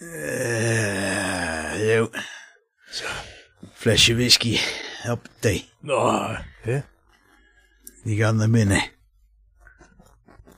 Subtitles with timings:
[0.00, 2.10] Eh, yo.
[3.72, 4.56] Flesje whisky.
[5.02, 5.68] Help thee.
[5.84, 6.80] Oh, hè?
[8.02, 8.90] Die gaat naar binnen.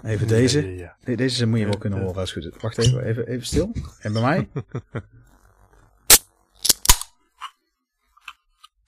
[0.03, 0.63] Even deze.
[0.63, 0.97] Ja, ja, ja.
[1.05, 2.63] Nee, deze moet je wel kunnen horen als het goed is.
[2.63, 3.73] Wacht even, even, even stil.
[4.01, 4.49] En bij mij?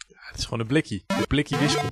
[0.09, 1.05] Het is gewoon een blikkie.
[1.07, 1.86] Een blikkie whisky.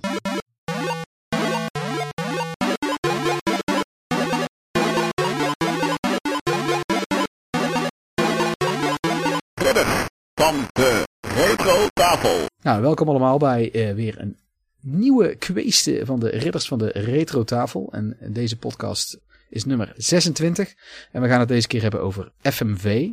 [10.42, 12.46] Van de retro tafel.
[12.62, 14.38] Nou, welkom allemaal bij eh, weer een
[14.80, 17.92] nieuwe kweeste van de Ridders van de Retro Tafel.
[17.92, 20.74] En deze podcast is nummer 26.
[21.12, 23.10] En we gaan het deze keer hebben over FMV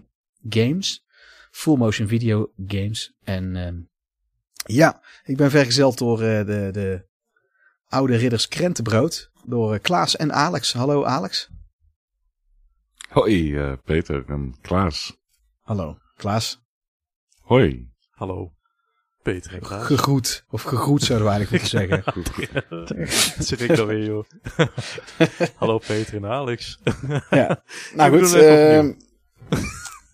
[0.50, 1.06] games.
[1.52, 3.14] Full motion video games.
[3.24, 3.80] En ehm,
[4.66, 7.06] ja, ik ben vergezeld door eh, de, de
[7.88, 9.32] oude Ridders Krentenbrood.
[9.46, 10.74] Door eh, Klaas en Alex.
[10.74, 11.50] Hallo Alex.
[13.10, 15.18] Hoi, eh, Peter en Klaas.
[15.62, 16.68] Hallo Klaas.
[17.50, 17.90] Hoi.
[18.10, 18.54] Hallo.
[19.22, 19.86] Peter en Klaas.
[19.86, 20.46] Gegroet.
[20.50, 22.04] Of gegroet zouden we eigenlijk moeten zeggen.
[23.38, 24.26] Dat zeg ik dan weer, joh.
[25.56, 26.80] Hallo Peter en Alex.
[27.30, 27.64] Ja,
[27.96, 28.34] nou goed.
[28.34, 28.92] ehm,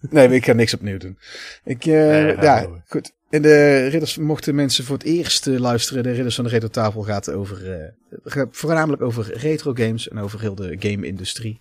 [0.09, 1.17] nee, ik ga niks opnieuw doen.
[1.63, 3.13] Ik, eh, Nee, ja, goed.
[3.29, 6.67] En de ridders, mochten mensen voor het eerst eh, luisteren, de Ridders van de Retro
[6.69, 7.91] Tafel gaat over, eh,
[8.23, 11.59] gaat voornamelijk over retro games en over heel de game-industrie.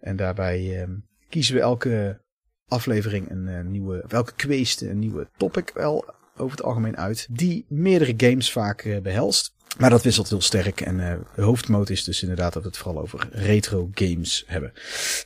[0.00, 0.92] En daarbij ehm,
[1.28, 2.24] kiezen we elke
[2.68, 4.32] aflevering een eh, nieuwe, of elke
[4.80, 6.04] een nieuwe topic wel
[6.36, 9.54] over het algemeen uit, die meerdere games vaak eh, behelst.
[9.78, 12.78] Maar dat wisselt heel sterk en eh, de hoofdmoot is dus inderdaad dat we het
[12.78, 14.72] vooral over retro games hebben.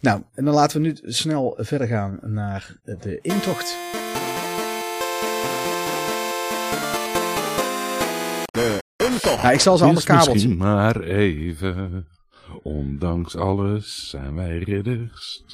[0.00, 3.76] Nou, en dan laten we nu snel verder gaan naar de intocht.
[8.52, 9.42] De intocht.
[9.42, 12.06] Nou, ik zal ze allemaal misschien maar even.
[12.62, 15.44] Ondanks alles zijn wij ridders.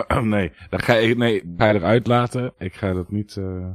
[0.22, 2.52] Nee, dat ga ik, nee, ga je eruit laten.
[2.58, 3.70] Ik ga dat niet, eh,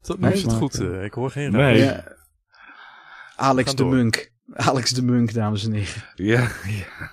[0.00, 0.80] Tot is het goed.
[0.80, 1.78] eh, ik hoor geen Nee.
[1.78, 2.14] Ja.
[3.36, 3.94] Alex de door.
[3.94, 4.30] Munk.
[4.52, 6.02] Alex de Munk, dames en heren.
[6.14, 7.10] ja, ja.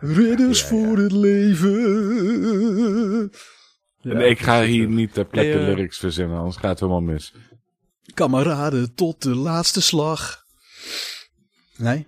[0.00, 0.70] Ridders Ja, ja.
[0.72, 1.72] voor het leven.
[4.00, 6.80] Ja, Nee, ik ga hier niet ter plekke Hey, eh, lyrics verzinnen, anders gaat het
[6.80, 7.34] helemaal mis.
[8.14, 10.44] Kameraden tot de laatste slag.
[11.76, 12.06] Nee?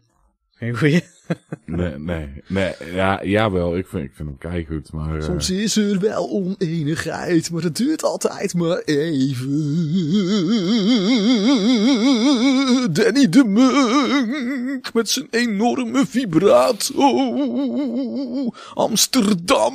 [0.60, 1.02] Geen goeie?
[1.66, 5.16] Nee, nee, nee, ja, jawel, ik vind, ik vind hem keigoed, maar...
[5.16, 9.48] eh, Soms is er wel oneenigheid, maar het duurt altijd maar even.
[12.92, 17.04] Danny de Munk met zijn enorme vibrato.
[18.74, 19.74] Amsterdam,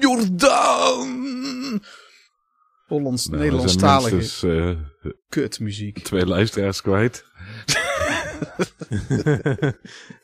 [0.00, 1.26] Jordaan.
[2.86, 4.70] Hollands, nou, zijn Nederlandstalige minstens, eh,
[5.28, 5.98] kutmuziek.
[5.98, 7.24] twee luisteraars kwijt.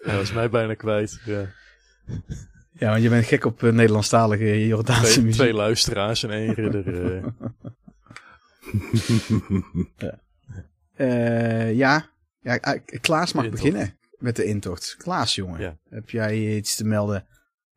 [0.02, 1.20] Hij was mij bijna kwijt.
[1.24, 1.46] Ja.
[2.78, 5.40] Ja, want je bent gek op eh, Nederlandstalige Jordaanse Twee, muziek.
[5.40, 7.14] twee luisteraars en één ridder.
[7.14, 7.24] eh.
[10.94, 12.08] Eh, ja.
[12.40, 12.56] ja,
[13.00, 14.94] Klaas mag beginnen met de intocht.
[14.98, 15.60] Klaas, jongen.
[15.60, 15.76] Ja.
[15.88, 17.26] Heb jij iets te melden?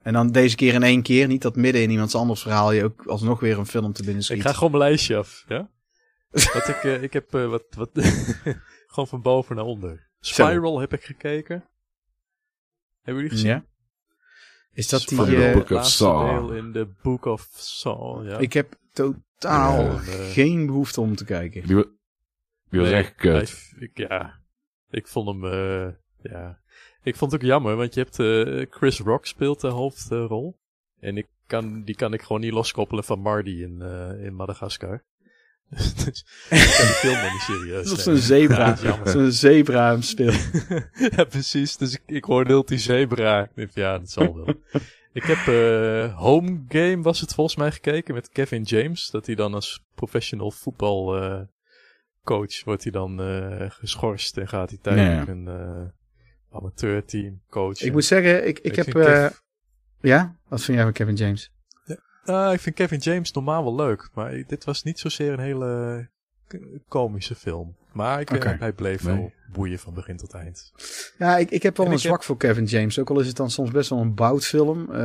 [0.01, 1.27] En dan deze keer in één keer.
[1.27, 4.23] Niet dat midden in iemands anders verhaal je ook alsnog weer een film te binnen
[4.23, 4.37] schiet.
[4.37, 5.69] Ik ga gewoon mijn lijstje af, ja?
[6.53, 7.89] wat ik, ik heb wat, wat
[8.87, 10.06] gewoon van boven naar onder.
[10.19, 11.65] Spiral heb ik gekeken.
[13.01, 13.49] Hebben jullie gezien?
[13.51, 13.65] Ja.
[14.73, 15.17] Is dat die...
[15.17, 16.27] Van de eh, Book of laatste Saw.
[16.29, 18.37] deel in de Book of Saw, ja.
[18.37, 21.67] ik heb totaal eh, geen behoefte om te kijken.
[21.67, 21.85] Die, wa-
[22.69, 23.33] die was Nee, echt kut.
[23.33, 24.39] hij- ik, ja,
[24.89, 25.93] ik vond hem, eh,
[26.31, 26.59] ja.
[27.03, 30.57] Ik vond het ook jammer, want je hebt eh, Chris Rock speelt de hoofdrol.
[30.99, 35.03] en ik kan, die kan ik gewoon niet loskoppelen van Marty in, eh, in Madagaskar.
[35.69, 38.57] Dus ik film nog niet serieus Dat is een zebra.
[38.57, 39.07] Ja, dat is jammer.
[39.09, 40.49] Zo'n zebra hem speelt.
[41.15, 41.77] ja, precies.
[41.77, 43.43] Dus ik, ik hoorde heel die zebra.
[43.43, 44.53] Ik dacht, Ja, dat zal wel.
[45.13, 49.09] ik heb eh, Home Game was het volgens mij gekeken met Kevin James.
[49.09, 51.41] Dat hij dan als professional voetbal eh,
[52.23, 55.31] coach wordt hij dan eh, geschorst en gaat hij tijdelijk Ja.
[55.33, 57.85] een eh, amateurteam coachen.
[57.87, 58.95] Ik moet zeggen, ik, ik, Ik heb...
[58.95, 59.27] eh,
[60.01, 60.35] ja?
[60.47, 61.51] Wat vind jij van Kevin James?
[62.27, 66.07] Ah, ik vind Kevin James normaal wel leuk, maar dit was niet zozeer een hele
[66.47, 67.75] k- komische film.
[67.91, 69.15] Maar ik, eh, hij bleef Nee.
[69.15, 70.71] wel boeien van begin tot eind.
[71.17, 72.99] Ja, ik, ik heb wel En een heb- zwak voor Kevin James.
[72.99, 74.91] Ook al is het dan soms best wel een boutfilm.
[74.91, 74.97] Eh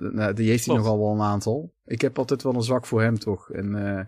[0.00, 1.72] nou, die heeft hij nogal wel een aantal.
[1.86, 3.50] Ik heb altijd wel een zwak voor hem toch.
[3.50, 4.04] En eh,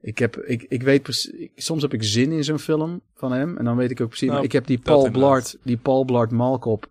[0.00, 1.48] ik, heb, ik, ik weet precies...
[1.54, 3.56] Soms heb ik zin in zo'n film van hem.
[3.56, 4.26] En dan weet ik ook precies...
[4.26, 5.10] Nou, maar ik heb die Paul.
[5.10, 6.90] Blart, die Paul Blart Malkop.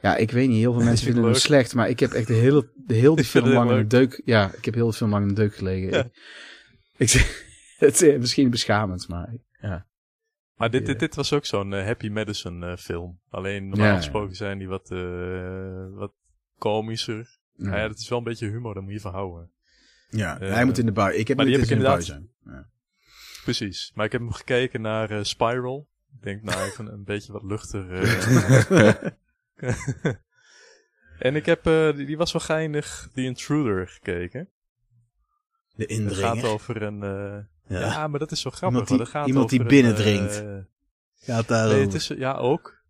[0.00, 0.58] Ja, ik weet niet.
[0.58, 1.40] Heel veel mensen vinden hem leuk.
[1.40, 1.74] slecht.
[1.74, 4.22] Maar ik heb echt de hele, de heel vind film lang in de deuk...
[4.24, 5.90] Ja, ik heb heel de film lang in de deuk gelegen.
[5.90, 6.08] Ja.
[6.96, 7.44] Ik, ik,
[7.86, 9.34] het is misschien beschamend, maar...
[9.60, 9.86] Ja.
[10.54, 13.20] Maar dit, dit, dit was ook zo'n eh, Happy Madison eh, film.
[13.28, 16.12] Alleen normaal Ja, gesproken zijn die wat, eh, wat
[16.58, 17.38] komischer.
[17.52, 17.64] Ja.
[17.64, 19.50] Nou ja, dat is wel een beetje humor, daar moet je van houden.
[20.08, 21.16] Ja, hij moet in de bui.
[21.16, 22.30] Ik heb maar die in de bui zijn.
[22.44, 22.68] Ja.
[23.44, 23.92] Precies.
[23.94, 25.88] Maar ik heb hem gekeken naar eh, Spiral.
[26.16, 27.86] Ik denk, nou, even een beetje wat luchter.
[31.18, 34.48] En ik heb, eh, die, die was wel geinig, The Intruder gekeken.
[35.74, 36.24] De Het indringer.
[36.36, 37.02] gaat over een...
[37.02, 37.44] eh,
[37.78, 37.80] ja.
[37.86, 38.06] ja.
[38.08, 38.68] maar dat is zo grappig.
[38.80, 40.42] Iemand die- het gaat iemand die over een, binnendringt.
[40.42, 42.82] eh, Gaat daar Nee, het is, ja, ook.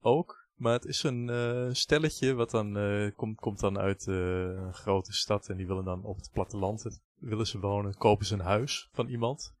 [0.00, 0.40] Ook.
[0.56, 1.30] Maar het is een
[1.76, 2.72] stelletje wat dan
[3.16, 7.00] komt, komt dan uit een grote stad en die willen dan op het platteland het-
[7.18, 9.54] willen ze wonen, kopen ze een huis van iemand.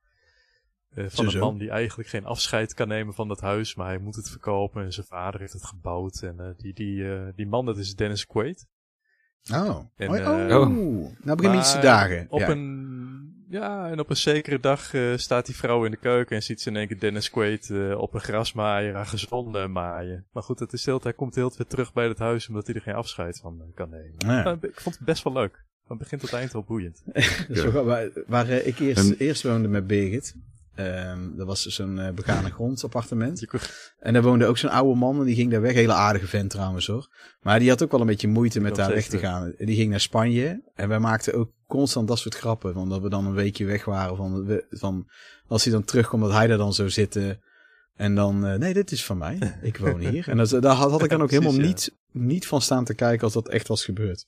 [0.94, 3.86] Eh, van Zo, een man die eigenlijk geen afscheid kan nemen van dat huis, maar
[3.86, 6.22] hij moet het verkopen en zijn vader heeft het gebouwd.
[6.22, 8.66] En eh, die, die, eh, die man, dat is Dennis Quaid.
[9.52, 9.78] Oh.
[9.96, 11.06] En, oh, oh.
[11.22, 12.26] Nou begin iets te dagen.
[12.28, 12.48] Op ja.
[12.48, 16.42] een, ja, en op een zekere dag eh, staat die vrouw in de keuken en
[16.42, 20.26] ziet ze in één keer Dennis Quaid op een grasmaaier aan gezonde maaien.
[20.32, 22.74] Maar goed, het is heel, hij komt heel weer terug bij het huis omdat hij
[22.74, 24.14] er geen afscheid van kan nemen.
[24.18, 24.42] Ja.
[24.42, 25.64] Maar ik vond het best wel leuk.
[25.86, 27.02] Van begin tot eind wel boeiend.
[27.50, 27.82] Grappig.
[27.82, 30.36] waar, waar ik eerst, En- eerst woonde met Birgit.
[30.74, 32.76] Ehm dat was dus zo'n eh, begane kon-
[33.98, 35.72] En daar woonde ook zo'n oude man en die ging daar weg.
[35.74, 37.08] Hele aardige vent trouwens hoor.
[37.40, 39.54] Maar die had ook wel een beetje moeite met daar weg te gaan.
[39.66, 40.62] Die ging naar Spanje.
[40.74, 42.72] En wij maakten ook constant dat soort grappen.
[42.74, 44.16] Van dat we dan een weekje weg waren.
[44.16, 45.08] Van, we- van
[45.46, 47.40] als hij dan terugkomt dat hij daar dan zou zitten.
[47.94, 49.38] En dan, eh, nee dit is van mij.
[49.62, 50.28] Ik woon hier.
[50.28, 53.24] En dat, daar had, had ik dan ook helemaal niet, niet van staan te kijken
[53.24, 54.26] als dat echt was gebeurd.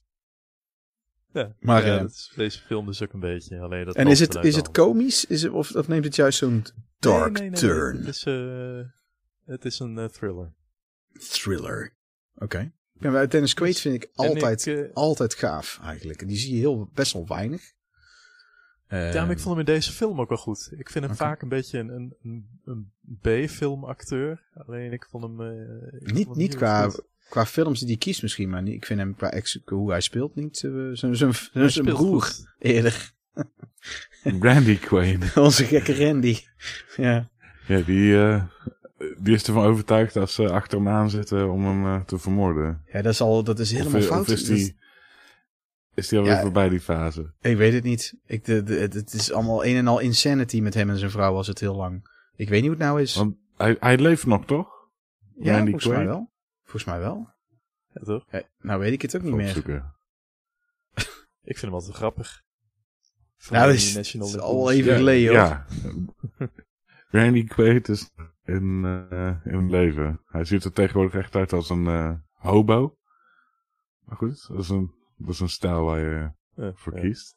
[1.35, 3.61] Ja, Maar, ja, dat is, deze film dus ook een beetje.
[3.61, 5.25] Alleen dat En is het, is het komisch?
[5.25, 6.65] Is het, of, of neemt het juist zo'n
[6.99, 7.81] dark Nee, nee, nee, nee.
[7.81, 7.97] turn?
[7.97, 8.81] Het is, eh,
[9.45, 10.53] het is een eh, thriller.
[11.13, 11.97] Thriller.
[12.35, 12.73] Oké.
[12.93, 16.21] Ja, maar Dennis Quaid vind ik altijd, ik, eh, altijd gaaf eigenlijk.
[16.21, 17.73] En die zie je heel, best wel weinig.
[18.89, 20.71] Ja, maar ik vond hem in deze film ook wel goed.
[20.77, 22.15] Ik vind hem vaak een beetje een, een,
[22.65, 22.91] een,
[23.21, 24.43] een B-filmacteur.
[24.67, 25.41] Alleen ik vond hem...
[25.41, 27.03] eh, ik Niet, vond hem niet qua, goed.
[27.29, 30.01] qua films die hij kiest misschien, maar niet, ik vind hem qua ex, hoe hij
[30.01, 30.65] speelt niet.
[30.65, 30.73] eh,
[31.69, 32.55] Zijn broer goed.
[32.59, 33.13] eerder.
[34.41, 35.37] Randy Quaid.
[35.37, 36.37] Onze gekke Randy.
[36.97, 37.29] Ja.
[37.67, 38.43] Ja, die, eh,
[39.19, 42.83] die is ervan overtuigd dat ze achter hem aan zitten om hem eh, te vermoorden.
[42.93, 44.21] ja, dat is, al, dat is helemaal of, fout.
[44.21, 44.77] Of is Dat- die,
[45.95, 46.41] is die alweer Ja.
[46.41, 47.35] voorbij die fase?
[47.41, 48.15] ik weet het niet.
[48.27, 51.33] Ik, de, de, het is allemaal een en al insanity met hem en zijn vrouw
[51.33, 52.13] was het heel lang.
[52.37, 53.15] Ik weet niet hoe het nou is.
[53.15, 54.69] Want hij, hij leeft nog, toch?
[55.39, 56.33] ja, Randy volgens mij wel.
[56.63, 57.29] Volgens mij wel.
[57.93, 58.25] Ja, toch?
[58.31, 59.57] Ja, nou weet ik het ook niet meer.
[61.47, 62.43] Ik vind hem altijd grappig.
[63.37, 65.47] Van Nou, is, het is al even Ja, geleden hoor.
[65.47, 65.67] Ja.
[67.21, 68.11] Randy Quaid is
[68.45, 70.21] in, eh, in leven.
[70.27, 72.97] Hij ziet er tegenwoordig echt uit als een eh, hobo.
[74.05, 74.95] Maar goed, dat is een,
[75.25, 77.01] dat is een stijl waar je Ja, voor ja.
[77.01, 77.37] kiest.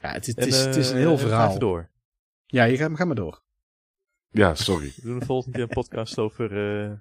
[0.00, 1.58] Ja, het, het En, is, het is een eh, heel gaan verhaal.
[1.58, 1.90] door.
[2.46, 3.42] Ja, je gaat, ga maar door.
[4.30, 4.92] Ja, sorry.
[4.96, 6.50] We doen de volgende keer een podcast over
[6.86, 6.92] eh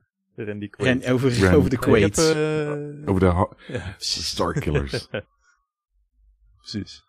[0.48, 1.04] Randy Quaid.
[1.04, 2.18] Ren, over, over de Ik heb, Quaid.
[2.18, 3.26] eh, Over de
[3.68, 4.28] ja, precies.
[4.30, 5.08] Starkillers.
[6.58, 7.04] Precies.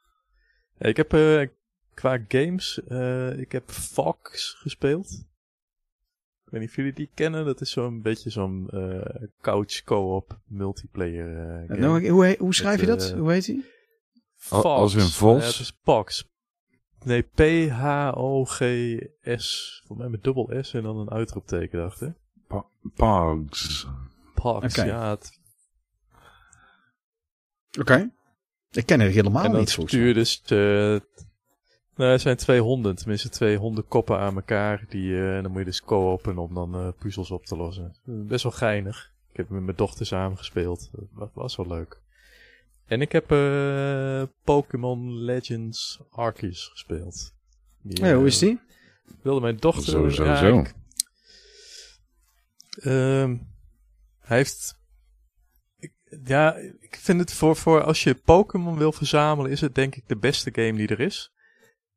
[0.79, 1.49] Ja, ik heb eh,
[1.95, 5.25] qua games, eh, ik heb Fox gespeeld.
[6.47, 7.45] Ik weet niet of jullie die kennen.
[7.45, 9.01] Dat is zo'n beetje zo'n eh,
[9.41, 11.79] couch co-op multiplayer eh, game.
[11.81, 13.11] Nou, hoe, hoe, hoe schrijf je dat?
[13.11, 13.65] eh, hoe heet hij?
[14.49, 15.41] Al- als in Vos?
[15.41, 16.29] Ja, het is Pox.
[17.05, 18.65] Nee, P-H-O-G-S.
[19.79, 22.17] Volgens mij met dubbel S en dan een uitroepteken dachten.
[22.95, 23.87] Pogs.
[24.35, 24.83] Oké.
[24.85, 25.11] ja.
[25.11, 25.39] Het,
[27.81, 28.11] Oké.
[28.71, 29.87] Ik ken het helemaal en niet mij.
[29.87, 30.43] stuur dus...
[30.43, 30.97] eh,
[31.97, 32.97] nou, er zijn twee honden.
[32.97, 34.85] Tenminste, twee hondenkoppen aan elkaar.
[34.89, 37.95] Die, eh, en dan moet je dus co-open om dan eh, puzzels op te lossen.
[38.05, 39.11] Best wel geinig.
[39.31, 40.91] Ik heb met mijn dochter samen gespeeld.
[41.19, 42.01] Dat was wel leuk.
[42.87, 47.33] En ik heb eh, Pokémon Legends Arceus gespeeld.
[47.83, 48.61] Die, hoe is die?
[49.23, 49.85] wilde mijn dochter...
[49.85, 50.59] Zo, zo, ja, zo.
[50.59, 50.75] ik-
[52.81, 53.37] Ehm,
[54.21, 54.79] hij heeft...
[55.79, 55.93] ik-
[56.25, 60.03] ja, ik vind het voor, voor als je Pokémon wil verzamelen, is het denk ik
[60.07, 61.33] de beste game die er is.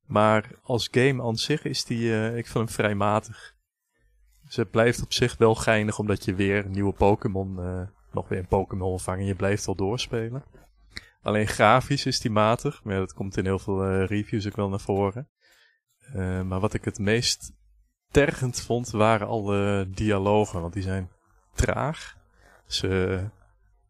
[0.09, 3.55] Maar als game aan zich is die, eh, ik vind hem vrij matig.
[4.45, 8.39] Dus het blijft op zich wel geinig, omdat je weer nieuwe Pokémon, eh, nog weer
[8.39, 10.43] een Pokémon vangt en je blijft wel doorspelen.
[11.21, 14.69] Alleen grafisch is die matig, maar dat komt in heel veel eh, reviews ook wel
[14.69, 15.29] naar voren.
[16.45, 17.51] Maar wat ik het meest
[18.11, 21.09] tergend vond, waren alle dialogen, want die zijn
[21.53, 22.17] traag.
[22.67, 23.23] Ze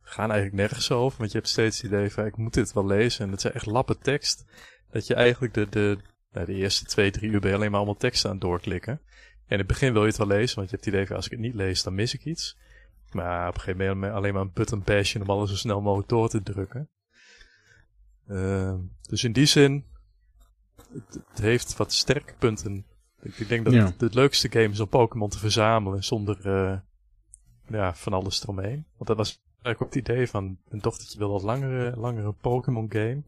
[0.01, 2.85] gaan eigenlijk nergens over, want je hebt steeds het idee van, ik moet dit wel
[2.85, 3.25] lezen.
[3.25, 4.45] En het zijn echt lappen tekst,
[4.91, 5.97] dat je eigenlijk de, de,
[6.31, 8.93] nou, de eerste twee, drie uur ben je alleen maar allemaal tekst aan het doorklikken.
[8.93, 11.15] En in het begin wil je het wel lezen, want je hebt het idee van,
[11.15, 12.57] als ik het niet lees, dan mis ik iets.
[13.11, 15.55] Maar op een gegeven moment ben je alleen maar een button bashen om alles zo
[15.55, 16.89] snel mogelijk door te drukken.
[18.27, 19.85] Ehm, dus in die zin,
[20.93, 22.85] het, het heeft wat sterke punten.
[23.21, 23.85] Ik, denk dat Ja.
[23.85, 26.77] het, het leukste game is om Pokémon te verzamelen zonder eh,
[27.67, 28.85] ja, van alles eromheen.
[28.95, 32.91] Want dat was ik op het idee van een dochtertje wil wat langere, langere Pokémon
[32.91, 33.23] game.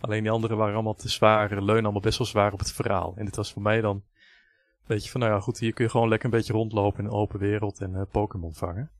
[0.00, 3.12] Alleen die anderen waren allemaal te zwaar, leunen allemaal best wel zwaar op het verhaal.
[3.16, 5.90] En dit was voor mij dan een beetje van, nou ja goed, hier kun je
[5.90, 8.90] gewoon lekker een beetje rondlopen in een open wereld en eh, Pokémon vangen.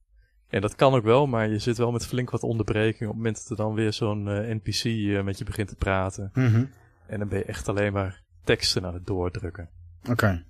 [0.49, 3.17] En dat kan ook wel, maar je zit wel met flink wat onderbreking op het
[3.17, 6.31] moment dat er dan weer zo'n eh, NPC eh, met je begint te praten.
[6.35, 6.65] Mhm.
[7.07, 9.69] En dan ben je echt alleen maar teksten aan het doordrukken.
[10.11, 10.45] Oké.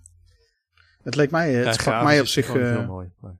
[1.02, 2.54] Het leek mij, het Ja, sprak mij op zich,
[2.86, 3.10] mooi.
[3.20, 3.36] maar-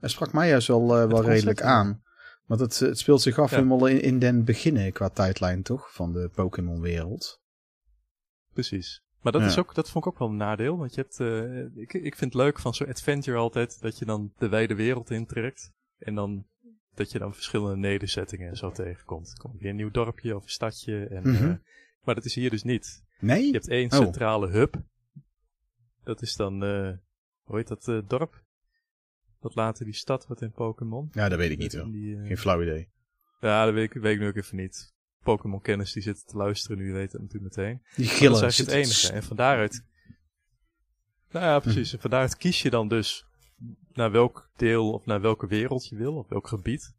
[0.00, 2.02] het sprak mij juist wel, wel redelijk aan.
[2.46, 3.56] Want het, het speelt zich af Ja.
[3.56, 5.92] helemaal in, in den beginnen qua tijdlijn, toch?
[5.94, 7.40] Van de Pokémon wereld.
[8.52, 9.04] Precies.
[9.20, 9.48] Maar dat, Ja.
[9.48, 10.76] is ook, dat vond ik ook wel een nadeel.
[10.78, 14.04] Want je hebt, eh, ik, ik vind het leuk van zo'n adventure altijd dat je
[14.04, 15.72] dan de wijde wereld intrekt.
[15.98, 16.46] En dan
[16.94, 19.30] dat je dan verschillende nederzettingen en zo tegenkomt.
[19.30, 21.06] Er komt weer een nieuw dorpje of een stadje.
[21.06, 21.44] En, Mhm.
[21.50, 21.56] eh,
[22.04, 23.04] maar dat is hier dus niet.
[23.20, 23.46] Nee?
[23.46, 23.98] Je hebt één Oh.
[23.98, 24.74] centrale hub.
[26.04, 26.92] Dat is dan, eh,
[27.42, 28.44] hoe heet dat dorp?
[29.46, 31.08] Dat later die stad wordt in Pokémon.
[31.12, 31.90] Ja, dat weet ik niet hoor.
[31.92, 32.88] Die, eh, Geen flauw idee.
[33.40, 34.94] ja, dat weet ik, weet ik nu ook even niet.
[35.22, 37.82] Pokémon-kennis die zitten te luisteren nu, weten het natuurlijk meteen.
[37.96, 38.34] Die Dat gillen.
[38.34, 39.12] is eigenlijk het enige.
[39.12, 39.84] En van daaruit...
[41.30, 41.92] Nou ja, precies.
[41.92, 43.26] En van daaruit kies je dan dus
[43.92, 46.94] naar welk deel of naar welke wereld je wil, of welk gebied.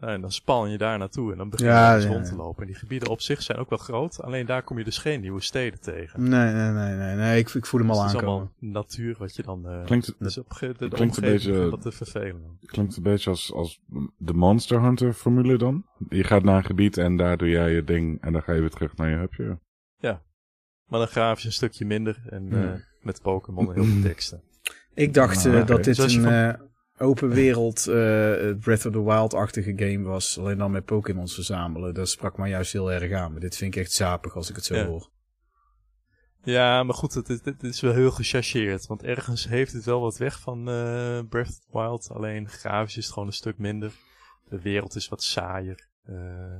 [0.00, 2.24] Nou, en dan span je daar naartoe en dan begin je Ja, eens ja, rond
[2.24, 2.30] ja.
[2.30, 2.60] te lopen.
[2.62, 5.20] En die gebieden op zich zijn ook wel groot, alleen daar kom je dus geen
[5.20, 6.28] nieuwe steden tegen.
[6.28, 7.16] Nee, nee, nee, nee.
[7.16, 8.40] nee ik, ik voel hem Dus al het is aankomen.
[8.60, 9.68] allemaal natuur wat je dan...
[9.68, 12.58] eh Klinkt, dus op ge- de, de klinkt een beetje- begint wat te vervelen.
[12.66, 13.80] klinkt een beetje als, als
[14.16, 15.84] de Monster Hunter formule dan.
[16.08, 18.60] Je gaat naar een gebied en daar doe jij je ding en dan ga je
[18.60, 19.58] weer terug naar je hubje.
[20.88, 22.72] Maar dan grafisch een stukje minder en Ja.
[22.72, 24.42] eh, met Pokémon en heel veel teksten.
[24.94, 26.54] Ik dacht Ah, eh, dat dit Dus je een van- eh,
[26.98, 27.94] open wereld eh,
[28.60, 30.38] Breath of the Wild-achtige game was.
[30.38, 31.94] Alleen dan met Pokémons verzamelen.
[31.94, 33.30] Dat sprak mij juist heel erg aan.
[33.32, 34.84] Maar dit vind ik echt zapig als ik het zo Ja.
[34.86, 35.10] hoor.
[36.42, 38.86] Ja, maar goed, het, is- het is wel heel gechargeerd.
[38.86, 42.10] Want ergens heeft het wel wat weg van eh, Breath of the Wild.
[42.10, 43.92] Alleen grafisch is het gewoon een stuk minder.
[44.48, 45.88] De wereld is wat saaier.
[46.04, 46.56] Eh,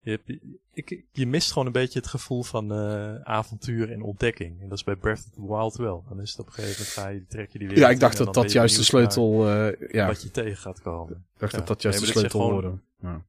[0.00, 0.40] je, hebt-
[0.72, 4.60] ik, je mist gewoon een beetje het gevoel van eh, avontuur en ontdekking.
[4.60, 6.04] En dat is bij Breath of the Wild wel.
[6.08, 8.00] Dan is het op een gegeven moment ga je, trek je die wereld Ja, ik
[8.00, 9.48] dacht dat dat juist de sleutel...
[9.48, 11.12] eh, ja, Wat je tegen gaat komen.
[11.34, 11.58] ik dacht ja.
[11.58, 12.78] dat dat juist Nee, de sleutel echt hoorde.
[13.00, 13.24] Ja.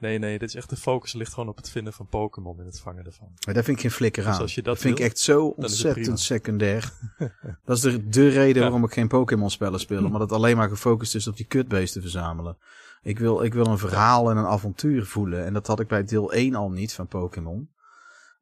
[0.00, 2.66] Nee, nee, dit is echt de focus ligt gewoon op het vinden van Pokémon en
[2.66, 3.28] het vangen ervan.
[3.46, 4.40] Maar daar vind ik geen flikker Dus aan.
[4.40, 6.92] als je dat vind ik echt zo ontzettend secundair.
[7.64, 8.60] dat is de, de reden Ja.
[8.60, 10.04] waarom ik geen Pokémon spellen speel.
[10.06, 12.56] Omdat het alleen maar gefocust is op die kutbeesten verzamelen.
[13.02, 15.44] Ik wil, ik wil een verhaal en een avontuur voelen.
[15.44, 17.70] En dat had ik bij deel 1 al niet van Pokémon.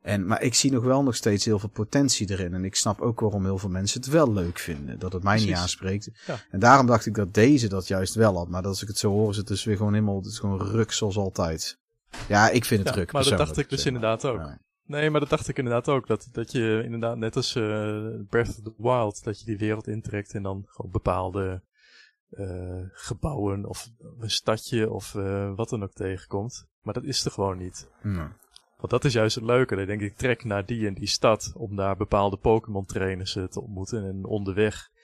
[0.02, 2.54] En, maar ik zie nog wel nog steeds heel veel potentie erin.
[2.54, 4.98] En ik snap ook waarom heel veel mensen het wel leuk vinden.
[4.98, 6.10] Dat het mij niet aanspreekt.
[6.26, 6.38] Ja.
[6.50, 8.48] En daarom dacht ik dat deze dat juist wel had.
[8.48, 10.16] Maar als ik het zo hoor, is het dus weer gewoon helemaal...
[10.16, 11.78] Het is gewoon ruk zoals altijd.
[12.28, 13.12] Ja, ik vind het Ja, druk.
[13.12, 14.38] maar dat dacht ik dus inderdaad ook.
[14.38, 14.58] Ja.
[14.86, 16.06] Nee, maar dat dacht ik inderdaad ook.
[16.06, 17.62] Dat, dat je inderdaad, net als eh,
[18.28, 21.62] Breath of the Wild, dat je die wereld intrekt en dan gewoon bepaalde
[22.30, 26.66] eh, gebouwen of een stadje of eh, wat dan ook tegenkomt.
[26.82, 27.88] Maar dat is er gewoon niet.
[28.02, 28.36] Ja.
[28.76, 29.76] Want dat is juist het leuke.
[29.76, 33.44] Dan denk ik, trek naar die en die stad om daar bepaalde Pokémon trainers eh,
[33.44, 34.04] te ontmoeten.
[34.04, 34.94] En onderweg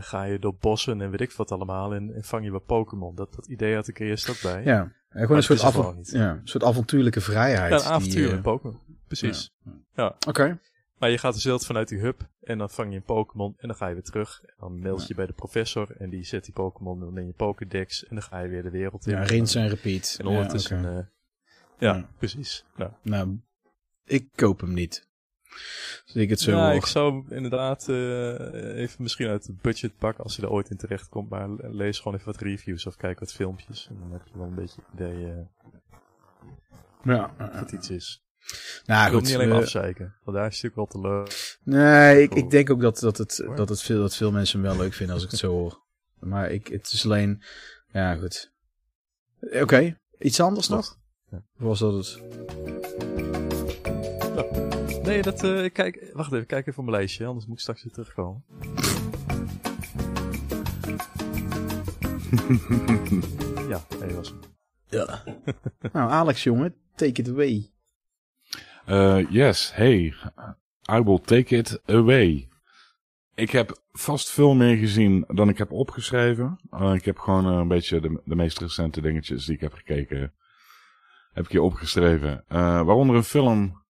[0.00, 3.14] ga je door bossen en weet ik wat allemaal en, en vang je wat Pokémon.
[3.14, 4.64] Dat, dat idee had ik er eerst ook bij.
[4.64, 6.10] Ja, en gewoon een soort, niet.
[6.10, 7.72] ja, een soort avontuurlijke vrijheid.
[7.72, 8.78] Ja, een avontuur in Pokémon.
[9.06, 9.52] Precies.
[10.26, 10.60] Oké.
[10.98, 13.68] Maar je gaat dus heel vanuit die hub en dan vang je een Pokémon en
[13.68, 14.40] dan ga je weer terug.
[14.42, 17.32] En dan mailt je bij de professor en die zet die Pokémon dan in je
[17.32, 19.12] Pokédex en dan ga je weer de wereld in.
[19.12, 20.16] Ja, rinse en repeat.
[20.20, 20.98] En ondertussen, Ja, oké.
[20.98, 21.04] eh,
[21.78, 22.08] ja, Ja.
[22.18, 22.64] precies.
[22.76, 23.40] Nou, Nou,
[24.04, 25.08] ik koop hem niet.
[26.04, 26.74] Zie ik het zo ja, hoor.
[26.74, 30.76] ik zou inderdaad eh, even misschien uit het budget pakken als je er ooit in
[30.76, 31.28] terecht komt.
[31.30, 33.86] Maar lees gewoon even wat reviews of kijk wat filmpjes.
[33.90, 35.36] En dan heb je wel een beetje het idee eh,
[37.04, 37.34] Ja.
[37.38, 38.24] dat het iets is.
[38.86, 41.58] Nou ik wil niet alleen we- afzeiken, want daar is het natuurlijk wel te leuk.
[41.62, 44.68] nee, ik, ik denk ook dat, dat, het, dat, het veel, dat veel mensen hem
[44.70, 45.80] wel leuk vinden als ik het zo hoor.
[46.18, 47.42] Maar ik, het is alleen...
[47.92, 48.52] Ja, goed.
[49.40, 50.98] Oké, iets anders nog?
[51.30, 51.36] Ja.
[51.58, 52.20] Of was dat het?
[55.02, 57.60] Nee, dat, eh, ik kijk, wacht even, kijk even op mijn lijstje, anders moet ik
[57.62, 58.44] straks weer terugkomen.
[63.68, 64.38] ja, nee, was hem.
[64.88, 65.22] Ja.
[65.92, 67.70] nou, Alex jongen, take it away.
[68.86, 70.14] Eh, yes, hey,
[70.92, 72.48] I will take it away.
[73.34, 76.60] Ik heb vast veel meer gezien dan ik heb opgeschreven.
[76.70, 79.72] Eh, ik heb gewoon eh, een beetje de, de meest recente dingetjes die ik heb
[79.72, 80.32] gekeken,
[81.32, 82.44] heb ik hier opgeschreven.
[82.48, 83.82] Waaronder een film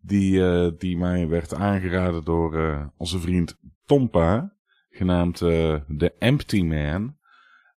[0.00, 4.52] die, die mij werd aangeraden door onze vriend Tompa,
[4.90, 7.16] genaamd The Empty Man.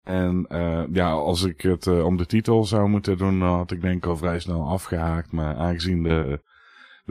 [0.02, 0.46] En
[0.92, 4.40] ja, als ik het om de titel zou moeten doen, had ik denk al vrij
[4.40, 5.32] snel afgehaakt.
[5.32, 6.40] Maar aangezien de,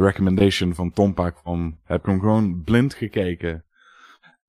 [0.01, 3.65] recommendation van Tompa kwam, heb ik hem gewoon blind gekeken.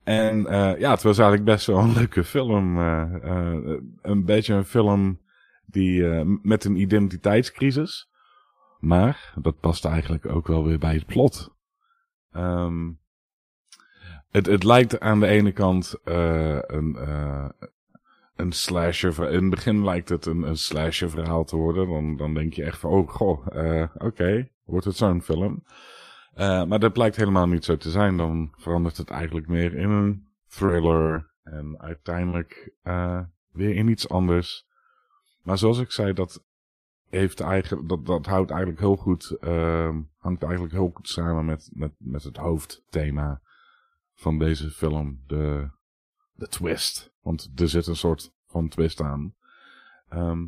[0.04, 2.78] En eh, ja, het was eigenlijk best wel een leuke film.
[2.78, 5.20] eh, eh, een beetje een film
[5.66, 6.04] die
[6.42, 8.10] met een identiteitscrisis.
[8.80, 11.54] Maar dat past eigenlijk ook wel weer bij het plot.
[12.32, 12.90] Ehm,
[14.30, 16.98] het, het lijkt aan de ene kant een,
[18.36, 19.30] een slasher.
[19.30, 21.88] In het begin lijkt het een, een slasher verhaal te worden.
[21.88, 23.46] Dan, dan denk je echt van, oh goh,
[23.94, 25.64] oké, wordt het zo'n film.
[26.34, 28.16] Eh, maar dat blijkt helemaal niet zo te zijn.
[28.16, 31.30] Dan verandert het eigenlijk meer in een thriller.
[31.42, 33.20] En uiteindelijk eh,
[33.52, 34.66] weer in iets anders.
[35.42, 36.44] Maar zoals ik zei, dat,
[37.12, 41.70] heeft eigenlijk, dat, dat houdt eigenlijk heel goed, ehm, hangt eigenlijk heel goed samen met,
[41.72, 43.40] met, met het hoofdthema
[44.14, 45.22] van deze film.
[45.26, 45.70] De,
[46.32, 47.12] de twist.
[47.20, 49.34] Want er zit een soort van twist aan.
[50.08, 50.46] Ehm,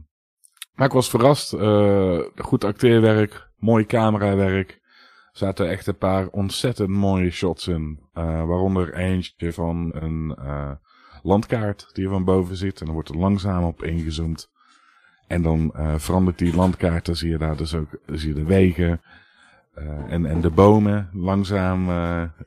[0.75, 1.53] maar ik was verrast.
[1.53, 4.71] eh, goed acteerwerk, mooi camerawerk.
[4.71, 8.01] Er zaten echt een paar ontzettend mooie shots in.
[8.13, 10.71] Eh, waaronder eentje van een eh,
[11.23, 12.81] landkaart die je van boven ziet.
[12.81, 14.53] En dan wordt er langzaam op ingezoomd.
[15.27, 17.07] En dan verandert die landkaart.
[17.07, 19.01] Dan zie je daar dus ook zie je de wegen.
[20.09, 21.87] en, en de bomen langzaam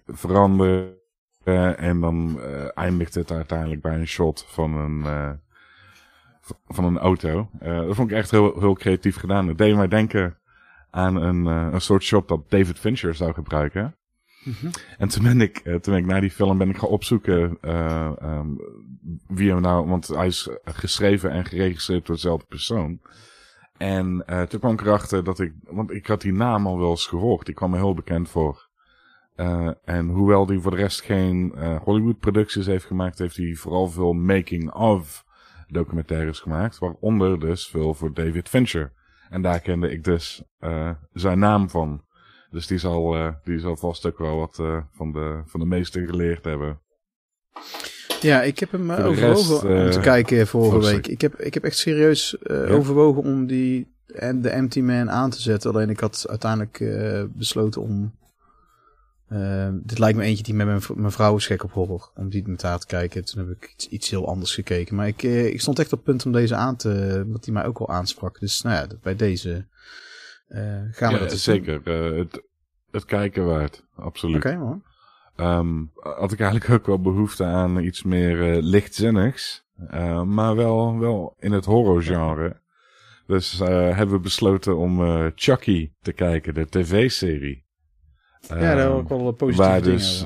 [0.06, 0.96] veranderen.
[1.78, 2.40] En dan
[2.74, 5.06] eindigt het uiteindelijk bij een shot van een,
[6.68, 7.50] van een auto.
[7.60, 9.48] Eh, dat vond ik echt heel, heel creatief gedaan.
[9.48, 10.38] Het deed mij denken
[10.98, 13.96] aan een, eh, een soort shot dat David Fincher zou gebruiken.
[14.98, 17.58] En toen ben ik, eh, toen ben ik naar die film ben ik gaan opzoeken
[17.62, 18.48] eh, ehm,
[19.28, 23.00] wie hem nou, want hij is geschreven en geregisseerd door dezelfde persoon.
[23.78, 27.06] En toen kwam ik erachter dat ik, want ik had die naam al wel eens
[27.06, 28.70] gehoord, die kwam me heel bekend voor.
[29.84, 34.14] En hoewel hij voor de rest geen Hollywood producties heeft gemaakt, heeft hij vooral veel
[34.14, 35.26] making-of
[35.68, 38.92] documentaires gemaakt, waaronder dus veel voor David Fincher.
[39.30, 42.06] En daar kende ik dus eh, zijn naam van.
[42.50, 45.66] Dus die zal, eh, die zal vast ook wel wat eh, van, de, van de
[45.66, 46.80] meesten geleerd hebben.
[48.22, 50.96] Ja, ik heb hem overwogen rest, om te kijken vorige sorry.
[50.96, 51.08] week.
[51.08, 52.54] Ik heb, ik heb echt serieus Ja?
[52.54, 55.70] overwogen om die en de Empty Man aan te zetten.
[55.70, 56.84] Alleen ik had uiteindelijk
[57.34, 58.16] besloten om...
[59.28, 62.12] eh, dit lijkt me eentje die met mijn, mijn vrouw is gek op horror.
[62.16, 63.26] Om die met haar te kijken.
[63.26, 64.96] Toen heb ik iets, iets heel anders gekeken.
[64.96, 67.24] Maar ik, eh, ik stond echt op het punt om deze aan te...
[67.28, 68.40] Dat die mij ook wel aansprak.
[68.40, 69.66] Dus nou ja, bij deze
[70.48, 70.62] eh,
[70.92, 71.82] gaan we Ja, dat zeker.
[71.84, 72.42] eh, het,
[72.92, 73.84] het kijken waard.
[73.96, 74.36] Absoluut.
[74.46, 74.84] Oké man.
[75.36, 75.84] Ehm,
[76.20, 79.66] had ik eigenlijk ook wel behoefte aan iets meer lichtzinnigs.
[80.26, 82.62] Maar wel, wel in het horrorgenre.
[83.28, 85.00] Dus hebben we besloten om
[85.36, 87.67] Chucky te kijken, de tv-serie.
[88.42, 90.26] Ja, daar Ehm, heb ik wel positieve waar dingen dus-.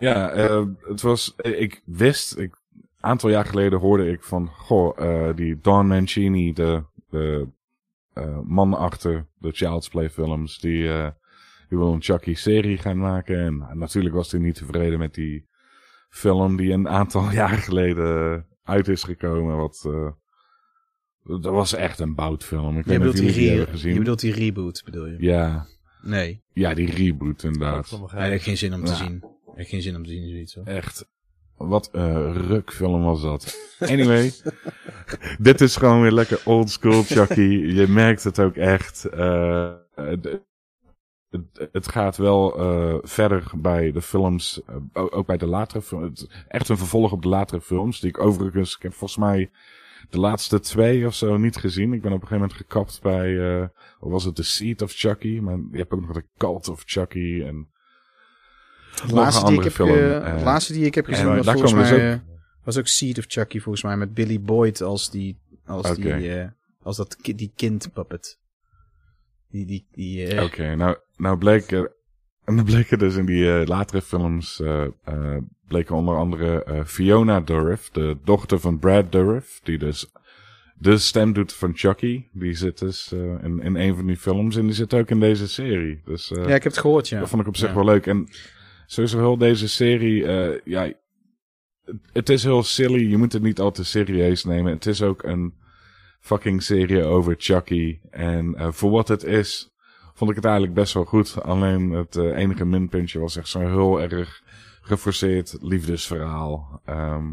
[0.00, 4.98] Ja, eh, het was, ik wist, ik, een aantal jaar geleden hoorde ik van, goh,
[5.00, 7.48] eh, die Don Mancini, de, de
[8.12, 11.08] eh, man achter de Child's Play films, die, eh,
[11.68, 13.38] die wil een Chucky-serie gaan maken.
[13.38, 15.46] En nou, natuurlijk was hij niet tevreden met die
[16.08, 19.56] film die een aantal jaar geleden uit is gekomen.
[19.56, 20.10] Wat, eh,
[21.40, 22.78] dat was echt een boutfilm.
[22.78, 23.92] Ik Je bedoelt, die jullie die re- hebben gezien.
[23.92, 25.16] je bedoelt die reboot, bedoel je?
[25.18, 25.66] Ja,
[26.06, 26.42] Nee.
[26.52, 27.90] ja, die reboot inderdaad.
[27.90, 28.32] Nee, begrijp.
[28.32, 28.96] echt geen zin om te Ja.
[28.96, 29.24] zien.
[29.56, 30.64] Echt geen zin om te zien, zoiets hoor.
[30.66, 31.08] Echt.
[31.56, 33.58] Wat een rukfilm was dat.
[33.78, 34.32] Anyway.
[35.38, 37.40] dit is gewoon weer lekker old school Chucky.
[37.40, 39.04] Je merkt het ook echt.
[39.04, 39.72] eh,
[41.72, 44.60] het, gaat wel eh, verder bij de films.
[44.66, 46.26] eh, ook bij de latere films.
[46.48, 48.00] Echt een vervolg op de latere films.
[48.00, 48.76] Die ik overigens.
[48.76, 49.50] Ik heb volgens mij
[50.10, 51.92] de laatste twee of zo niet gezien.
[51.92, 53.58] Ik ben op een gegeven moment gekapt bij.
[53.60, 53.68] eh
[54.00, 55.38] of was het The Seed of Chucky?
[55.38, 57.42] Maar je hebt ook nog de Cult of Chucky.
[57.46, 57.68] En
[59.06, 61.46] De laatste, die ik heb, film, eh, de laatste die ik heb gezien en was
[61.46, 61.92] volgens dus mij...
[61.92, 62.26] ook- eh,
[62.64, 63.96] was ook Seed of Chucky volgens mij.
[63.96, 65.38] Met Billy Boyd als die...
[65.66, 66.16] Als, Oké.
[66.18, 66.50] die,
[66.82, 68.38] als dat ki- die kindpuppet.
[69.50, 71.92] Die, die, die, eh, Oké, nou, nou bleek er,
[72.44, 74.86] en dan bleken dus in die latere films, eh,
[75.68, 80.10] bleken onder andere eh, Fiona Dourif, de dochter van Brad Dourif, die dus
[80.78, 82.24] de stem doet van Chucky.
[82.32, 85.20] Die zit dus eh, in, in een van die films en die zit ook in
[85.20, 86.00] deze serie.
[86.04, 87.18] Dus eh, Ja, ik heb het gehoord, ja.
[87.18, 87.74] dat vond ik op zich Ja.
[87.74, 88.06] wel leuk.
[88.06, 88.28] En
[88.86, 90.24] sowieso heel deze serie,
[90.64, 90.92] ja,
[92.12, 93.10] het, is heel silly.
[93.10, 94.72] Je moet het niet al te serieus nemen.
[94.72, 95.54] Het is ook een
[96.20, 97.98] fucking serie over Chucky.
[98.10, 99.70] En voor wat het is,
[100.14, 101.42] vond ik het eigenlijk best wel goed.
[101.42, 104.42] Alleen het enige minpuntje was echt zo'n heel erg
[104.86, 106.80] geforceerd liefdesverhaal.
[106.84, 107.32] Ehm,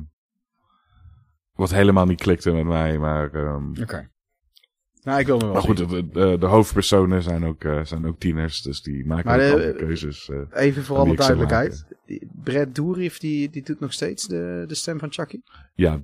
[1.54, 3.34] wat helemaal niet klikte met mij, maar...
[3.34, 4.12] ehm, Oké.
[5.04, 8.06] Nou, ik wil me wel maar goed, de, de, de hoofdpersonen zijn ook, eh, zijn
[8.08, 10.30] ook tieners, dus die maken Maar ook de- andere keuzes.
[10.30, 10.40] eh.
[10.52, 11.86] Even voor alle duidelijkheid.
[12.44, 15.42] Brad Dourif, die, die doet nog steeds de, de stem van Chucky.
[15.74, 16.02] Ja,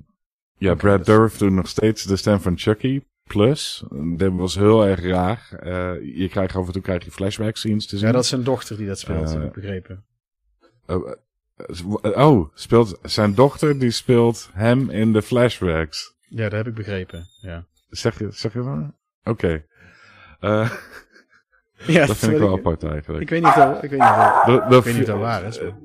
[0.58, 3.00] ja Oké, Brad dus- Dourif doet nog steeds de stem van Chucky.
[3.22, 3.84] Plus,
[4.16, 5.48] dat was heel erg raar.
[5.60, 8.06] eh, je krijgt af en toe krijg je flashback scenes te zien.
[8.06, 10.04] Ja, dat is zijn dochter die dat speelt, Eh, heb ik begrepen.
[12.02, 16.14] Oh, Oh, speelt zijn dochter die speelt hem in de flashbacks.
[16.28, 17.26] Ja, dat heb ik begrepen.
[17.40, 18.92] Ja, Zeg je, zeg je dat?
[19.34, 19.64] Oké.
[20.40, 20.70] Eh,
[21.86, 23.22] ja dat vind ik wel ik, apart eigenlijk.
[23.22, 24.08] ik weet niet of dat, ik weet niet
[24.72, 25.60] of ik weet niet waar is.
[25.60, 25.76] maar-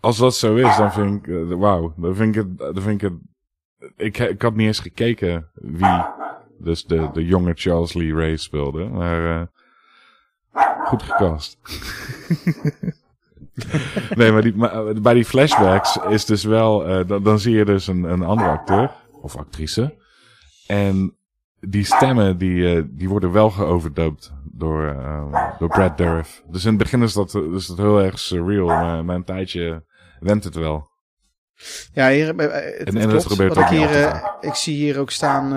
[0.00, 3.02] Als dat zo is, dan vind ik, eh, wauw, dan vind ik het, dan vind
[3.02, 3.18] ik het,
[3.96, 6.04] ik, ik had niet eens gekeken wie
[6.58, 9.46] dus de, de jonge Charles Lee Ray speelde, maar eh,
[10.84, 11.58] goed gecast.
[14.16, 17.56] nee, maar, die, maar eh, bij die flashbacks is dus wel, eh, dan, dan zie
[17.56, 18.90] je dus een, een andere acteur
[19.22, 19.94] of actrice
[20.66, 21.16] en
[21.60, 24.96] die stemmen die, eh, die worden wel geoverdubbed door,
[25.58, 26.42] door Brad Dourif.
[26.50, 29.82] Dus in het begin is dat, is dat heel erg surreal, maar, maar een tijdje
[30.20, 30.92] went het wel.
[31.92, 32.50] Ja, hier, het, En-
[32.86, 33.26] het en klopt.
[33.26, 35.56] gebeurt ook ik, hier, ik zie hier ook staan,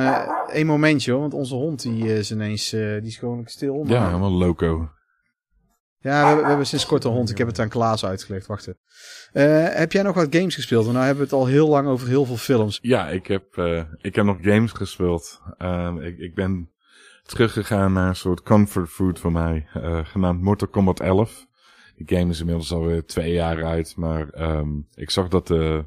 [0.50, 3.84] één momentje hoor, want onze hond die is ineens, die is gewoon stil.
[3.84, 4.90] maar- Ja, helemaal loco.
[6.00, 7.30] Ja, we, we hebben sinds kort een hond.
[7.30, 8.48] Ik heb het aan Klaas uitgelegd.
[8.48, 8.80] Wacht even.
[9.32, 10.82] Eh, heb jij nog wat games gespeeld?
[10.82, 12.80] Want nou hebben we het al heel lang over heel veel films.
[12.82, 15.42] Ja, ik heb, eh, ik heb nog games gespeeld.
[15.58, 16.72] Ehm, ik, ik ben
[17.24, 21.46] teruggegaan naar een soort comfort food voor mij, eh, genaamd Mortal Kombat 11.
[21.96, 25.86] Die game is inmiddels alweer twee jaar uit, maar ehm, ik zag dat de,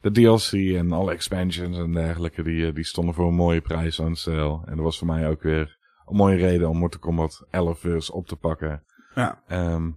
[0.00, 4.16] de DLC en alle expansions en dergelijke, die, die stonden voor een mooie prijs aan
[4.16, 4.60] sale.
[4.64, 7.94] En dat was voor mij ook weer een mooie reden om Mortal Kombat 11 weer
[7.94, 8.82] eens op te pakken.
[9.14, 9.42] Ja.
[9.46, 9.90] Ehm,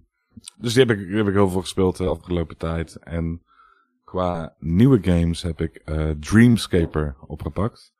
[0.58, 2.96] dus die heb, ik, heb ik heel veel gespeeld de afgelopen tijd.
[2.96, 3.42] En
[4.04, 7.94] qua nieuwe games heb ik eh, Dreamscaper opgepakt.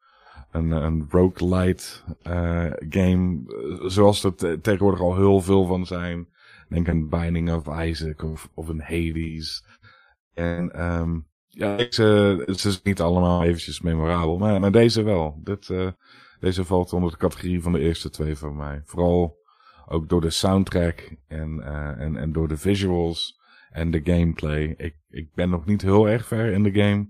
[0.50, 1.84] Een, een roguelite
[2.22, 6.28] eh game, eh, zoals er te- tegenwoordig al heel veel van zijn.
[6.68, 9.64] Denk aan Binding of Isaac of, of een Hades.
[10.34, 15.40] En ehm ja, deze, het is niet allemaal eventjes memorabel, maar, maar deze wel.
[15.42, 15.88] Dit, eh,
[16.40, 18.80] deze valt onder de categorie van de eerste twee van mij.
[18.84, 19.36] Vooral
[19.88, 24.74] ook door de soundtrack en, eh, en, en door de visuals en de gameplay.
[24.76, 27.08] Ik, ik ben nog niet heel erg ver in de game,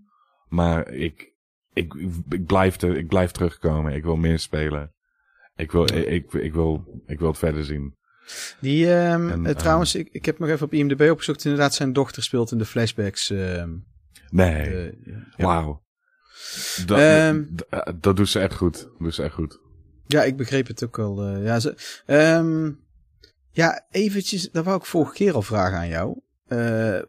[0.48, 1.32] maar ik,
[1.72, 1.94] ik,
[2.28, 3.94] ik, blijf, er, ik blijf terugkomen.
[3.94, 4.94] Ik wil meer spelen.
[5.56, 7.94] Ik wil, ik, ik, ik wil, ik wil het verder zien.
[8.60, 11.44] Die, ehm, En, eh, trouwens, ik, ik heb nog even op IMDb opgezocht.
[11.44, 13.30] Inderdaad, zijn dochter speelt in de flashbacks.
[13.30, 13.70] ehm,
[14.30, 14.92] Nee, eh,
[15.36, 15.44] ja.
[15.46, 15.82] wauw.
[16.86, 17.44] Dat, Ehm.
[18.00, 18.82] dat doet ze echt goed.
[18.82, 19.58] Dat doet ze echt goed.
[20.06, 21.22] Ja, ik begreep het ook wel.
[21.22, 21.74] eh, ja, ze,
[22.06, 22.72] ehm,
[23.50, 26.20] ja, eventjes, dat wou ik vorige keer al vragen aan jou.
[26.46, 27.00] Eh,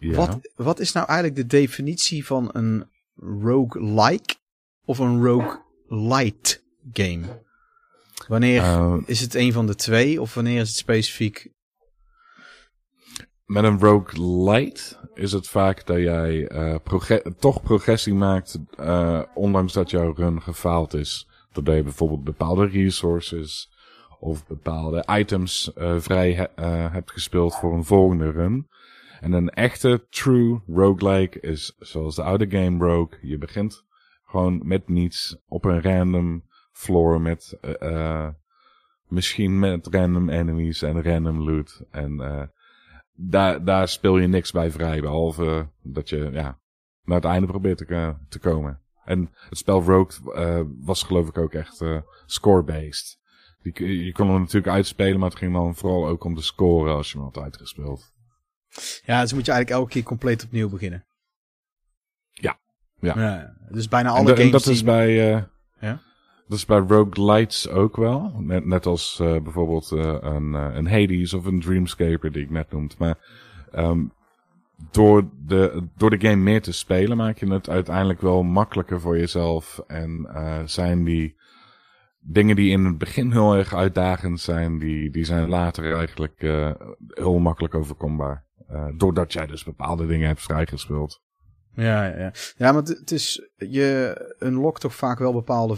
[0.00, 0.14] Ja.
[0.14, 4.34] wat, wat is nou eigenlijk de definitie van een roguelike
[4.84, 6.60] of een roguelite
[6.92, 7.42] game?
[8.28, 11.52] Wanneer Eh, is het een van de twee of wanneer is het specifiek?
[13.44, 16.50] met een roguelite is het vaak dat jij
[16.84, 18.58] proge- toch progressie maakt,
[19.34, 21.28] ondanks dat jouw run gefaald is.
[21.54, 23.72] Doordat je bijvoorbeeld bepaalde resources
[24.18, 28.68] of bepaalde items eh, vrij eh, hebt gespeeld voor een volgende run.
[29.20, 33.18] En een echte true roguelike is zoals de oude game Rogue.
[33.22, 33.84] Je begint
[34.24, 38.28] gewoon met niets op een random floor met eh,
[39.08, 41.82] misschien met random enemies en random loot.
[41.90, 42.50] En
[43.12, 46.60] daar, daar speel je niks bij vrij, behalve dat je ja,
[47.04, 47.78] naar het einde probeert
[48.28, 48.83] te komen.
[49.04, 53.18] En het spel Rogue eh, was geloof ik ook echt eh, score-based.
[53.72, 56.90] Kun- Je kon hem natuurlijk uitspelen, maar het ging dan vooral ook om de score
[56.90, 58.12] als je hem had uitgespeeld.
[59.04, 61.06] Ja, dus moet je eigenlijk elke keer compleet opnieuw beginnen.
[62.30, 62.58] Ja.
[63.00, 63.54] Ja.
[63.70, 65.42] dus bijna En, alle da- en games dat is bij, eh,
[65.80, 66.00] Ja?
[66.48, 68.32] dat is bij roguelites ook wel.
[68.38, 72.94] Net, net als bijvoorbeeld een, een Hades of een Dreamscaper die ik net noemde.
[72.98, 73.18] Maar
[73.72, 74.04] ehm,
[74.90, 79.18] door, de, door de game meer te spelen maak je het uiteindelijk wel makkelijker voor
[79.18, 79.82] jezelf.
[79.86, 81.36] En eh, zijn die
[82.20, 86.70] dingen die in het begin heel erg uitdagend zijn, die, die zijn later eigenlijk eh,
[87.08, 88.44] heel makkelijk overkombaar.
[88.68, 91.22] Eh, doordat jij dus bepaalde dingen hebt vrijgespeeld.
[91.76, 92.32] Ja, ja, ja.
[92.56, 95.76] ja maar het- is, je unlockt toch vaak wel bepaalde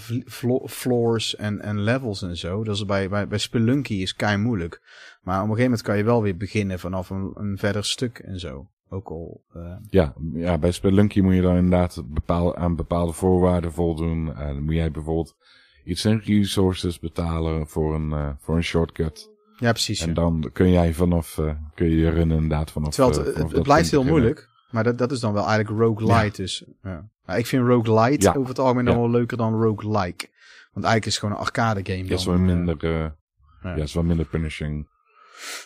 [0.66, 2.64] floors en, en levels en zo.
[2.64, 4.80] Dat is bij, bij, bij Spelunky is kei moeilijk.
[5.22, 8.18] Maar op een gegeven moment kan je wel weer beginnen vanaf een, een verder stuk
[8.18, 8.70] en zo.
[8.88, 13.72] Ook al, eh, Ja, ja, bij Spelunky moet je dan inderdaad bepaalde, aan bepaalde voorwaarden
[13.72, 14.26] voldoen.
[14.26, 15.36] Uh, dan moet jij bijvoorbeeld
[15.84, 19.30] iets in resources betalen voor een, uh, voor een shortcut.
[19.58, 20.00] ja, precies.
[20.00, 20.14] En ja.
[20.14, 22.94] dan kun jij vanaf, uh, kun je je run inderdaad vanaf...
[22.94, 24.22] Terwijl uh, het, vanaf het, dat blijft heel beginnen.
[24.24, 24.48] moeilijk.
[24.70, 26.42] Maar dat, dat is dan wel eigenlijk roguelite.
[26.42, 27.08] Dus, ja.
[27.24, 28.34] Maar ik vind roguelite Ja.
[28.34, 29.00] over het algemeen dan Ja.
[29.00, 30.28] wel leuker dan roguelike.
[30.72, 32.04] Want eigenlijk is het gewoon een arcade game.
[32.08, 33.16] Ja, is wel eh, minder, uh, ja.
[33.62, 33.82] ja.
[33.82, 34.88] is wel minder punishing.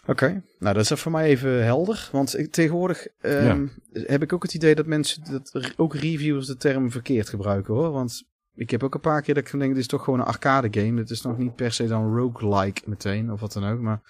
[0.07, 2.09] Oké, nou dat is voor mij even helder.
[2.13, 6.57] Want ik, tegenwoordig ehm, heb ik ook het idee dat mensen, dat ook reviewers de
[6.57, 7.91] term verkeerd gebruiken hoor.
[7.91, 8.23] Want
[8.55, 10.81] ik heb ook een paar keer dat ik denk, dit is toch gewoon een arcade
[10.81, 11.01] game.
[11.01, 13.81] Het is nog niet per se dan roguelike meteen of wat dan ook.
[13.81, 14.01] Maar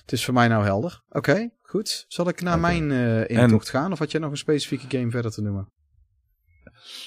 [0.00, 1.02] het is voor mij nou helder.
[1.08, 3.92] Oké, Goed, zal ik naar mijn eh intocht gaan?
[3.92, 5.68] Of had jij nog een specifieke game verder te noemen?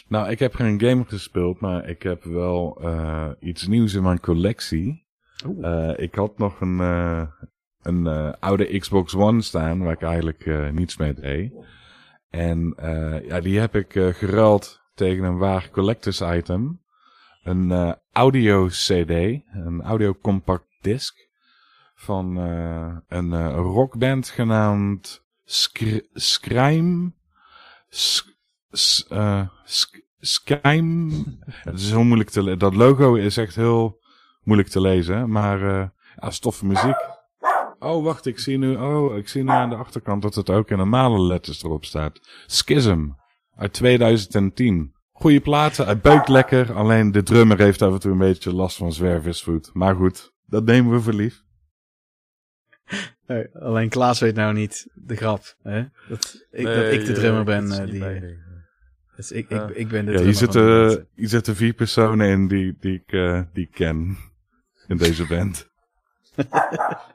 [0.07, 4.19] Nou, ik heb geen game gespeeld, maar ik heb wel eh, iets nieuws in mijn
[4.19, 5.05] collectie.
[5.61, 6.79] Eh, ik had nog een,
[7.84, 11.54] een eh, oude Xbox One staan, waar ik eigenlijk eh, niets mee deed.
[12.30, 16.82] En eh, ja, die heb ik geruild tegen een waar collectors item.
[17.43, 21.15] Een audio CD, een audio compact disc.
[21.96, 22.36] Van
[23.08, 27.15] een rockband genaamd Skr Scream.
[27.89, 28.32] Sk-.
[31.63, 34.00] Het is heel moeilijk te le- Dat logo is echt heel
[34.43, 35.60] moeilijk te lezen, maar
[36.15, 37.12] ja, stoffe muziek.
[37.84, 40.69] Oh, wacht, ik zie nu, oh, ik zie nu aan de achterkant dat het ook
[40.69, 42.19] in normale letters erop staat.
[42.46, 43.08] Schism,
[43.56, 44.93] uit 2010.
[45.12, 48.78] Goeie platen, hij beukt lekker, alleen de drummer heeft af en toe een beetje last
[48.78, 49.69] van zwerversvoet.
[49.74, 51.41] Maar goed, dat nemen we voor lief.
[53.28, 55.56] Nee, alleen Klaas weet nou niet de grap.
[55.62, 55.84] Hè?
[56.10, 57.72] Dat, ik, dat ik de drummer ben.
[57.72, 58.38] eh, die,
[59.15, 59.67] dus ik, Ja.
[59.67, 62.93] ik, ik ben de Ja, hier drummer zitten, hier zitten vier personen in die, die,
[62.93, 64.17] ik, eh, die ik ken.
[64.88, 65.69] In deze band.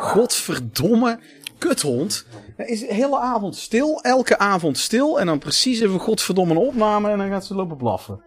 [0.00, 1.18] Godverdomme
[1.58, 2.26] kuthond.
[2.56, 5.20] Hij is de hele avond stil, elke avond stil.
[5.20, 8.22] En dan precies even godverdomme een opname en dan gaat ze lopen blaffen.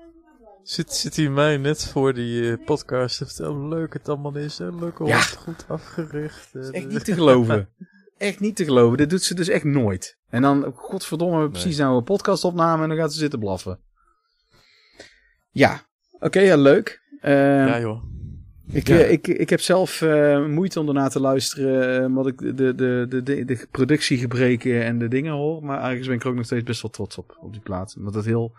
[0.63, 4.35] Zit, zit hij mij net voor die eh, podcast te vertellen hoe leuk het allemaal
[4.35, 4.57] is.
[4.57, 4.71] Hè?
[4.75, 5.19] Leuk hond, Ja.
[5.19, 6.55] goed afgericht.
[6.55, 7.69] Is echt niet te geloven.
[8.17, 8.97] Echt niet te geloven.
[8.97, 10.17] Dit doet ze dus echt nooit.
[10.29, 13.79] En dan, godverdomme, hebben precies nou een podcastopname en dan gaat ze zitten blaffen.
[15.51, 15.81] Ja,
[16.19, 17.01] oké, ja, leuk.
[17.21, 17.35] Ehm,
[17.67, 18.03] Ja joh.
[18.71, 18.97] Ik, Ja.
[18.99, 22.53] eh, ik, ik heb zelf eh, moeite om ernaar te luisteren, eh, omdat ik de,
[22.53, 25.63] de, de, de, de, productiegebreken en de dingen hoor.
[25.63, 27.95] Maar ergens ben ik er ook nog steeds best wel trots op, op die plaat.
[27.97, 28.55] Omdat het heel,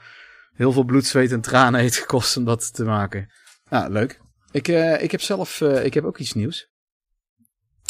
[0.53, 3.29] heel veel bloed, zweet en tranen heeft gekost om dat te maken.
[3.71, 4.21] Nou, leuk.
[4.51, 6.71] Ik, eh, ik heb zelf, ik heb ook iets nieuws.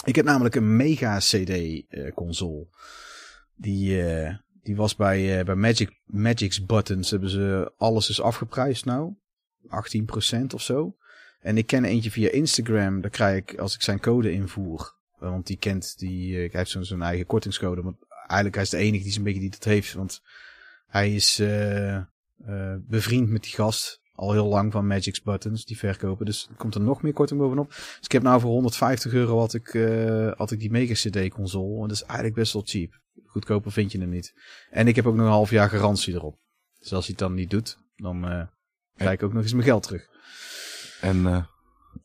[0.04, 2.66] Ik heb namelijk een Mega CD eh, console.
[3.54, 4.02] Die,
[4.62, 9.14] die was bij, bij Magic, Magic's Buttons, hebben ze alles dus afgeprijsd nou.
[9.66, 10.96] 18% of zo.
[11.40, 13.00] En ik ken eentje via Instagram.
[13.00, 14.94] Daar krijg ik als ik zijn code invoer.
[15.20, 16.34] eh, Want die kent die.
[16.34, 17.82] eh, hij heeft zo'n eigen kortingscode.
[17.82, 19.92] Want eigenlijk hij is de enige die zo'n beetje die dat heeft.
[19.92, 20.22] Want
[20.86, 22.00] hij is eh,
[22.78, 24.00] bevriend met die gast.
[24.14, 25.64] Al heel lang van Magic's Buttons.
[25.64, 26.26] Die verkopen.
[26.26, 27.68] Dus er komt er nog meer korting bovenop.
[27.68, 31.28] Dus ik heb nou voor 150 euro had ik, eh, had ik die Mega CD
[31.28, 31.74] console.
[31.74, 33.00] En dat is eigenlijk best wel cheap.
[33.26, 34.34] Goedkoper vind je hem niet.
[34.70, 36.38] En ik heb ook nog een half jaar garantie erop.
[36.78, 37.78] Dus als hij het dan niet doet.
[37.96, 38.20] Dan
[38.96, 40.08] krijg ik ook nog eens mijn geld terug.
[41.00, 41.42] En, eh,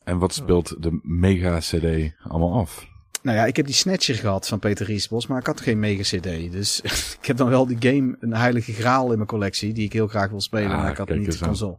[0.03, 2.91] en wat speelt de Mega CD allemaal af?
[3.21, 6.17] Nou ja, ik heb die Snatcher gehad van Peter Riesbos, maar ik had geen Mega
[6.17, 6.51] CD.
[6.51, 6.82] Dus
[7.21, 10.08] ik heb dan wel die game, een heilige graal in mijn collectie, die ik heel
[10.08, 11.77] graag wil spelen, Ah, maar ik had niet de console.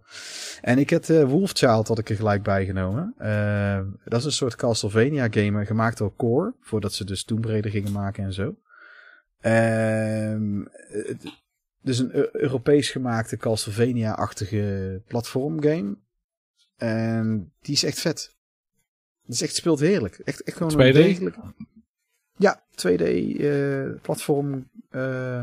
[0.60, 3.14] En ik had uh, Wolfchild had ik er gelijk bij genomen.
[3.18, 7.70] Eh, dat is een soort Castlevania game, gemaakt door Core, voordat ze dus Tomb Raider
[7.70, 8.54] gingen maken en zo.
[11.82, 15.96] Dus een Eu- Europees gemaakte Castlevania-achtige platformgame.
[16.84, 18.34] En die is echt vet.
[19.24, 20.18] Het is echt speelt heerlijk.
[20.18, 20.76] Echt, echt gewoon 2D?
[20.76, 21.36] een degelijk.
[22.36, 24.70] Ja, 2D eh, platform.
[24.90, 25.42] eh,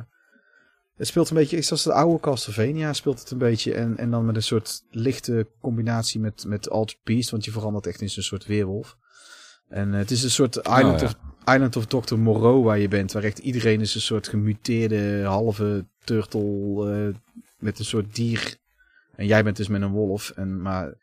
[0.95, 3.73] het speelt een beetje, zoals de oude Castlevania speelt het een beetje.
[3.73, 7.29] En, en dan met een soort lichte combinatie met, met Altered Beast.
[7.29, 8.97] Want je verandert echt in zo'n soort weerwolf.
[9.67, 11.05] En eh, het is een soort Island, ja.
[11.05, 11.15] of,
[11.53, 12.15] Island of Dr.
[12.17, 13.11] Moreau waar je bent.
[13.11, 17.13] Waar echt iedereen is een soort gemuteerde halve turtle
[17.59, 18.59] met een soort dier.
[19.15, 20.29] En jij bent dus met een wolf.
[20.29, 20.93] En, maar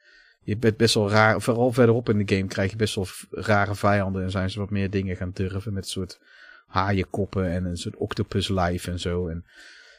[0.48, 1.40] je bent best wel raar.
[1.40, 4.22] Vooral verderop in de game krijg je best wel rare vijanden.
[4.22, 5.72] En zijn ze wat meer dingen gaan durven.
[5.72, 6.20] Met een soort
[6.66, 9.28] haaienkoppen en een soort octopus lijf en zo.
[9.28, 9.44] En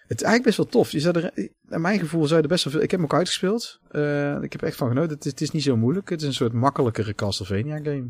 [0.07, 0.91] het is eigenlijk best wel tof.
[0.91, 2.81] Je zou er, naar mijn gevoel zou je er best wel veel...
[2.81, 3.79] Ik heb hem ook uitgespeeld.
[3.91, 5.15] Eh, ik heb er echt van genoten.
[5.15, 6.09] Het is, het is niet zo moeilijk.
[6.09, 8.09] Het is een soort makkelijkere Castlevania game.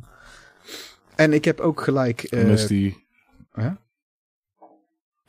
[1.15, 2.23] En ik heb ook gelijk...
[2.23, 3.05] En is die...
[3.51, 3.69] hè?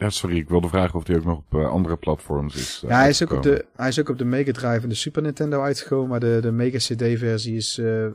[0.01, 2.81] Ja, sorry, ik wilde vragen of die ook nog op eh, andere platforms is.
[2.85, 4.89] eh, Ja, hij is, ook op de, hij is ook op de Mega Drive en
[4.89, 6.09] de Super Nintendo uitgekomen.
[6.09, 8.07] Maar de, de Mega CD-versie is eh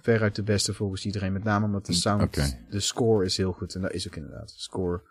[0.00, 1.32] veruit de beste volgens iedereen.
[1.32, 2.58] Met name omdat de sound, Oké.
[2.70, 3.74] de score is heel goed.
[3.74, 4.48] En dat is ook inderdaad.
[4.48, 5.02] De score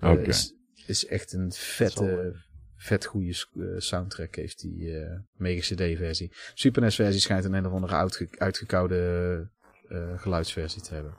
[0.00, 0.20] Oké.
[0.20, 0.54] is,
[0.86, 2.34] is echt een vette,
[2.76, 3.34] vet goede
[3.78, 6.32] soundtrack heeft die eh, Mega CD-versie.
[6.54, 9.48] Super NES-versie schijnt een een of andere uitge, uitgekoude
[9.88, 11.14] eh, geluidsversie te hebben.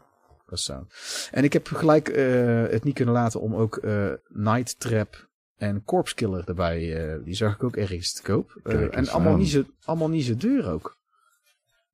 [1.31, 5.83] En ik heb gelijk eh, het niet kunnen laten om ook eh, Night Trap en
[5.83, 7.11] Corpse Killer erbij.
[7.11, 8.59] eh, die zag ik ook ergens te koop.
[8.63, 9.39] En allemaal aan.
[9.39, 10.99] niet, zo, allemaal niet zo duur ook.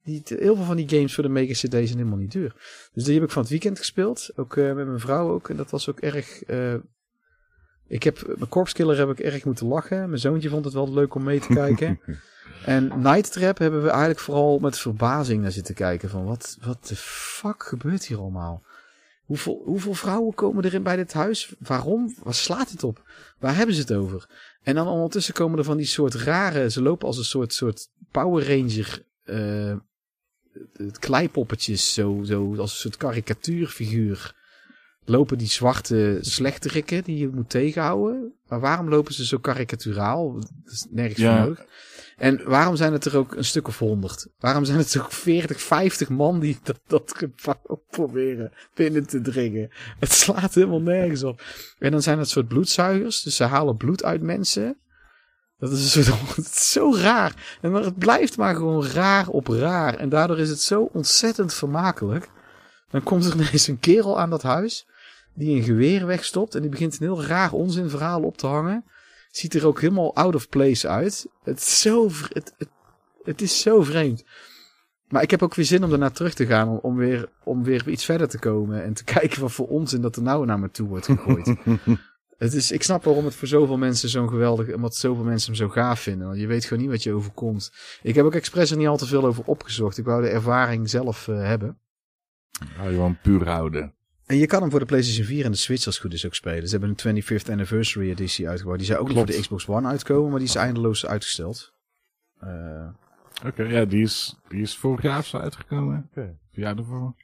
[0.04, 2.56] Die, heel veel van die games voor de Mega CD zijn helemaal niet duur.
[2.94, 4.30] Dus die heb ik van het weekend gespeeld.
[4.36, 5.50] Ook met mijn vrouw ook.
[5.50, 6.44] En dat was ook erg...
[7.88, 10.08] ik heb, mijn Corpse Killer heb ik erg moeten lachen.
[10.08, 12.00] Mijn zoontje vond het wel leuk om mee te kijken.
[12.66, 16.10] en Night Trap hebben we eigenlijk vooral met verbazing naar zitten kijken.
[16.10, 18.64] Van wat, wat de fuck gebeurt hier allemaal?
[19.26, 21.54] Hoeveel, hoeveel vrouwen komen erin bij dit huis?
[21.60, 22.16] Waarom?
[22.24, 23.04] Waar slaat het op?
[23.40, 24.30] Waar hebben ze het over?
[24.64, 26.70] En dan ondertussen komen er van die soort rare...
[26.70, 29.04] Ze lopen als een soort, soort Power Ranger...
[29.24, 29.76] eh,
[30.74, 34.37] het kleipoppetjes, zo, zo als een soort karikatuurfiguur.
[35.10, 38.34] Lopen die zwarte slechterikken die je moet tegenhouden.
[38.48, 40.34] Maar waarom lopen ze zo karikaturaal?
[40.34, 41.38] Dat is nergens Ja.
[41.38, 41.66] voor nodig.
[42.18, 44.28] En waarom zijn het er ook een stuk of honderd?
[44.40, 49.70] Waarom zijn het ook 40, 50 man die dat, dat gebouw proberen binnen te dringen?
[50.00, 51.42] Het slaat helemaal nergens op.
[51.80, 53.22] En dan zijn het soort bloedzuigers.
[53.22, 54.78] Dus ze halen bloed uit mensen.
[55.60, 57.58] Dat is een soort, zo raar.
[57.62, 59.96] En maar het blijft maar gewoon raar op raar.
[59.96, 62.30] En daardoor is het zo ontzettend vermakelijk.
[62.90, 64.88] Dan komt er ineens een kerel aan dat huis.
[65.38, 66.56] Die een geweer wegstopt.
[66.56, 68.86] En die begint een heel raar onzinverhaal op te hangen.
[69.32, 71.28] Ziet er ook helemaal out of place uit.
[71.44, 72.70] Het is zo, het, het,
[73.24, 74.24] het is zo vreemd.
[75.08, 76.70] Maar ik heb ook weer zin om daarna terug te gaan.
[76.70, 78.84] Om, om, weer, om weer iets verder te komen.
[78.84, 81.56] En te kijken wat voor onzin dat er nou naar me toe wordt gegooid.
[82.38, 85.56] Het is, ik snap waarom het voor zoveel mensen zo'n geweldig, omdat zoveel mensen hem
[85.56, 86.28] zo gaaf vinden.
[86.28, 87.72] Want je weet gewoon niet wat je overkomt.
[88.02, 89.98] Ik heb ook expres er niet al te veel over opgezocht.
[89.98, 91.80] Ik wou de ervaring zelf eh, hebben.
[92.76, 93.97] Hou je gewoon puur houden.
[94.28, 96.26] En je kan hem voor de PlayStation 4 en de Switch als het goed is
[96.26, 96.70] ook spelen.
[96.70, 98.80] Ze hebben een 25th Anniversary editie uitgebracht.
[98.80, 101.74] Die zou ook nog voor de Xbox One uitkomen, maar die is eindeloos uitgesteld.
[102.40, 102.90] Eh,
[103.46, 106.10] Oké, ja, die is, die is vorig jaar zo uitgekomen.
[106.10, 106.38] Oké.
[106.52, 107.16] Ja, daarvoor.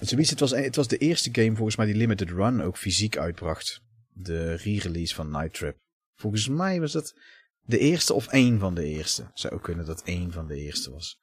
[0.00, 3.16] Zoiets, het was, het was de eerste game volgens mij die Limited Run ook fysiek
[3.16, 3.82] uitbracht.
[4.12, 5.76] De re-release van Night Trap.
[6.14, 7.14] Volgens mij was dat
[7.62, 9.30] de eerste of één van de eerste.
[9.34, 11.20] Zou ook kunnen dat één van de eerste was.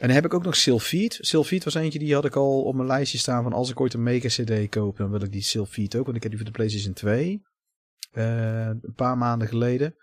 [0.00, 1.18] En dan heb ik ook nog Sylphied.
[1.20, 3.94] Sylphied was eentje die had ik al op mijn lijstje staan van als ik ooit
[3.94, 6.04] een Mega CD koop, dan wil ik die Sylphied ook.
[6.04, 7.42] Want ik heb die voor de PlayStation 2.
[8.12, 9.94] eh, een paar maanden geleden.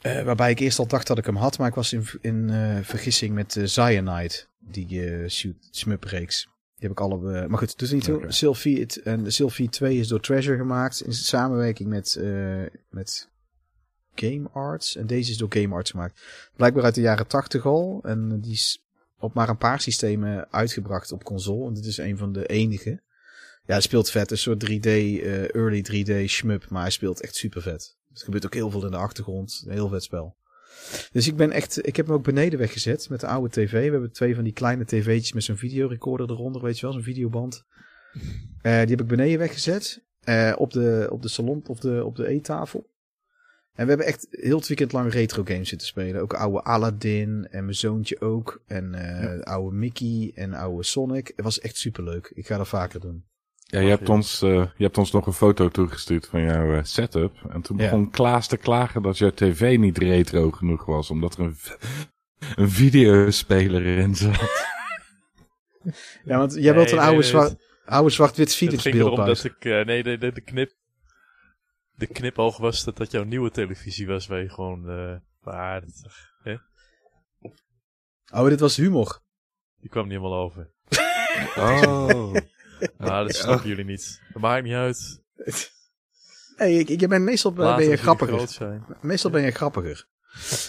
[0.00, 2.50] Eh, waarbij ik eerst al dacht dat ik hem had, maar ik was in, in
[2.50, 6.42] eh, vergissing met Cyanide, die shoot Shmup reeks.
[6.76, 7.48] Die heb ik alle.
[7.48, 8.10] maar goed, dus niet.
[8.10, 8.32] Oké.
[8.32, 12.20] Sylphied en de Sylphied 2 is door Treasure gemaakt in samenwerking met,
[12.90, 13.28] met
[14.18, 14.96] Game Arts.
[14.96, 16.20] En deze is door Game Arts gemaakt.
[16.56, 18.00] Blijkbaar uit de jaren 80 al.
[18.02, 18.82] En die is
[19.18, 21.68] op maar een paar systemen uitgebracht op console.
[21.68, 22.90] En dit is een van de enige.
[23.64, 24.30] Ja, hij speelt vet.
[24.30, 26.68] Een soort 3D, eh, early 3D shmup.
[26.68, 27.96] Maar hij speelt echt super vet.
[28.14, 29.62] Er gebeurt ook heel veel in de achtergrond.
[29.66, 30.36] Een heel vet spel.
[31.12, 33.70] Dus ik ben echt, ik heb hem ook beneden weggezet met de oude tv.
[33.70, 37.02] We hebben twee van die kleine tv'tjes met zo'n videorecorder eronder, weet je wel, zo'n
[37.02, 37.64] videoband.
[38.62, 40.06] Eh, die heb ik beneden weggezet.
[40.20, 42.86] eh, op, de, op de salon, op de, op de eettafel.
[43.78, 46.20] En we hebben echt heel het weekend lang retro games zitten spelen.
[46.20, 48.62] Ook oude Aladdin en mijn zoontje ook.
[48.66, 51.32] En eh, oude Mickey en oude Sonic.
[51.36, 52.30] Het was echt superleuk.
[52.34, 53.24] Ik ga dat vaker doen.
[53.54, 56.82] Ja, je hebt, ons, eh, je hebt ons nog een foto toegestuurd van jouw eh,
[56.82, 57.32] setup.
[57.48, 57.82] En toen Ja.
[57.82, 61.10] begon Klaas te klagen dat jouw tv niet retro genoeg was.
[61.10, 61.56] Omdat er een,
[62.54, 64.40] een videospeler in zat.
[66.24, 69.26] Ja, want jij wilt Nee, een oude, nee, oude zwart-wit Het Philips ging beeld erom
[69.26, 69.64] dat ik...
[69.64, 70.72] nee, de, de, de knip...
[71.98, 74.88] De knipoog was dat dat jouw nieuwe televisie was waar je gewoon...
[74.88, 75.16] eh
[75.54, 76.06] ah, dat,
[76.42, 76.56] hè?
[78.32, 79.20] Oh, dit was humor.
[79.80, 80.70] Die kwam niet helemaal over.
[81.56, 82.34] Oh.
[82.98, 84.22] Ah, dat snappen jullie niet.
[84.32, 85.22] Dat maakt niet uit.
[86.56, 88.34] Hey, ik, ik ben meestal ben, je grappiger.
[88.34, 88.84] groot zijn.
[89.00, 90.08] Meestal ben je grappiger.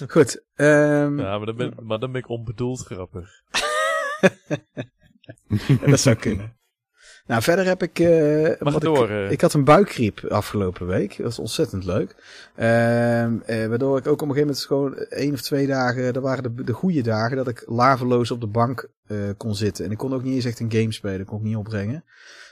[0.08, 0.44] Goed.
[0.56, 3.30] ehm, Ja, maar dan, ben, maar dan ben ik onbedoeld grappig.
[5.86, 6.59] dat zou kunnen.
[7.30, 8.00] Nou, verder heb ik...
[8.00, 9.32] eh, Mag wat door, Ik, eh.
[9.32, 11.10] ik had een buikgriep afgelopen week.
[11.18, 12.16] Dat was ontzettend leuk.
[12.56, 16.14] Ehm, eh, waardoor ik ook op een gegeven moment gewoon één of twee dagen...
[16.14, 19.86] Dat waren de, de goede dagen dat ik laveloos op de bank eh, kon zitten.
[19.86, 21.18] En ik kon ook niet eens echt een game spelen.
[21.18, 22.04] Dat kon ik niet opbrengen.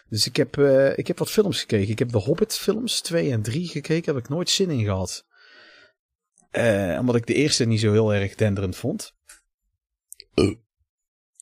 [0.10, 1.90] Dus ik heb, eh, ik heb wat films gekeken.
[1.92, 4.06] Ik heb de Hobbit films 2 en 3 gekeken.
[4.06, 5.26] Daar heb ik nooit zin in gehad.
[6.52, 9.14] Eh, omdat ik de eerste niet zo heel erg denderend vond.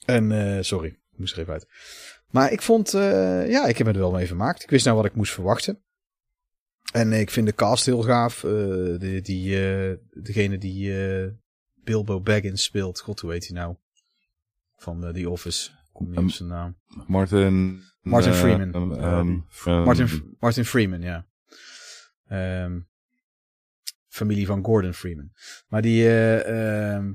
[0.06, 1.68] En, eh, sorry, ik moest er even uit.
[2.36, 4.64] Maar ik vond, eh, ja, ik heb er wel mee vermaakt.
[4.64, 5.84] Ik wist nou wat ik moest verwachten.
[6.94, 8.44] En ik vind de cast heel gaaf.
[8.44, 11.32] Eh, die, die, eh, degene die eh,
[11.84, 13.00] Bilbo Baggins speelt.
[13.00, 13.76] God, hoe heet hij nou?
[14.76, 15.70] Van eh, The Office.
[15.94, 16.78] Kom niet op Um, zijn naam.
[17.08, 17.82] Martin...
[18.02, 18.76] Martin Freeman.
[18.76, 21.26] um, um, um, Martin, Martin Freeman, ja.
[22.28, 22.80] Ehm,
[24.08, 25.32] familie van Gordon Freeman.
[25.68, 27.14] Maar die, eh, ehm,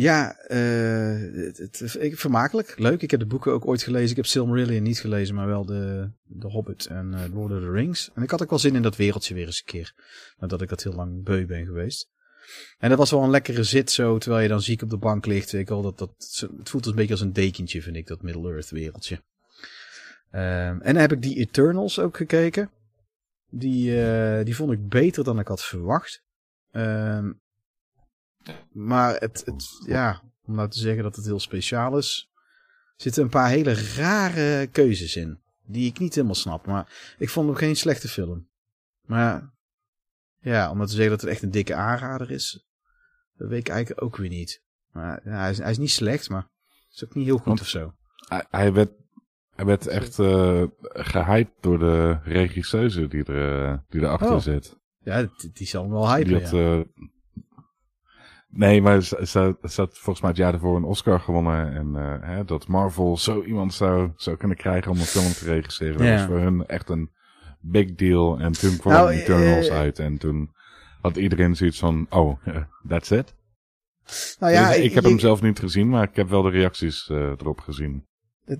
[0.00, 1.20] ja, eh,
[1.56, 3.02] het, ik, vermakelijk, leuk.
[3.02, 4.10] Ik heb de boeken ook ooit gelezen.
[4.10, 7.70] Ik heb Silmarillion niet gelezen, maar wel de, de Hobbit en eh, Lord of the
[7.70, 8.10] Rings.
[8.14, 9.94] En ik had ook wel zin in dat wereldje weer eens een keer.
[10.38, 12.08] Nadat ik dat heel lang beu ben geweest.
[12.78, 15.26] En dat was wel een lekkere zit zo, terwijl je dan ziek op de bank
[15.26, 15.52] ligt.
[15.52, 18.70] Ik wel, dat, dat, het voelt een beetje als een dekentje, vind ik, dat Middle-earth
[18.70, 19.22] wereldje.
[20.30, 22.70] Ehm, en dan heb ik die Eternals ook gekeken.
[23.50, 26.22] Die, eh, die vond ik beter dan ik had verwacht.
[26.70, 27.30] Ehm,
[28.72, 32.30] maar het, het, ja, om nou te zeggen dat het heel speciaal is.
[32.96, 35.38] zitten een paar hele rare keuzes in.
[35.66, 36.66] Die ik niet helemaal snap.
[36.66, 38.48] Maar ik vond hem geen slechte film.
[39.06, 39.50] Maar
[40.40, 42.66] ja, om te zeggen dat het echt een dikke aanrader is.
[43.36, 44.62] Dat weet ik eigenlijk ook weer niet.
[44.92, 46.48] Maar ja, hij, is, hij is niet slecht, maar
[46.90, 47.94] is ook niet heel goed Want- of zo.
[48.28, 48.90] Hij, hij werd,
[49.54, 54.40] hij werd echt eh gehyped door de regisseuse die, er, eh, die erachter Oh.
[54.40, 54.76] zit.
[54.98, 56.78] Ja, die, die zal hem wel hypen, Die had, ja.
[56.78, 56.84] eh,
[58.58, 61.72] nee, maar ze, ze, had volgens mij het jaar ervoor een Oscar gewonnen.
[61.74, 65.44] En eh, hè, dat Marvel zo iemand zou, zou kunnen krijgen om een film te
[65.44, 66.04] regisseren.
[66.04, 66.10] Ja.
[66.10, 67.10] Dat was voor hun echt een
[67.60, 68.38] big deal.
[68.38, 69.98] En toen kwam Nou, Eternals eh, uit.
[69.98, 70.50] En toen
[71.00, 73.34] had iedereen zoiets van, oh, eh, that's it.
[74.38, 76.50] Nou ja, Dus ik, heb je- hem zelf niet gezien, maar ik heb wel de
[76.50, 78.07] reacties erop gezien.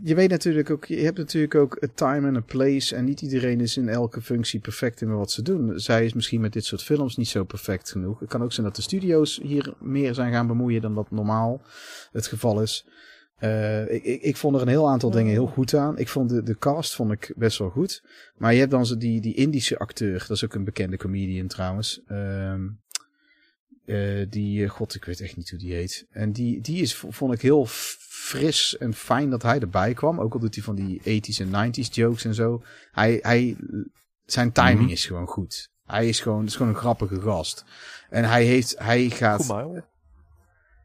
[0.03, 2.97] Je weet natuurlijk ook, je hebt natuurlijk ook a time en a place.
[2.97, 5.81] En niet iedereen is in elke functie perfect in wat ze doen.
[5.81, 8.21] Zij is misschien met dit soort films niet zo perfect genoeg.
[8.21, 11.63] Het kan ook zijn dat de studio's hier meer zijn gaan bemoeien dan dat normaal
[12.13, 12.87] het geval is.
[13.39, 15.99] Eh, ik, ik, ik vond er een heel aantal dingen heel goed aan.
[15.99, 18.03] Ik vond de, de cast vond ik best wel goed.
[18.37, 20.19] Maar je hebt dan zo die, die Indische acteur.
[20.19, 22.03] Dat is ook een bekende comedian trouwens.
[22.07, 22.67] Ehm,
[23.89, 26.07] eh, die, eh, god, ik weet echt niet hoe die heet.
[26.11, 30.21] En die, die is, vond ik heel fris en fijn dat hij erbij kwam.
[30.21, 32.63] Ook al doet hij van die 80s en 90s jokes en zo.
[32.93, 33.57] Hij, hij,
[34.25, 34.91] zijn timing Mhm.
[34.91, 35.71] is gewoon goed.
[35.85, 37.65] Hij is gewoon, is gewoon een grappige gast.
[38.11, 39.85] En hij heeft, hij gaat, Kumail.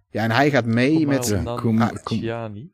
[0.10, 1.78] ja, en hij gaat mee Kumail met, Ja, Kum-.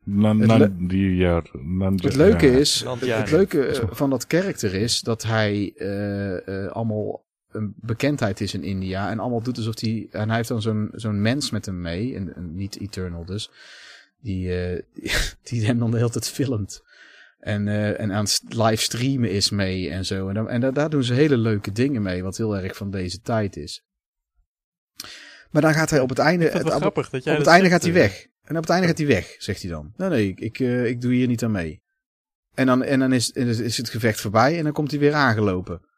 [0.03, 2.57] Nan, nan, le- die, ja, nan, Het leuke ja.
[2.57, 8.41] is, het leuke eh, van dat karakter is dat hij eh, eh, allemaal een bekendheid
[8.41, 11.49] is in India en allemaal doet alsof hij en hij heeft dan zo'n zo'n mens
[11.49, 13.51] met hem mee en, en niet Eternal dus
[14.21, 14.81] die eh,
[15.49, 16.81] die hem dan de hele tijd filmt
[17.39, 20.73] en eh, en aan het live streamen is mee en zo en, dan, en daar,
[20.73, 23.83] daar doen ze hele leuke dingen mee wat heel erg van deze tijd is.
[25.49, 27.81] Maar dan gaat hij op het einde het op- jij op het einde zegt, gaat
[27.81, 27.97] hij eh.
[27.97, 28.27] weg.
[28.43, 29.93] En op het einde gaat hij weg, zegt hij dan.
[29.95, 31.81] Nee, nee, ik, ik, ik doe hier niet aan mee.
[32.53, 35.88] En dan, en dan is is het gevecht voorbij en dan komt hij weer aangelopen.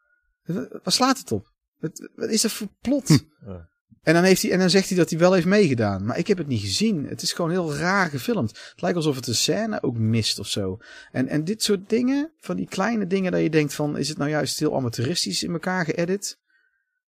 [0.44, 1.52] Waar slaat het op?
[1.78, 3.08] Wat, wat is dat voor plot?
[3.46, 3.70] Ja.
[4.02, 6.04] En dan, heeft hij, en dan zegt hij dat hij wel heeft meegedaan.
[6.04, 7.06] Maar ik heb het niet gezien.
[7.06, 8.50] Het is gewoon heel raar gefilmd.
[8.50, 10.78] Het lijkt alsof het een scène ook mist of zo.
[11.12, 13.98] En, en dit soort dingen, van die kleine dingen dat je denkt van...
[13.98, 16.38] is het nou juist heel amateuristisch in elkaar geëdit?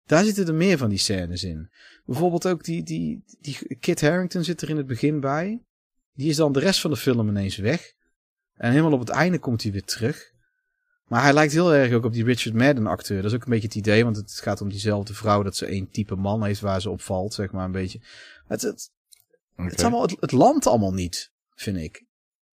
[0.04, 1.70] Daar zitten er meer van die scènes in.
[2.04, 5.62] Bijvoorbeeld ook die, die, die Kit Harington zit er in het begin bij.
[6.12, 7.92] Die is dan de rest van de film ineens weg.
[8.54, 10.34] En helemaal op het einde komt hij weer terug.
[11.06, 13.22] Maar hij lijkt heel erg ook op die Richard Madden acteur.
[13.22, 15.66] Dat is ook een beetje het idee, want het gaat om diezelfde vrouw dat ze
[15.66, 18.00] één type man heeft waar ze op valt, zeg maar een beetje.
[18.46, 18.90] Het, het,
[19.56, 22.04] is allemaal, het, het landt allemaal niet, vind ik.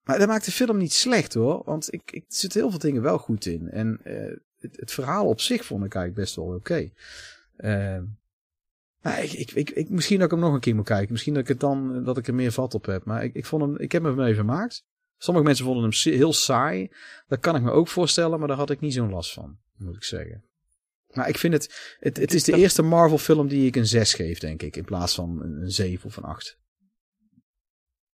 [0.03, 3.01] Maar dat maakt de film niet slecht hoor, want ik, ik, zitten heel veel dingen
[3.01, 3.69] wel goed in.
[3.69, 6.91] En eh, het, het verhaal op zich vond ik eigenlijk best wel oké.
[7.55, 7.99] Eh,
[9.01, 11.11] maar ik, ik, ik, ik, misschien dat ik hem nog een keer moet kijken.
[11.11, 13.05] Misschien dat ik, het dan, dat ik er meer vat op heb.
[13.05, 14.85] Maar ik, ik, vond hem, ik heb hem even vermaakt.
[15.23, 16.91] Sommige mensen vonden hem heel saai.
[17.27, 19.95] Dat kan ik me ook voorstellen, maar daar had ik niet zo'n last van, moet
[19.95, 20.43] ik zeggen.
[21.07, 24.13] Maar ik vind het, het, het is de eerste Marvel film die ik een 6
[24.13, 24.75] geef, denk ik.
[24.75, 26.57] In plaats van een een 7 of een 8.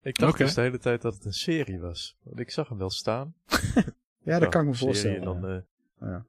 [0.00, 2.16] Ik dacht dus de hele tijd dat het een serie was.
[2.22, 3.34] Want ik zag hem wel staan.
[4.22, 5.16] Ja, dat kan ik me serie voorstellen.
[5.16, 5.56] En dan, ja.
[5.98, 6.24] eh, Ja.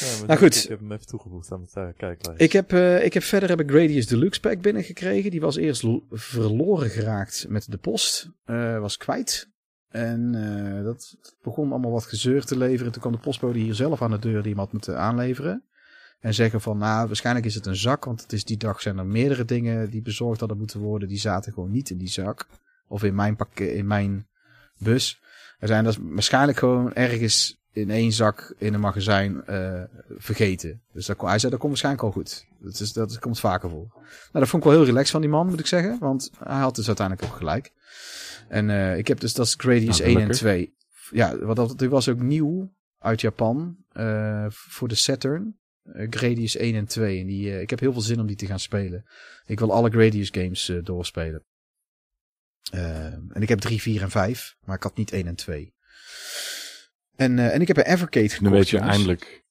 [0.00, 0.26] Ja.
[0.26, 0.54] Nou, goed.
[0.62, 2.40] Ik heb hem even toegevoegd aan het uh, kijklijst.
[2.40, 5.30] Ik heb, eh, ik heb verder heb ik Gradius Deluxe Pack binnengekregen.
[5.30, 8.30] Die was eerst verloren geraakt met de post.
[8.44, 9.52] Eh, was kwijt.
[9.88, 12.92] En eh, dat begon allemaal wat gezeur te leveren.
[12.92, 15.64] Toen kwam de postbode hier zelf aan de deur die hem had moeten aanleveren.
[16.20, 18.04] En zeggen van, nou, waarschijnlijk is het een zak.
[18.04, 21.08] Want het is die dag zijn er meerdere dingen die bezorgd hadden moeten worden.
[21.08, 22.46] Die zaten gewoon niet in die zak.
[22.88, 24.26] Of in mijn, pak in mijn
[24.78, 25.20] bus.
[25.58, 30.82] Er zijn dus waarschijnlijk gewoon ergens in één zak in een magazijn eh, vergeten.
[30.92, 32.46] Dus dat, hij zei, dat komt waarschijnlijk al goed.
[32.58, 33.88] Dat, is, dat komt vaker voor.
[33.92, 35.98] Nou, dat vond ik wel heel relaxed van die man, moet ik zeggen.
[35.98, 37.72] Want hij had dus uiteindelijk ook gelijk.
[38.48, 40.36] En eh, ik heb dus, dat is Gradius Nou, 1 en gelukkig.
[40.36, 40.74] 2.
[41.10, 43.76] Ja, wat dat, die was ook nieuw uit Japan.
[43.92, 45.58] eh, voor de Saturn.
[46.10, 47.20] Gradius 1 en 2.
[47.20, 49.04] En die, ik heb heel veel zin om die te gaan spelen.
[49.46, 51.44] Ik wil alle Gradius games doorspelen.
[52.70, 54.56] Eh, en ik heb 3, 4 en 5.
[54.64, 55.74] Maar ik had niet 1 en 2.
[57.16, 58.40] En, eh, en ik heb een Evercade gekocht.
[58.50, 58.96] Nu weet je jongens.
[58.96, 59.44] eindelijk,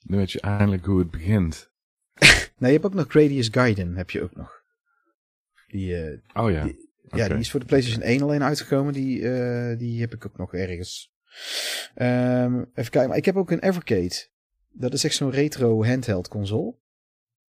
[0.00, 1.70] nu weet je eindelijk hoe het begint.
[2.58, 4.62] Nee, je hebt ook nog Gradius Gaiden, heb je ook nog.
[5.66, 6.64] Die, eh, Oh ja.
[6.64, 8.92] Die- ja, die is voor de PlayStation 1 alleen uitgekomen.
[8.92, 11.12] Die, eh, die heb ik ook nog ergens.
[11.94, 14.26] Ehm, even kijken, maar ik heb ook een Evercade.
[14.70, 16.74] Dat is echt zo'n retro handheld console.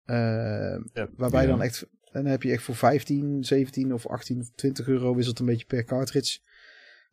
[0.06, 1.10] Ehm, Ja.
[1.18, 1.48] waarbij Ja.
[1.48, 5.40] dan echt, dan heb je echt voor 15, 17 of 18 of 20 euro wisselt
[5.40, 6.40] een beetje per cartridge.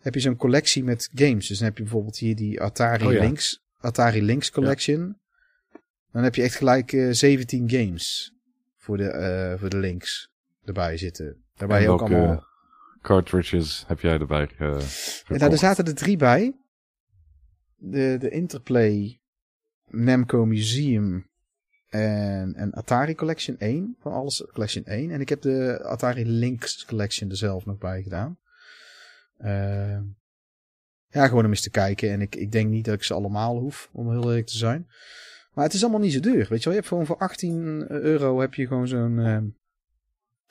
[0.00, 1.46] Heb je zo'n collectie met games.
[1.48, 3.20] Dus dan heb je bijvoorbeeld hier die Atari Oh ja.
[3.20, 5.18] Lynx, Atari Lynx Collection.
[6.12, 8.32] Dan heb je echt gelijk eh 17 games
[8.76, 10.30] voor de, eh, voor de Lynx
[10.64, 11.44] erbij zitten.
[11.56, 12.44] Daarbij En ook allemaal
[13.02, 15.40] cartridges heb jij erbij Ja, gekocht?
[15.40, 16.54] nou, er zaten er drie bij.
[17.76, 19.20] De, de Interplay,
[19.86, 21.28] Namco Museum
[21.88, 23.96] en, en Atari Collection 1.
[24.00, 25.10] Van alles Collection 1.
[25.10, 28.38] En ik heb de Atari Lynx Collection er zelf nog bij gedaan.
[29.40, 30.00] Eh,
[31.08, 32.10] ja, gewoon om eens te kijken.
[32.10, 34.86] En ik, ik denk niet dat ik ze allemaal hoef, om heel eerlijk te zijn.
[35.52, 36.46] Maar het is allemaal niet zo duur.
[36.48, 39.18] Weet je wel, je hebt gewoon voor 18 euro heb je gewoon zo'n...
[39.18, 39.56] eh, en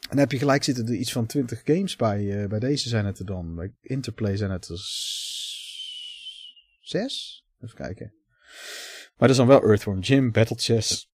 [0.09, 2.41] dan heb je gelijk zitten er iets van 20 games bij.
[2.41, 3.55] eh, bij deze zijn het er dan.
[3.55, 4.79] Bij Interplay zijn het er
[6.79, 7.43] zes.
[7.61, 8.13] Even kijken.
[9.17, 11.11] Maar dat is dan wel Earthworm Jim, Battle Chess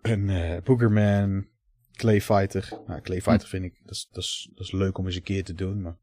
[0.00, 0.26] en
[0.64, 1.48] Boogerman,
[1.92, 2.68] Clay Fighter.
[2.86, 5.22] Nou, Clay Fighter vind ik, dat is, dat, is, dat is leuk om eens een
[5.22, 5.82] keer te doen.
[5.82, 5.96] Maar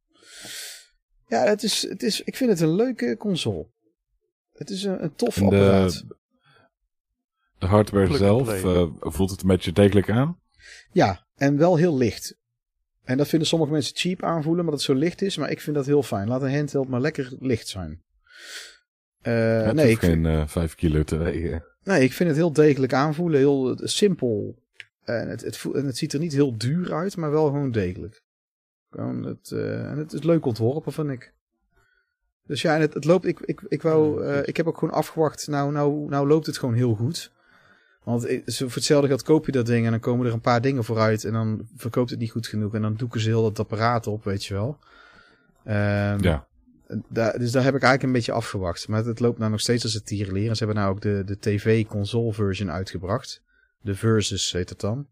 [1.28, 3.68] ja, het is, het is, ik vind het een leuke console.
[4.54, 5.94] Het is een, een tof En apparaat.
[5.94, 6.16] de,
[7.58, 10.40] de hardware Plug zelf, eh, voelt het een beetje degelijk aan?
[10.92, 12.38] Ja, en wel heel licht.
[13.04, 15.38] En dat vinden sommige mensen cheap aanvoelen, omdat het zo licht is.
[15.38, 16.28] Maar ik vind dat heel fijn.
[16.28, 18.04] Laat een handheld maar lekker licht zijn.
[19.22, 21.66] Eh, het nee, ik vind, geen eh 5 kilo te wegen.
[21.84, 23.40] nee, ik vind het heel degelijk aanvoelen.
[23.40, 24.64] Heel simpel.
[25.04, 27.72] En het, het, voelt, en het ziet er niet heel duur uit, maar wel gewoon
[27.72, 28.24] degelijk.
[28.96, 31.34] Gewoon het, eh, en het is leuk ontworpen, vind ik.
[32.48, 33.26] Dus ja, en het, het loopt.
[33.26, 35.48] Ik, ik, ik, wou, eh, ik heb ook gewoon afgewacht.
[35.48, 37.32] Nou, nou, nou loopt het gewoon heel goed.
[38.04, 40.84] Want voor hetzelfde geld koop je dat ding en dan komen er een paar dingen
[40.84, 41.24] vooruit.
[41.24, 42.74] En dan verkoopt het niet goed genoeg.
[42.74, 44.80] En dan doeken ze heel dat apparaat op, weet je wel.
[45.64, 46.48] Ehm, Ja.
[47.10, 48.88] daar, dus daar heb ik eigenlijk een beetje afgewacht.
[48.88, 50.50] Maar het loopt nou nog steeds als het tierenleer.
[50.50, 53.42] En ze hebben nou ook de, de TV-console version uitgebracht.
[53.82, 55.08] De Versus heet het dan.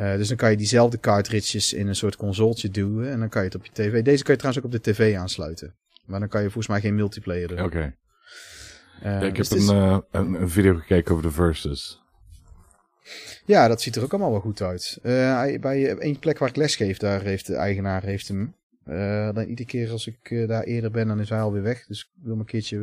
[0.00, 3.10] Eh, dus dan kan je diezelfde cartridges in een soort consoletje duwen.
[3.10, 4.02] En dan kan je het op je tv.
[4.02, 5.74] Deze kan je trouwens ook op de tv aansluiten.
[6.04, 7.60] Maar dan kan je volgens mij geen multiplayer doen.
[7.62, 7.94] Oké.
[9.02, 12.00] Eh, Ja, ik dus heb is- een, eh, een, een video gekeken over de Versus.
[13.44, 14.98] Ja, dat ziet er ook allemaal wel goed uit.
[15.60, 18.54] Bij één plek waar ik les geef, daar heeft de eigenaar heeft hem.
[18.84, 21.86] Eh, dan iedere keer als ik daar eerder ben, dan is hij alweer weg.
[21.86, 22.78] Dus ik wil hem een keertje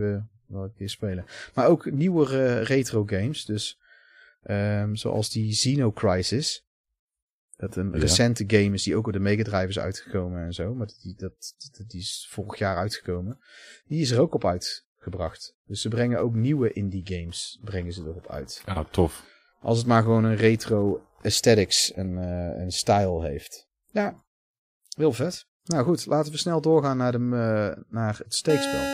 [0.48, 1.26] wel een keer spelen.
[1.54, 3.46] Maar ook nieuwere retro games.
[3.46, 3.80] Dus
[4.44, 6.67] ehm, zoals die Xeno Crisis.
[7.58, 7.98] Dat een Ja.
[8.00, 10.74] recente game is die ook op de Mega Drive is uitgekomen en zo.
[10.76, 11.54] Maar die, dat,
[11.88, 13.40] die is vorig jaar uitgekomen.
[13.86, 15.56] Die is er ook op uitgebracht.
[15.66, 18.62] Dus ze brengen ook nieuwe indie games brengen ze erop uit.
[18.66, 19.26] Ja, tof.
[19.60, 23.68] Als het maar gewoon een retro aesthetics en, eh en style heeft.
[23.92, 24.24] Ja,
[24.98, 25.46] heel vet.
[25.64, 28.92] Nou goed, laten we snel doorgaan naar, de, eh, naar het steekspel.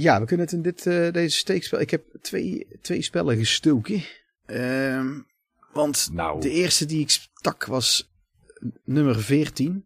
[0.00, 1.80] Ja, we kunnen het in dit, eh, deze steekspel...
[1.80, 4.02] Ik heb twee, twee spellen gestoken.
[4.46, 5.08] Ehm,
[5.72, 6.40] want Nou.
[6.40, 8.10] de eerste die ik stak was
[8.84, 9.84] nummer 14.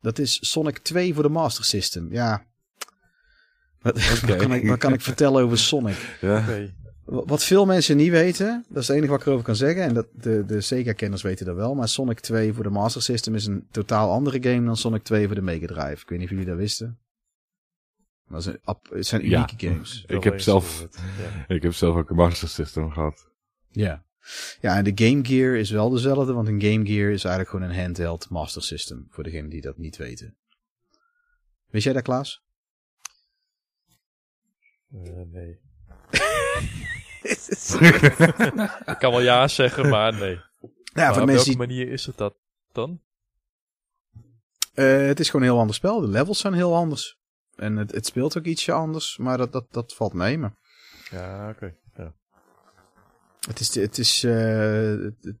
[0.00, 2.12] Dat is Sonic 2 voor de Master System.
[2.12, 2.44] Ja.
[3.80, 5.96] Wat, wat, kan, ik, wat kan ik vertellen over Sonic?
[6.20, 6.44] Ja.
[7.04, 9.82] Wat veel mensen niet weten, dat is het enige wat ik erover kan zeggen.
[9.82, 11.74] En dat de, de Sega-kenners weten dat wel.
[11.74, 15.26] Maar Sonic 2 voor de Master System is een totaal andere game dan Sonic 2
[15.26, 16.02] voor de Mega Drive.
[16.02, 16.98] Ik weet niet of jullie dat wisten.
[18.30, 19.28] Dat ap- het zijn Ja.
[19.48, 20.04] unieke games.
[20.06, 20.86] Ik heb zelf-.
[20.90, 21.54] Ja.
[21.54, 23.30] Ik heb zelf ook een Master System gehad.
[23.70, 24.04] Ja.
[24.60, 26.32] Ja, en de Game Gear is wel dezelfde.
[26.32, 29.06] Want een Game Gear is eigenlijk gewoon een handheld Master System.
[29.10, 30.36] Voor degenen die dat niet weten.
[31.66, 32.42] Wist jij dat, Klaas?
[34.92, 35.58] Eh, nee.
[38.86, 40.34] Ik kan wel ja zeggen, maar nee.
[40.34, 40.40] Ja,
[40.94, 42.34] maar voor op mensen welke die manier is het dat
[42.72, 43.00] dan?
[44.74, 46.00] Eh, het is gewoon een heel ander spel.
[46.00, 47.19] De levels zijn heel anders.
[47.60, 49.16] En het, het speelt ook ietsje anders.
[49.18, 50.38] Maar dat, dat, dat valt mee.
[50.38, 50.54] Maar
[51.10, 51.74] Ja, oké.
[51.96, 52.12] Ja.
[53.48, 53.74] het is...
[53.74, 54.32] Het is eh,
[54.88, 55.34] het-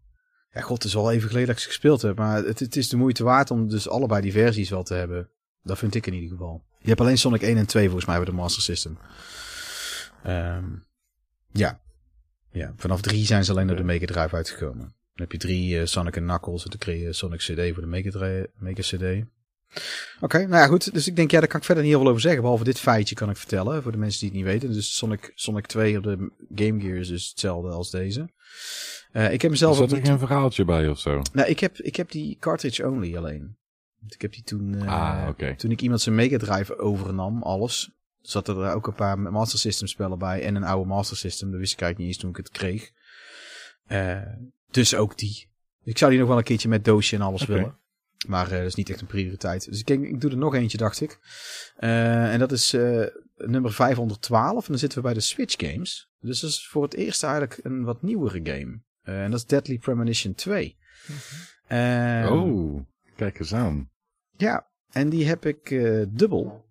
[0.52, 2.16] ja, god, het is al even geleden dat ik ze gespeeld heb.
[2.16, 5.30] Maar het, het is de moeite waard om dus allebei die versies wel te hebben.
[5.62, 6.64] Dat vind ik in ieder geval.
[6.78, 8.98] Je hebt alleen Sonic 1 en 2 volgens mij bij de Master System.
[10.22, 10.64] Ehm,
[11.52, 11.80] ja.
[12.50, 12.72] ja.
[12.76, 14.78] Vanaf 3 zijn ze alleen naar de Mega Drive uitgekomen.
[15.14, 16.64] Dan heb je drie eh, Sonic en Knuckles.
[16.64, 19.24] En dan kreeg je Sonic CD voor de Mega, Mega CD.
[20.20, 20.92] Oké, nou ja, goed.
[20.92, 22.40] Dus ik denk, ja, daar kan ik verder niet heel veel over zeggen.
[22.42, 24.72] Behalve dit feitje kan ik vertellen, voor de mensen die het niet weten.
[24.72, 28.30] Dus Sonic, Sonic 2 op de Game Gear is dus hetzelfde als deze.
[29.12, 31.22] Eh, ik heb mezelf ook zat er geen verhaaltje bij of zo?
[31.32, 33.56] Nou, ik heb, ik heb die cartridge only alleen.
[34.00, 34.74] Want Ik heb die toen...
[34.74, 34.86] eh,
[35.22, 35.54] Ah, oké.
[35.56, 37.90] Toen ik iemand zijn Mega Drive overnam, alles...
[38.20, 40.42] Zaten er ook een paar Master System spellen bij.
[40.42, 41.50] En een oude Master System.
[41.50, 42.90] Dat wist ik eigenlijk niet eens toen ik het kreeg.
[43.86, 44.20] Eh,
[44.70, 45.48] dus ook die.
[45.84, 47.78] Ik zou die nog wel een keertje met doosje en alles willen.
[48.26, 49.64] Maar eh, dat is niet echt een prioriteit.
[49.64, 51.18] Dus ik, denk, ik doe er nog eentje, dacht ik.
[51.76, 53.06] Eh, en dat is eh,
[53.36, 54.62] nummer 512.
[54.62, 56.10] En dan zitten we bij de Switch games.
[56.20, 58.80] Dus dat is voor het eerst eigenlijk een wat nieuwere game.
[59.02, 60.76] En dat is Deadly Premonition 2.
[61.66, 62.80] Eh, oh,
[63.16, 63.90] kijk eens aan.
[64.36, 65.68] Ja, en die heb ik
[66.08, 66.68] dubbel.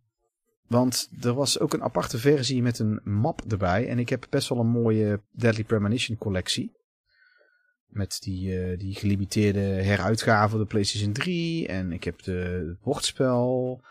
[0.67, 3.87] Want er was ook een aparte versie met een map erbij.
[3.87, 6.78] En ik heb best wel een mooie Deadly Premonition collectie.
[7.89, 11.67] Met die, eh, die gelimiteerde heruitgave van de PlayStation 3.
[11.67, 13.81] En ik heb de, het bordspel.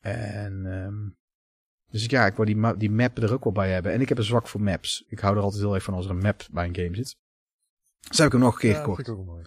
[0.00, 1.08] En ehm,
[1.90, 3.92] dus ja, ik wil die, die map er ook wel bij hebben.
[3.92, 5.04] En ik heb een zwak voor maps.
[5.08, 7.16] Ik hou er altijd heel erg van als er een map bij een game zit.
[8.08, 9.08] Dus heb ik hem nog een keer Ja, gekocht.
[9.08, 9.44] ook mooi.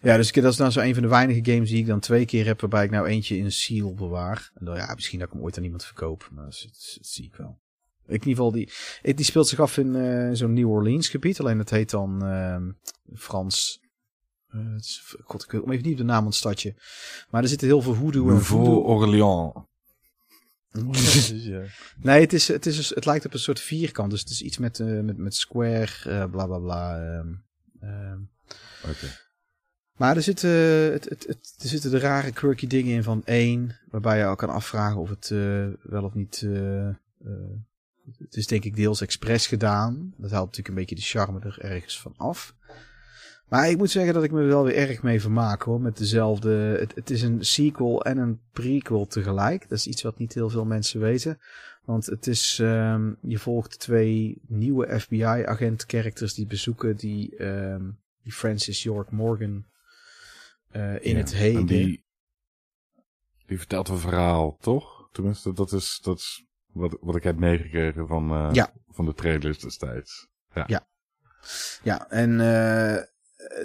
[0.00, 2.00] Ja, dus ik- dat is dan zo een van de weinige games die ik dan
[2.00, 4.50] twee keer heb, waarbij ik nou eentje in een seal bewaar.
[4.54, 7.06] En dan, ja, misschien dat ik hem ooit aan iemand verkoop, maar dat, dat, dat
[7.06, 7.62] zie ik wel.
[8.06, 8.70] Ik, in ieder geval, die,
[9.14, 12.70] die speelt zich af in eh, zo'n New Orleans gebied, alleen het heet dan ehm,
[13.14, 13.80] Frans...
[14.48, 16.74] eh, is- God, ik kom even niet op de naam van het stadje.
[17.30, 18.80] Maar er zitten heel veel hoedoe en voodoo.
[18.82, 19.52] Orléans.
[22.02, 24.42] Nee, het, is, het, is, dus- het lijkt op een soort vierkant, dus het is
[24.42, 26.98] iets met, eh, met, met square, eh, bla bla bla.
[26.98, 27.32] ehm,
[27.80, 28.18] ehm.
[28.88, 29.22] Oké.
[29.96, 30.50] Maar er zitten,
[30.92, 34.36] het, het, het, er zitten de rare quirky dingen in van één, waarbij je al
[34.36, 36.42] kan afvragen of het eh, wel of niet.
[36.44, 36.94] eh, eh,
[38.18, 40.14] het is denk ik deels expres gedaan.
[40.16, 42.54] Dat haalt natuurlijk een beetje de charme er ergens van af.
[43.48, 45.80] Maar ik moet zeggen dat ik me er wel weer erg mee vermaak hoor.
[45.80, 46.50] Met dezelfde.
[46.78, 49.68] Het, het is een sequel en een prequel tegelijk.
[49.68, 51.38] Dat is iets wat niet heel veel mensen weten.
[51.84, 52.58] Want het is.
[52.58, 57.36] ehm, je volgt twee nieuwe FBI-agent-characters die bezoeken die.
[57.36, 57.82] ehm,
[58.22, 59.64] die Francis York Morgan
[60.70, 61.66] eh, in Ja, het en heden.
[61.66, 62.04] Die,
[63.46, 65.08] die vertelt een verhaal, toch?
[65.12, 66.43] Tenminste, dat is, dat is
[66.74, 68.72] wat, wat ik heb meegekregen van, eh, Ja.
[68.90, 70.28] van de trailers destijds.
[71.82, 73.02] Ja, en eh,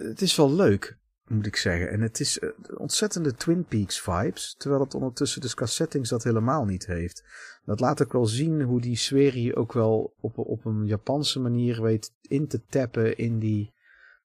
[0.08, 0.98] het is wel leuk,
[1.28, 1.90] moet ik zeggen.
[1.90, 4.56] En het is eh, ontzettende Twin Peaks vibes.
[4.58, 7.24] Terwijl het ondertussen dus qua settings dat helemaal niet heeft.
[7.66, 11.82] Dat laat ook wel zien hoe die serie ook wel op, op een Japanse manier
[11.82, 13.74] weet in te tappen in die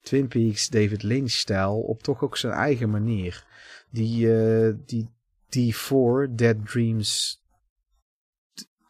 [0.00, 1.80] Twin Peaks David Lynch stijl.
[1.80, 3.44] Op toch ook zijn eigen manier.
[3.90, 5.08] Die, eh die
[5.48, 7.42] D4, Dead Dreams...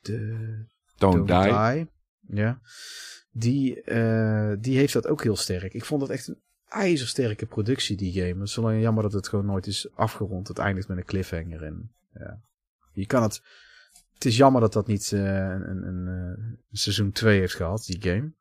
[0.04, 0.64] De,
[0.96, 1.74] Don't, Don't Die.
[1.74, 2.40] Die.
[2.40, 2.60] Ja.
[3.30, 5.74] Die, eh, die heeft dat ook heel sterk.
[5.74, 8.40] Ik vond dat echt een ijzersterke productie, die game.
[8.40, 10.48] Het is alleen jammer dat het gewoon nooit is afgerond.
[10.48, 11.62] Het eindigt met een cliffhanger.
[11.62, 12.40] En, ja.
[12.92, 13.42] Je kan het...
[14.14, 17.54] Het is jammer dat dat niet eh, een, een, een, eh, een seizoen 2 heeft
[17.54, 18.32] gehad, die game.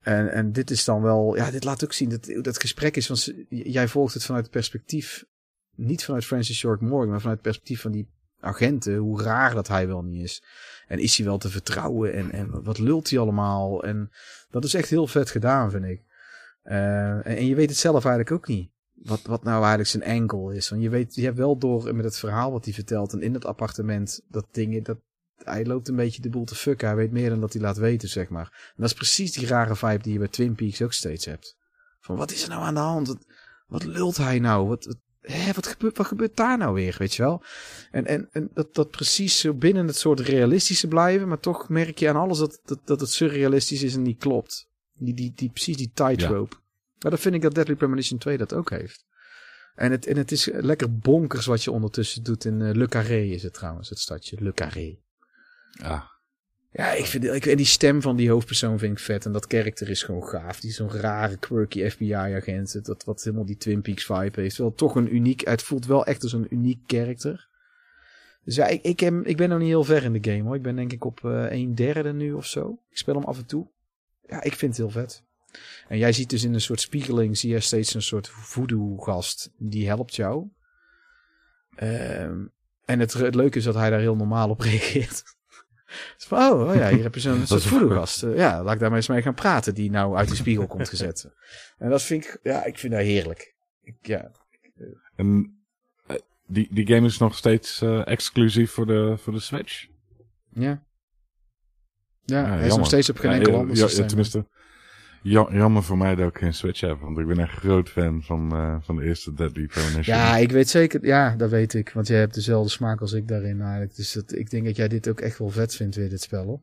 [0.00, 1.36] En, en dit is dan wel...
[1.36, 3.06] Ja, dit laat ook zien dat dat gesprek is...
[3.06, 5.24] van ze- jij volgt het vanuit het perspectief...
[5.74, 8.08] Niet vanuit Francis York Morgan, maar vanuit het perspectief van die
[8.42, 8.96] agenten.
[8.96, 10.42] Hoe raar dat hij wel niet is.
[10.86, 12.12] En is hij wel te vertrouwen?
[12.12, 13.84] En, en wat lult hij allemaal?
[13.84, 14.10] En
[14.50, 16.02] dat is echt heel vet gedaan, vind ik.
[16.62, 18.70] Eh, en, je weet het zelf eigenlijk ook niet.
[18.92, 20.68] Wat, wat nou eigenlijk zijn angle is.
[20.68, 23.12] Want je weet, je hebt wel door met het verhaal wat hij vertelt.
[23.12, 24.98] En in het appartement, dat dingen, dat,
[25.36, 26.86] hij loopt een beetje de boel te fucken.
[26.86, 28.72] Hij weet meer dan dat hij laat weten, zeg maar.
[28.76, 31.56] Dat is precies die rare vibe die je bij Twin Peaks ook steeds hebt.
[32.00, 33.16] Van, wat is er nou aan de hand?
[33.66, 34.66] Wat, lult hij nou?
[34.68, 37.42] Wat, hè, wat, gebeurt, wat gebeurt daar nou weer, weet je wel?
[37.90, 41.98] En, en, en dat, dat precies zo binnen het soort realistische blijven, maar toch merk
[41.98, 44.68] je aan alles dat, dat, dat het surrealistisch is en niet klopt.
[44.92, 46.56] Die, die, die, precies die tightrope.
[46.98, 49.04] Maar dat vind ik dat Deadly Premonition 2 dat ook heeft.
[49.74, 53.22] En het, en het is lekker bonkers wat je ondertussen doet in eh, Le Carré
[53.22, 54.36] is het trouwens, het stadje.
[54.40, 54.98] Le Carré.
[55.70, 56.10] Ja.
[56.72, 59.24] Ja, ik vind die stem van die hoofdpersoon vind ik vet.
[59.24, 60.60] En dat karakter is gewoon gaaf.
[60.60, 62.84] Die zo'n rare, quirky FBI-agent.
[62.84, 64.56] Dat wat helemaal die Twin Peaks vibe heeft.
[64.56, 67.48] Wel toch een uniek, het voelt wel echt als een uniek karakter.
[68.44, 70.54] Dus ja, ik, ik ben nog niet heel ver in de game hoor.
[70.54, 72.78] Ik ben denk ik op eh een derde nu of zo.
[72.90, 73.66] Ik speel hem af en toe.
[74.26, 75.22] Ja, ik vind het heel vet.
[75.88, 79.50] En jij ziet dus in een soort spiegeling, zie je steeds een soort voodoo-gast.
[79.56, 80.48] Die helpt jou.
[81.74, 82.44] Ehm,
[82.84, 85.22] en het, het leuke is dat hij daar heel normaal op reageert.
[86.16, 88.22] Dus van, oh, oh ja, hier heb je zo'n soort is voodoo-gast.
[88.22, 90.66] Eh, ja, laat ik daar maar eens mee gaan praten, die nou uit de spiegel
[90.66, 91.26] komt gezet.
[91.78, 93.54] En dat vind ik, ja, ik vind dat heerlijk.
[93.82, 94.30] Ik, ja,
[95.16, 95.58] En
[96.06, 96.16] eh,
[96.46, 99.86] die, die game is nog steeds eh, exclusief voor de, voor de Switch.
[100.48, 100.82] ja.
[102.24, 104.06] Ja, hij is nog steeds op geen enkel ja, ander ja, systeem.
[104.06, 104.44] tenminste, ja,
[105.22, 107.00] jammer voor mij dat ik geen Switch heb.
[107.00, 110.16] Want ik ben echt groot fan van, eh, van de eerste Deadly Premonition.
[110.16, 111.06] Ja, ik weet zeker.
[111.06, 111.90] Ja, dat weet ik.
[111.90, 113.96] Want jij hebt dezelfde smaak als ik daarin eigenlijk.
[113.96, 116.44] Dus dat, ik denk dat jij dit ook echt wel vet vindt weer, dit spel.
[116.44, 116.60] Hoor.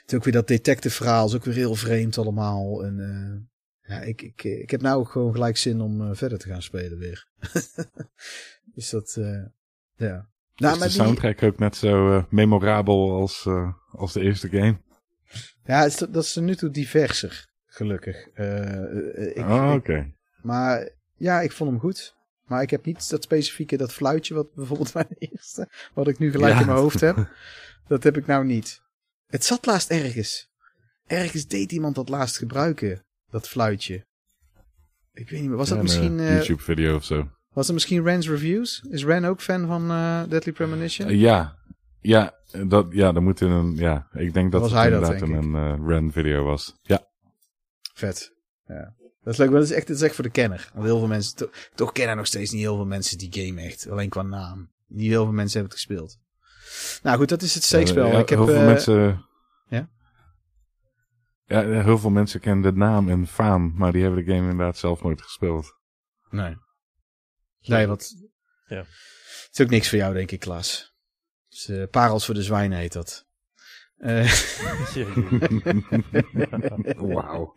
[0.00, 1.26] Het is ook weer dat detective verhaal.
[1.26, 2.84] is ook weer heel vreemd allemaal.
[2.84, 6.38] En eh, ja, ik, ik, ik heb nou ook gewoon gelijk zin om eh, verder
[6.38, 7.26] te gaan spelen weer.
[8.74, 9.18] dus dat,
[9.96, 10.30] ja.
[10.56, 13.48] Nou, is maar de die, soundtrack ook net zo memorabel als,
[13.90, 14.76] als de eerste game?
[15.64, 18.28] Ja, het is, dat is er nu toe diverser, gelukkig.
[18.34, 20.12] Eh, ik, oh, oké.
[20.42, 22.14] Maar ja, ik vond hem goed.
[22.46, 26.18] Maar ik heb niet dat specifieke, dat fluitje wat bijvoorbeeld bij de eerste, wat ik
[26.18, 26.60] nu gelijk Ja.
[26.60, 27.16] in mijn hoofd heb.
[27.88, 28.80] Dat heb ik nou niet.
[29.26, 30.50] Het zat laatst ergens.
[31.06, 34.06] Ergens deed iemand dat laatst gebruiken, dat fluitje.
[35.12, 36.18] Ik weet niet meer, was dat misschien...
[36.18, 37.30] Een eh, YouTube-video of zo.
[37.52, 38.84] Was het misschien Ren's Reviews?
[38.90, 39.88] Is Ren ook fan van
[40.28, 41.16] Deadly Premonition?
[41.16, 41.56] Ja,
[42.02, 42.34] ja,
[42.66, 45.28] dat, ja, dat moet in een, ja, ik denk dat Was het hij dat, inderdaad
[45.28, 46.74] denk in een Ren video was.
[46.82, 47.10] Ja,
[47.94, 48.32] Vet.
[48.66, 48.94] Ja.
[49.22, 50.70] Dat is leuk, maar dat is echt, dat is echt voor de kenner.
[50.74, 53.60] Want heel veel mensen, to- toch kennen nog steeds niet heel veel mensen die game
[53.60, 53.88] echt.
[53.88, 54.70] Alleen qua naam.
[54.86, 56.18] Niet heel veel mensen hebben het gespeeld.
[57.02, 58.06] Nou goed, dat is het steekspel.
[58.06, 59.24] Ja, ik heb, heel veel eh, mensen...
[59.68, 59.88] Ja?
[61.44, 64.76] Ja, heel veel mensen kennen de naam en faam, maar die hebben de game inderdaad
[64.76, 65.78] zelf nooit gespeeld.
[66.30, 66.56] Nee.
[67.60, 68.14] Nee, wat...
[68.66, 68.76] Ja.
[68.76, 70.91] Het is ook niks voor jou, denk ik, Klaas.
[71.52, 73.26] Dus, eh, parels voor de zwijnen heet dat.
[73.96, 74.32] Eh,
[77.14, 77.54] Wauw.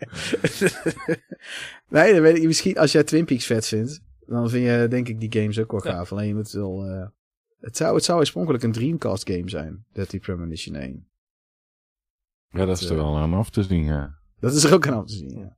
[1.89, 5.07] nee, dan weet ik misschien als jij Twin Peaks vet vindt, dan vind je denk
[5.07, 5.91] ik die games ook wel Ja.
[5.91, 6.11] gaaf.
[6.11, 6.85] Alleen je moet wel...
[6.85, 7.07] eh,
[7.59, 11.07] het, zou, het zou oorspronkelijk een Dreamcast game zijn, Deadly Premonition 1.
[12.49, 14.17] Ja, dat is er wel aan af te zien, ja.
[14.39, 15.55] Dat is er ook aan af te zien, ja.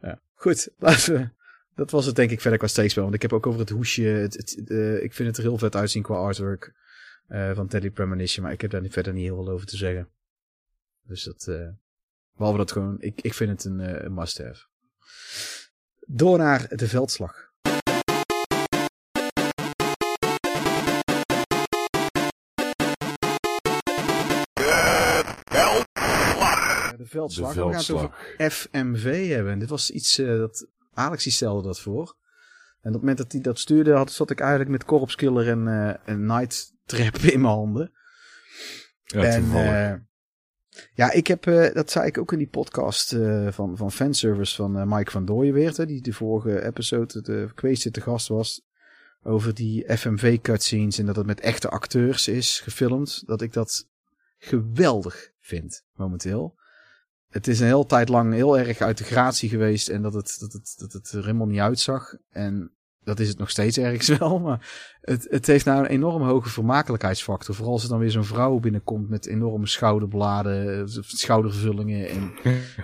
[0.00, 0.20] ja.
[0.34, 1.28] Goed, laten we...
[1.74, 3.02] Dat was het denk ik verder qua steekspel.
[3.02, 4.02] Want ik heb ook over het hoesje...
[4.02, 6.74] Het, het, eh, ik vind het er heel vet uitzien qua artwork
[7.28, 8.44] eh, van Deadly Premonition.
[8.44, 10.08] Maar ik heb daar niet, verder niet heel veel over te zeggen.
[11.02, 11.46] Dus dat...
[11.46, 11.68] eh,
[12.36, 12.96] behalve dat gewoon...
[13.00, 14.66] Ik, ik vind het een, eh, een must-have.
[16.06, 17.46] Door naar de veldslag.
[26.96, 27.54] De veldslag.
[27.54, 28.52] De We gaan het over veldslag.
[28.52, 29.52] FMV hebben.
[29.52, 32.16] En dit was iets dat Alex die stelde dat voor.
[32.80, 35.48] En op het moment dat hij dat stuurde, had, zat ik eigenlijk met Corpse Killer
[35.48, 37.92] en, eh en Night Trap in mijn handen.
[39.04, 39.94] Ja, en eh,
[40.94, 44.54] ja, ik heb, eh, dat zei ik ook in die podcast eh, van, van fanservice
[44.54, 48.66] van Mike van Dooyenweert, hè, die de vorige episode de Kweest te gast was.
[49.22, 53.22] Over die FMV cutscenes en dat het met echte acteurs is gefilmd.
[53.26, 53.88] Dat ik dat
[54.38, 56.56] geweldig vind, momenteel.
[57.28, 60.36] Het is een hele tijd lang heel erg uit de gratie geweest en dat het,
[60.40, 62.16] dat het, dat het er helemaal niet uitzag.
[62.30, 62.72] En
[63.08, 64.68] dat is het nog steeds ergens wel, maar
[65.00, 67.54] het, het heeft nou een enorm hoge vermakelijkheidsfactor.
[67.54, 72.32] Vooral als er dan weer zo'n vrouw binnenkomt met enorme schouderbladen, eh, schoudervullingen en,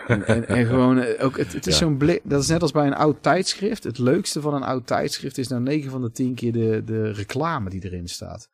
[0.06, 1.84] en, en, en gewoon eh, ook, het, het is Ja.
[1.84, 3.84] zo'n blik, dat is net als bij een oud tijdschrift.
[3.84, 7.10] Het leukste van een oud tijdschrift is nou 9 van de 10 keer de, de
[7.12, 8.48] reclame die erin staat.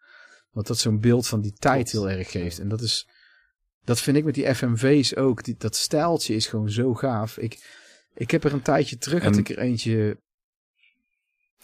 [0.51, 2.59] Want dat zo'n beeld van die tijd heel erg geeft.
[2.59, 3.09] En dat is,
[3.85, 5.45] dat vind ik met die FMV's ook.
[5.45, 7.39] Die, dat stijltje is gewoon zo gaaf.
[7.39, 7.79] Ik,
[8.15, 10.19] ik heb er een tijdje terug, had ik er eentje,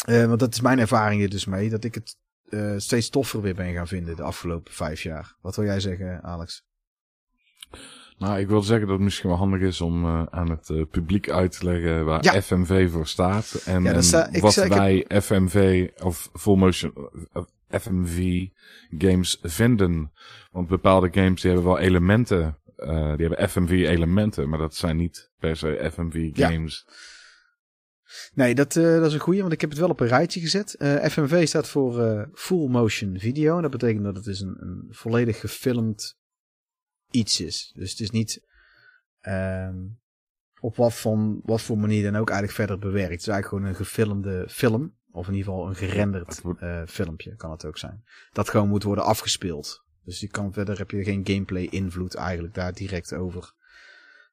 [0.05, 2.16] eh, want dat is mijn ervaring er dus mee, dat ik het
[2.49, 5.36] eh, steeds toffer weer ben gaan vinden de afgelopen vijf jaar.
[5.40, 6.64] Wat wil jij zeggen, Alex?
[8.18, 11.30] Nou, ik wil zeggen dat het misschien wel handig is om eh, aan het publiek
[11.30, 12.42] uit te leggen waar Ja.
[12.42, 13.62] FMV voor staat.
[13.64, 16.92] En, Ja, en wat zei- ik heb- wij FMV of Full Motion
[17.70, 18.47] FMV
[18.99, 20.12] games vinden.
[20.51, 22.59] Want bepaalde games die hebben wel elementen.
[23.16, 26.49] die hebben FMV elementen, maar dat zijn niet per se FMV Ja.
[28.35, 30.41] Nee, dat, eh, dat is een goeie, want ik heb het wel op een rijtje
[30.41, 30.75] gezet.
[30.75, 33.57] Eh, FMV staat voor eh, Full Motion Video.
[33.57, 36.19] En dat betekent dat het dus een, een volledig gefilmd
[37.11, 37.73] iets is.
[37.75, 38.47] Dus het is niet
[39.21, 39.77] ehm,
[40.61, 43.11] op wat, van, wat voor manier dan ook eigenlijk verder bewerkt.
[43.11, 44.95] Het is eigenlijk gewoon een gefilmde film.
[45.11, 46.43] Of in ieder geval een gerenderd
[46.91, 48.05] filmpje kan het ook zijn.
[48.33, 49.85] Dat gewoon moet worden afgespeeld.
[50.05, 53.53] Dus je kan verder heb je geen gameplay invloed eigenlijk daar direct over.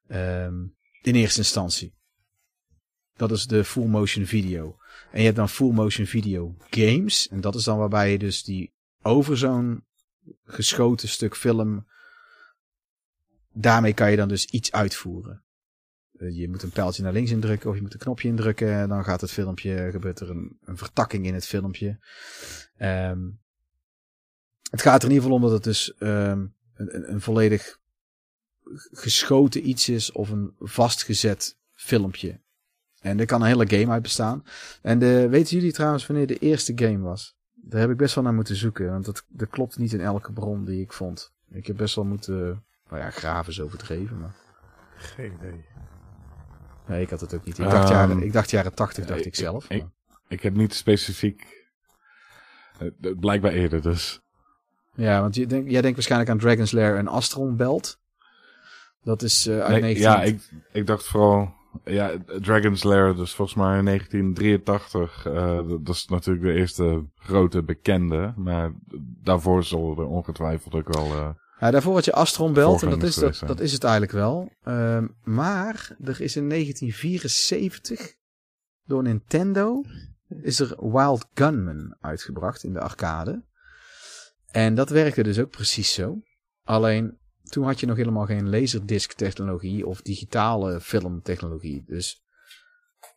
[0.08, 0.56] Ehm,
[1.02, 1.96] in eerste instantie.
[3.28, 4.78] Dat is de full motion video.
[5.12, 7.28] En je hebt dan full motion video games.
[7.30, 9.84] En dat is dan waarbij je dus die over zo'n
[10.46, 11.88] geschoten stuk film.
[13.54, 15.44] Daarmee kan je dan dus iets uitvoeren.
[16.18, 18.74] Eh, Je moet een pijltje naar links indrukken of je moet een knopje indrukken.
[18.74, 22.00] En dan gaat het filmpje, gebeurt er een, een vertakking in het filmpje.
[22.78, 23.30] Ehm,
[24.70, 27.80] het gaat er in ieder geval om dat het dus ehm, een, een, een volledig
[28.92, 32.43] geschoten iets is of een vastgezet filmpje.
[33.04, 34.44] En er kan een hele game uit bestaan.
[34.82, 37.36] En de, weten jullie trouwens wanneer de eerste game was?
[37.54, 38.92] Daar heb ik best wel naar moeten zoeken.
[38.92, 41.32] Want dat, dat klopt niet in elke bron die ik vond.
[41.52, 42.64] Ik heb best wel moeten...
[42.90, 44.20] Nou ja, graven is overdreven.
[44.20, 44.36] Maar
[44.96, 45.66] Geen idee.
[46.88, 47.58] nee, ik had het ook niet.
[47.58, 49.70] Ik dacht, Ehm, jaren, ik dacht jaren 80, dacht ik ik- zelf.
[49.70, 49.92] ik- maar-
[50.28, 51.62] Ik heb niet specifiek.
[52.80, 52.88] eh,
[53.20, 54.22] blijkbaar eerder, dus.
[54.96, 58.00] Ja, want je denk, jij denkt waarschijnlijk aan Dragon's Lair en Astron Belt.
[59.04, 60.10] Dat is eh, uit Nee, 19...
[60.12, 61.54] Ja, ik, ik dacht vooral.
[61.84, 62.12] Ja,
[62.42, 65.26] Dragon's Lair, dus volgens mij in 1983.
[65.26, 68.34] eh, dat is natuurlijk de eerste grote bekende.
[68.38, 68.72] Maar
[69.24, 71.06] daarvoor zullen er ongetwijfeld ook wel.
[71.06, 74.52] eh, Ja, daarvoor had je Astron Belt en dat is, dat is het eigenlijk wel.
[74.64, 78.16] Ehm, maar er is in 1974
[78.86, 79.84] door Nintendo
[80.42, 83.44] is er Wild Gunman uitgebracht in de arcade.
[84.52, 86.18] En dat werkte dus ook precies zo.
[86.64, 91.84] Alleen toen had je nog helemaal geen laserdisc technologie of digitale filmtechnologie.
[91.88, 92.22] Dus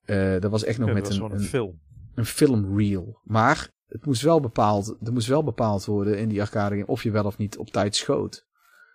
[0.05, 1.81] eh, dat was echt nog Ja, met een, een film.
[2.15, 3.21] een filmreel.
[3.25, 7.11] Maar het moest wel bepaald, er moest wel bepaald worden in die arcade of je
[7.11, 8.45] wel of niet op tijd schoot.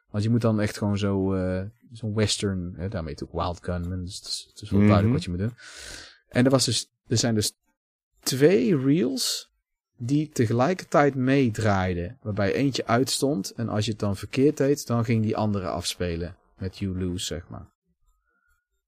[0.09, 4.03] Want je moet dan echt gewoon zo, eh, zo'n western, hè, daarmee ook Wild Gunman,
[4.03, 4.88] dus het is, het is wel Mhm.
[4.89, 5.53] duidelijk wat je moet doen.
[6.27, 7.53] En er, was dus, er zijn dus
[8.19, 9.50] twee reels
[10.03, 12.17] die tegelijkertijd meedraaiden.
[12.21, 16.35] Waarbij eentje uitstond en als je het dan verkeerd deed, dan ging die andere afspelen.
[16.57, 17.69] Met You Lose, zeg maar.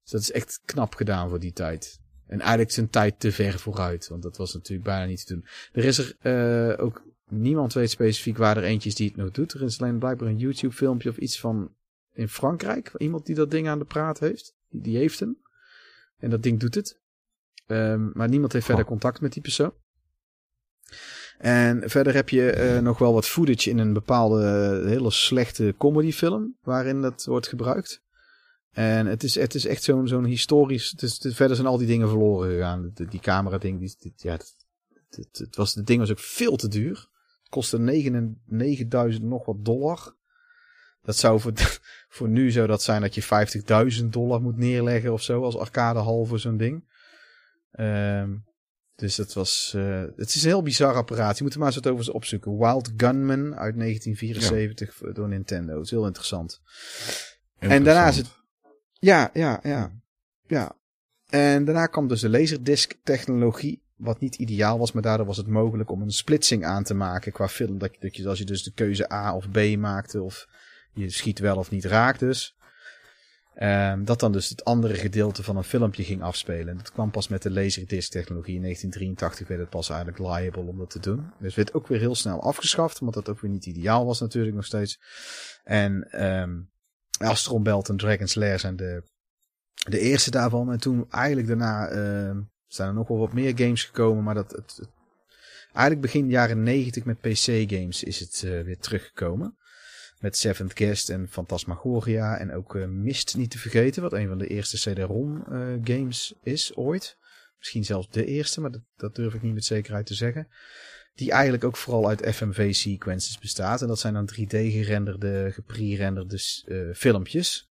[0.02, 2.00] Dus dat is echt knap gedaan voor die tijd.
[2.26, 5.46] En eigenlijk zijn tijd te ver vooruit, want dat was natuurlijk bijna niet te doen.
[5.72, 9.30] Er is er eh, ook, niemand weet specifiek waar er eentje is die het nog
[9.30, 9.52] doet.
[9.52, 11.74] Er is alleen blijkbaar een YouTube filmpje of iets van
[12.12, 12.92] in Frankrijk.
[12.96, 14.54] Iemand die dat ding aan de praat heeft.
[14.68, 15.38] Die, die heeft hem.
[16.18, 17.00] En dat ding doet het.
[17.66, 19.72] Ehm, maar niemand heeft verder contact met die persoon.
[21.38, 25.74] En verder heb je eh, nog wel wat footage in een bepaalde eh, hele slechte
[25.78, 26.56] comedyfilm.
[26.62, 28.02] Waarin dat wordt gebruikt.
[28.70, 30.94] En het is, het is echt zo'n zo'n historisch.
[31.20, 32.90] Verder zijn al die dingen verloren gegaan.
[32.94, 33.78] Die camera ding.
[33.78, 34.56] Die, ja, het,
[35.32, 37.08] het, was, het ding was ook veel te duur.
[37.38, 40.16] Het kostte 9 en- 9000 nog wat dollar.
[41.02, 41.52] Dat zou voor,
[42.08, 45.42] voor nu zou dat zijn dat je 50.000 dollar moet neerleggen of zo.
[45.42, 46.84] Als arcadehal voor zo'n ding.
[47.70, 48.34] Ehm,
[48.96, 49.72] dus dat was.
[49.76, 51.36] eh, het is een heel bizar apparaat.
[51.36, 52.58] Je moet er maar eens wat over opzoeken.
[52.58, 55.74] Wild Gunman uit 1974 door Nintendo.
[55.74, 56.60] Het is heel interessant.
[57.58, 58.26] En daarna is het.
[58.98, 59.92] Ja, ja, ja.
[60.46, 60.76] Ja.
[61.28, 63.82] En daarna kwam dus de laserdisc-technologie.
[63.96, 67.32] Wat niet ideaal was, maar daardoor was het mogelijk om een splitsing aan te maken
[67.32, 67.78] qua film.
[67.78, 70.46] Dat je, dat je als je dus de keuze A of B maakte, of
[70.92, 72.56] je schiet wel of niet raakt dus.
[73.54, 76.68] Ehm, dat dan dus het andere gedeelte van een filmpje ging afspelen.
[76.68, 78.54] En dat kwam pas met de laserdisc-technologie.
[78.54, 81.30] In 1983 werd het pas eigenlijk liable om dat te doen.
[81.38, 84.54] Dus werd ook weer heel snel afgeschaft, omdat dat ook weer niet ideaal was natuurlijk
[84.56, 84.98] nog steeds.
[85.64, 86.52] En ehm
[87.18, 89.02] Astron Belt en Dragon's Lair zijn de,
[89.74, 90.72] de eerste daarvan.
[90.72, 94.24] En toen eigenlijk daarna ehm, zijn er nog wel wat meer games gekomen.
[94.24, 94.88] Maar dat, het, het-
[95.64, 99.56] eigenlijk begin jaren 90 met PC-games is het eh, weer teruggekomen.
[100.24, 102.38] Met Seventh Guest en Phantasmagoria.
[102.38, 104.02] En ook eh, Mist niet te vergeten.
[104.02, 107.18] Wat een van de eerste CD-ROM eh, games is ooit.
[107.58, 110.48] Misschien zelfs de eerste, maar dat, dat durf ik niet met zekerheid te zeggen.
[111.14, 113.82] Die eigenlijk ook vooral uit FMV-sequences bestaat.
[113.82, 117.70] En dat zijn dan 3D-gerenderde, gepre-renderde eh, filmpjes.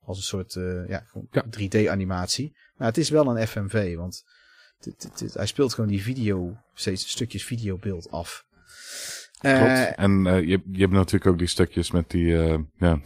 [0.00, 0.52] Als een soort
[0.88, 1.44] ja, gewoon Ja.
[1.44, 2.56] 3D-animatie.
[2.76, 4.24] Maar het is wel een FMV, want
[5.32, 8.44] hij speelt gewoon die video, steeds stukjes videobeeld af.
[9.40, 9.94] Eh, Klopt.
[9.96, 13.00] En eh, je, je hebt natuurlijk ook die stukjes met die, eh, ja,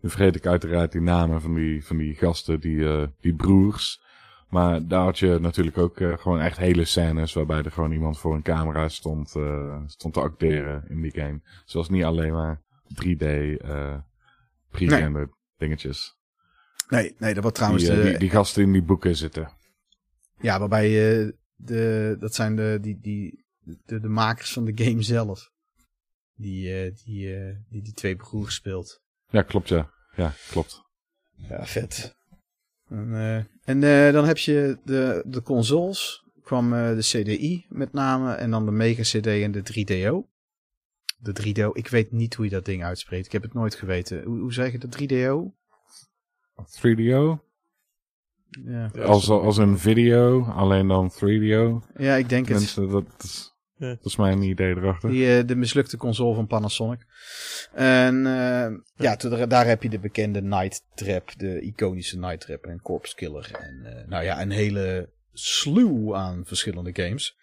[0.00, 4.08] nu vergeet ik uiteraard die namen van die, van die gasten, die, die broers.
[4.48, 8.34] Maar daar had je natuurlijk ook gewoon echt hele scènes waarbij er gewoon iemand voor
[8.34, 9.28] een camera stond,
[9.86, 11.40] stond te acteren in die game.
[11.64, 12.60] Zoals niet alleen maar
[13.04, 13.26] 3D
[13.58, 13.94] eh
[14.70, 16.16] pre-rendered dingetjes.
[16.88, 19.50] nee, nee, dat wordt trouwens Die, de, die, die gasten in die boeken zitten.
[20.40, 20.88] Ja, waarbij
[21.56, 23.44] de, dat zijn de, die, die,
[23.84, 25.49] de, de makers van de game zelf.
[26.40, 29.00] Die, eh, die, eh, die die twee broers speelt.
[29.30, 29.90] Ja, klopt ja.
[30.16, 30.82] Ja, klopt.
[31.48, 32.16] Ja, vet.
[32.88, 36.24] En, eh, en eh, dan heb je de, de consoles.
[36.42, 38.32] kwam de CDI met name.
[38.32, 40.28] En dan de Mega CD en de 3DO.
[41.18, 43.26] De 3DO, ik weet niet hoe je dat ding uitspreekt.
[43.26, 44.22] Ik heb het nooit geweten.
[44.24, 45.58] Hoe, hoe zeg je de 3DO?
[46.80, 47.48] 3DO?
[48.64, 51.92] Ja, Als, als een video, alleen dan 3DO.
[51.96, 52.58] ja ik denk het.
[52.58, 53.49] Mensen, dat is, Ja.
[53.88, 55.10] Dat is mijn idee erachter.
[55.10, 57.00] Die, eh, de mislukte console van Panasonic.
[57.72, 62.64] En eh, ja, toen- daar heb je de bekende Night Trap, de iconische Night Trap
[62.66, 63.50] en Corpse Killer.
[63.60, 67.36] En eh, nou ja, een hele slew aan verschillende games.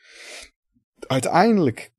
[1.08, 1.92] Uiteindelijk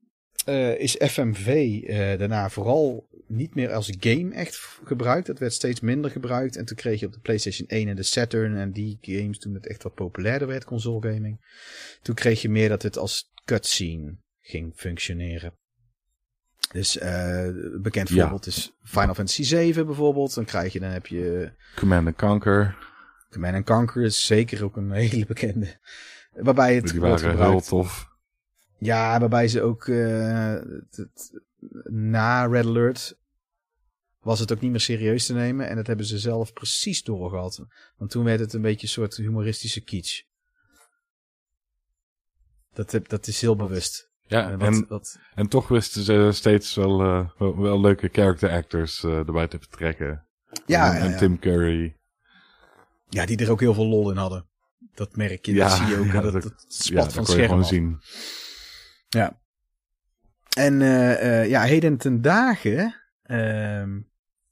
[0.44, 1.46] eh, is FMV
[1.86, 5.26] eh, daarna vooral niet meer als game echt gebruikt.
[5.26, 6.56] Het werd steeds minder gebruikt.
[6.56, 9.54] En toen kreeg je op de PlayStation 1 en de Saturn en die games toen
[9.54, 11.40] het echt wat populairder werd, console gaming.
[12.02, 14.16] Toen kreeg je meer dat het als cutscene
[14.48, 15.56] ging functioneren.
[16.72, 17.48] Dus eh,
[17.80, 18.20] bekend Ja.
[18.20, 20.34] voorbeeld is Final Fantasy 7 bijvoorbeeld.
[20.34, 22.76] Dan krijg je, dan heb je Command and Conquer.
[23.30, 25.80] Command and Conquer is zeker ook een hele bekende.
[26.32, 27.68] Waarbij het Die wordt waren heel gebruikt.
[27.68, 28.08] tof.
[28.78, 31.42] Ja, waarbij ze ook eh, het- het-
[31.90, 33.16] na Red Alert
[34.20, 35.68] was het ook niet meer serieus te nemen.
[35.68, 37.64] En dat hebben ze zelf precies doorgehad.
[37.96, 40.22] Want toen werd het een beetje een soort humoristische kitsch.
[42.72, 44.07] Dat, dat is heel bewust.
[44.28, 48.08] Ja, Eh, wat, en, wat, en toch wisten ze steeds wel, eh, wel, wel leuke
[48.12, 50.24] character actors eh, erbij te betrekken.
[50.66, 51.16] ja, en.
[51.16, 51.96] Tim Curry.
[53.08, 54.46] ja, die er ook heel veel lol in hadden.
[54.94, 56.06] Dat merk je, Ja, dat zie je ook.
[56.06, 58.00] ja, dat, dat- dat, spat Ja, van dat scherm zien.
[59.08, 59.38] Ja.
[60.56, 63.98] En eh, eh, ja, heden ten dagen ehm,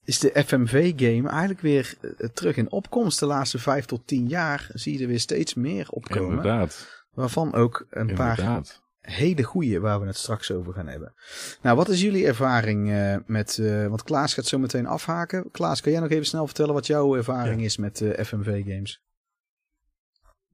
[0.05, 1.95] is de FMV-game eigenlijk weer
[2.35, 3.18] terug in opkomst.
[3.18, 6.29] De laatste vijf tot tien jaar zie je er weer steeds meer opkomen.
[6.37, 7.05] Inderdaad.
[7.12, 8.85] Waarvan ook een paar Inderdaad.
[9.13, 11.15] Hele goede waar we het straks over gaan hebben.
[11.63, 13.59] Nou, wat is jullie ervaring eh, met...
[13.59, 15.51] eh, want Klaas gaat zo meteen afhaken.
[15.51, 19.03] Klaas, kan jij nog even snel vertellen wat jouw ervaring is met eh, FMV games?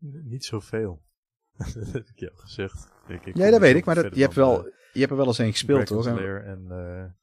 [0.05, 1.03] N- Niet zoveel.
[1.75, 2.89] dat heb ik je al gezegd.
[3.09, 5.27] Ik, ik Ja, dat weet ik, maar dat, je, hebt wel, je hebt er wel
[5.27, 6.07] eens een gespeeld, toch?
[6.07, 7.17] En-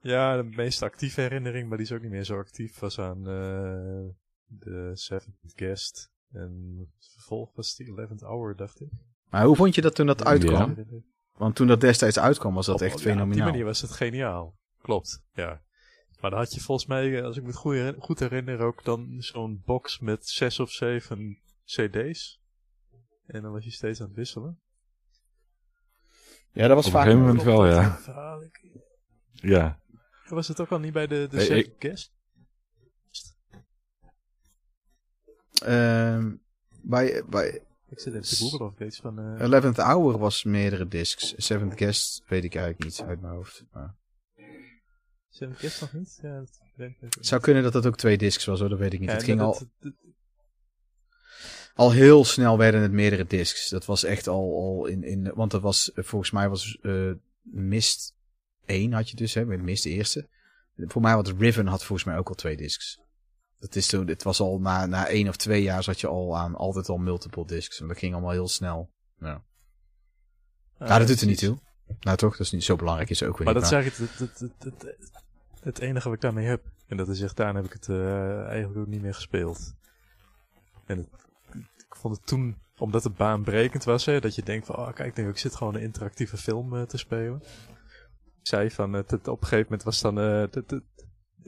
[0.00, 3.22] ja, de meest actieve herinnering, maar die is ook niet meer zo actief, was aan
[4.46, 6.10] de Seventh Guest.
[6.32, 8.90] En vervolg was die Eleventh Hour, dacht ik.
[9.30, 10.74] Maar hoe vond je dat toen dat uitkwam?
[10.76, 10.84] Ja.
[11.36, 13.48] Want toen dat destijds uitkwam was dat Op- echt ja, Op die fenomenaal.
[13.48, 14.56] manier was het geniaal.
[14.82, 15.62] Klopt, ja.
[16.20, 19.16] Maar dan had je volgens mij, eh, als ik me het goed herinner, ook dan
[19.18, 22.40] zo'n box met zes of zeven cd's.
[23.26, 24.60] En dan was je steeds aan het wisselen.
[26.52, 27.02] Ja, dat was Op een vaak...
[27.08, 27.98] gegeven moment wel, ja.
[29.32, 29.80] Ja.
[30.28, 32.12] Was het ook al niet bij de, de Hey, ik- Guest?
[35.64, 36.34] Ehm,
[36.82, 39.18] bij, bij Ik zit even te googlen of ik iets van...
[39.38, 41.34] eh, 11th Hour was meerdere discs.
[41.36, 43.64] Seventh Guest weet ik eigenlijk niet uit mijn hoofd.
[43.72, 43.94] Maar
[45.30, 46.18] Seventh Guest nog niet?
[46.22, 46.96] Ja, dat ik.
[47.00, 49.08] het zou kunnen dat het ook twee discs was hoor, dat weet ik niet.
[49.08, 49.92] Ja, het ging dat- al, dat- dat-
[51.74, 53.68] al heel snel werden het meerdere discs.
[53.68, 55.32] Dat was echt al, al in, in...
[55.34, 57.10] Want dat was, volgens mij was eh,
[57.42, 58.14] Mist
[58.64, 60.28] 1 had je dus, hè, met Mist de eerste.
[60.76, 62.98] Voor mij had Riven had volgens mij ook al twee discs.
[63.58, 66.36] Dat is toen, het was al na, na één of twee jaar zat je al
[66.36, 67.80] aan altijd al multiple discs.
[67.80, 68.90] En dat ging allemaal heel snel.
[69.18, 69.42] Ja.
[70.78, 71.58] ah, Ja, dat doet er niet toe.
[72.00, 73.94] Nou toch, dat is niet zo belangrijk is ook weer Maar niet, dat zeg ik,
[74.18, 74.96] het, het, het,
[75.60, 76.62] het, enige wat ik daarmee heb.
[76.86, 79.74] En dat is echt, daarna heb ik het eh, eigenlijk ook niet meer gespeeld.
[80.86, 81.08] En het-
[81.76, 85.16] ik vond het toen, omdat het baanbrekend was, hè, dat je denkt van, oh kijk,
[85.16, 87.42] nu, ik zit gewoon een interactieve film eh, te spelen.
[88.40, 90.80] Ik zei van, het, op een gegeven moment was dan, het-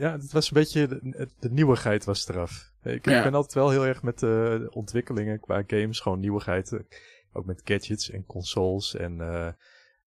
[0.00, 2.70] ja, het was een beetje, de, de nieuwigheid was eraf.
[2.82, 3.16] Ik, Ja.
[3.16, 6.72] ik ben altijd wel heel erg met de ontwikkelingen qua games, gewoon nieuwigheid.
[6.72, 6.80] eh,
[7.32, 9.48] Ook met gadgets en consoles en eh,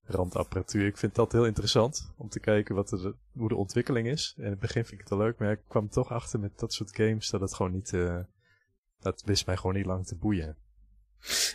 [0.05, 0.85] randapparatuur.
[0.85, 4.33] Ik vind dat heel interessant om te kijken wat de, hoe de ontwikkeling is.
[4.37, 6.59] En in het begin vind ik het wel leuk, maar ik kwam toch achter met
[6.59, 8.19] dat soort games dat het gewoon niet, eh,
[8.99, 10.57] dat wist mij gewoon niet lang te boeien.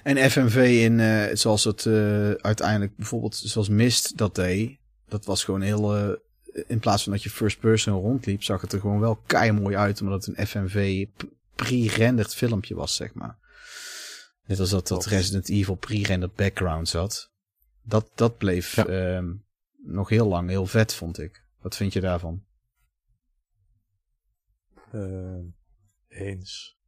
[0.02, 4.78] En FMV in, eh, zoals het eh, uiteindelijk bijvoorbeeld, zoals Mist dat deed,
[5.08, 6.10] dat was gewoon heel, eh,
[6.66, 9.76] in plaats van dat je first person rondliep, zag het er gewoon wel kei mooi
[9.76, 11.06] uit, omdat het een FMV
[11.54, 13.38] pre-rendered filmpje was, zeg maar.
[14.44, 15.06] Net als dat dat.
[15.06, 17.30] Resident Evil pre-rendered background zat.
[17.82, 18.86] Dat, dat bleef Ja.
[18.86, 19.32] ehm,
[19.84, 21.44] nog heel lang heel vet, vond ik.
[21.60, 22.44] Wat vind je daarvan?
[24.92, 25.38] Eh,
[26.08, 26.78] eens.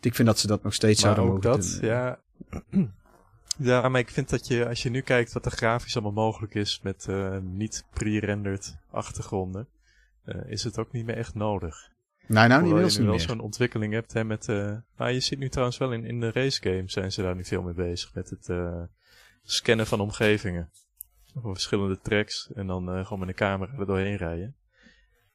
[0.00, 1.88] Ik vind dat ze dat nog steeds Maar zouden ook mogen dat, doen.
[1.88, 2.20] ja.
[3.62, 6.54] ja, maar ik vind dat je, als je nu kijkt wat er grafisch allemaal mogelijk
[6.54, 9.68] is met eh, niet pre-rendered achtergronden,
[10.24, 11.90] eh, is het ook niet meer echt nodig.
[12.26, 14.48] Nee, nou, niet Hoewel inmiddels je nu niet wel zo'n ontwikkeling hebt hè, met...
[14.48, 17.34] eh nou, je ziet nu trouwens wel in, in de race games zijn ze daar
[17.34, 18.14] nu veel mee bezig.
[18.14, 18.82] Met het eh,
[19.42, 20.70] scannen van omgevingen.
[21.34, 22.52] Voor verschillende tracks.
[22.54, 24.56] En dan eh, gewoon met een camera er doorheen rijden.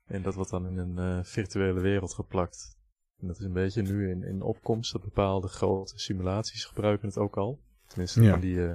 [0.06, 2.78] En dat wordt dan in een eh, virtuele wereld geplakt.
[3.20, 4.92] En dat is een beetje nu in, in opkomst.
[4.92, 7.60] Dat bepaalde grote simulaties gebruiken het ook al.
[7.88, 8.32] Tenminste Ja.
[8.32, 8.74] van die eh,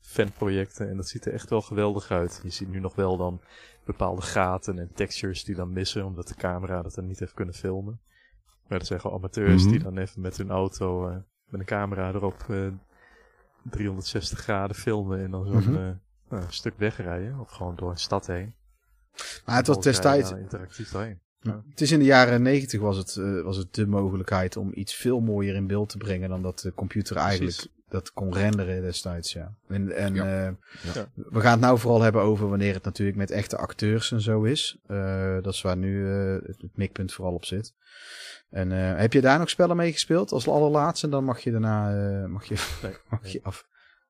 [0.00, 0.88] fanprojecten.
[0.88, 2.40] En dat ziet er echt wel geweldig uit.
[2.42, 3.40] Je ziet nu nog wel dan
[3.84, 7.54] bepaalde gaten en textures die dan missen, omdat de camera dat dan niet heeft kunnen
[7.54, 8.00] filmen.
[8.68, 9.70] Maar dat zijn gewoon amateurs Mhm.
[9.70, 11.16] die dan even met hun auto, eh,
[11.46, 12.66] met een camera erop, eh
[13.62, 15.76] 360 graden filmen en dan zo'n Mhm.
[15.76, 15.90] eh,
[16.28, 17.40] nou, stuk wegrijden.
[17.40, 18.54] Of gewoon door een stad heen.
[19.44, 21.20] Maar het was destijds, daar interactief doorheen.
[21.40, 21.62] Ja.
[21.70, 24.94] Het is in de jaren negentig was het, eh, was het de mogelijkheid om iets
[24.94, 27.76] veel mooier in beeld te brengen dan dat de computer eigenlijk Precies.
[27.88, 29.54] Dat kon renderen destijds, ja.
[29.68, 30.24] En, en Ja.
[30.46, 30.52] eh,
[30.94, 31.08] Ja.
[31.14, 34.42] we gaan het nou vooral hebben over wanneer het natuurlijk met echte acteurs en zo
[34.42, 34.78] is.
[34.86, 37.74] Eh, dat is waar nu eh, het, het mikpunt vooral op zit.
[38.50, 41.08] En eh, heb je daar nog spellen mee gespeeld als allerlaatste?
[41.08, 42.92] Dan mag je daarna eh, mag je, Nee.
[43.10, 43.66] mag je af.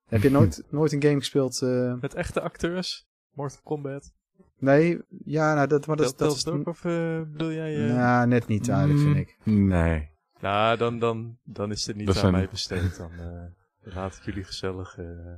[0.06, 1.62] Heb je nooit, nooit een game gespeeld?
[1.62, 1.94] eh?
[2.00, 4.12] Met echte acteurs, Mortal Kombat.
[4.58, 6.44] nee, ja, nou, dat, maar dat, Dat, is...
[6.44, 7.88] het ook, of bedoel jij...
[7.88, 9.36] eh, Nou, net niet eigenlijk, vind ik.
[9.44, 10.10] Nee.
[10.40, 12.96] Nou, dan, dan, dan is dit niet Dat aan zijn- mij besteed.
[12.96, 13.42] Dan eh,
[13.94, 14.98] laat ik jullie gezellig...
[14.98, 15.34] eh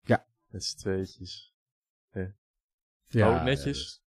[0.00, 0.26] Ja.
[0.48, 1.56] Met z'n tweetjes.
[3.10, 4.02] Ja, oh, netjes.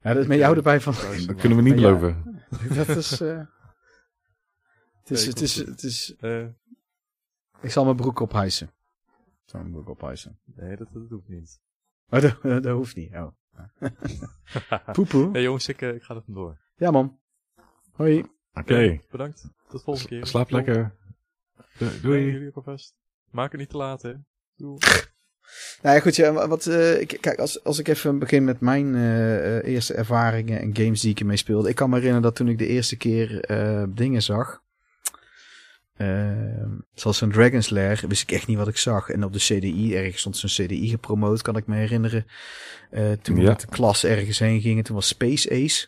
[0.00, 0.92] Ja, dat, maar je houdt erbij van...
[1.26, 1.80] Dat kunnen we niet Ja.
[1.80, 2.42] beloven.
[2.74, 3.20] Dat is...
[3.20, 3.46] eh,
[4.98, 6.16] het is, het is, het is...
[6.16, 6.46] Eh,
[7.60, 8.66] Ik zal mijn broek ophijsen.
[9.44, 10.40] Ik zal mijn broek ophijsen.
[10.44, 11.60] nee, dat, dat doe ik niet.
[12.06, 13.12] Maar dat, dat hoeft niet.
[13.14, 13.32] Oh.
[14.92, 15.30] Poepoe.
[15.32, 16.60] hey jongens, ik, ik ga er vandoor.
[16.76, 17.20] Ja man.
[17.92, 18.24] Hoi.
[18.52, 19.00] Oké.
[19.10, 19.48] Bedankt.
[19.72, 20.26] Tot volgende keer.
[20.26, 20.94] Slaap lekker.
[22.02, 22.24] Doei.
[22.30, 22.94] jullie ook alvast.
[23.30, 24.12] Maak het niet te laat, hè.
[24.56, 24.78] Doei.
[25.82, 26.16] Nou ja, goed.
[26.16, 29.94] Ja, wat, eh, ik- kijk, als, als ik even begin met mijn eh, eh, eerste
[29.94, 31.68] ervaringen en games die ik ermee speelde.
[31.68, 34.62] Ik kan me herinneren dat toen ik de eerste keer eh, dingen zag.
[35.96, 39.08] Ehm, zoals een Dragon's Lair wist ik echt niet wat ik zag.
[39.10, 42.26] En op de CDI, ergens stond zo'n CDI gepromoot, kan ik me herinneren.
[42.90, 43.48] Eh, toen we Ja.
[43.48, 45.86] met de klas ergens heen gingen, toen was Space Ace.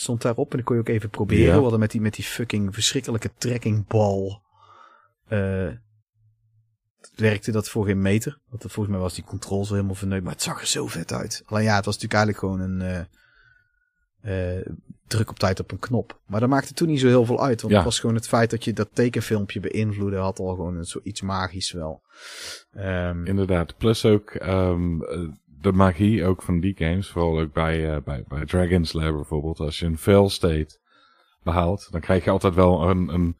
[0.00, 1.44] Stond daarop en dan kon je ook even proberen.
[1.46, 1.54] Ja.
[1.54, 4.42] We hadden met die, met die fucking verschrikkelijke trekkingbal.
[5.28, 5.68] eh,
[7.16, 8.38] werkte dat voor geen meter.
[8.48, 10.24] Want volgens mij was die controls wel helemaal verneukt.
[10.24, 11.42] Maar het zag er zo vet uit.
[11.46, 13.06] Alleen ja, het was natuurlijk eigenlijk gewoon een...
[14.22, 14.66] eh, eh,
[15.06, 16.20] druk op tijd op een knop.
[16.26, 17.60] Maar dat maakte toen niet zo heel veel uit.
[17.60, 17.78] Want Ja.
[17.78, 20.16] het was gewoon het feit dat je dat tekenfilmpje beïnvloedde...
[20.16, 22.02] had al gewoon een, zoiets magisch wel.
[22.72, 23.76] Ehm, Inderdaad.
[23.76, 25.28] Plus ook ehm, eh,
[25.60, 27.08] de magie ook van die games.
[27.08, 29.60] Vooral ook bij, eh, bij, bij Dragon's Lair bijvoorbeeld.
[29.60, 30.78] Als je een fail state
[31.42, 33.38] behaalt, dan krijg je altijd wel een, een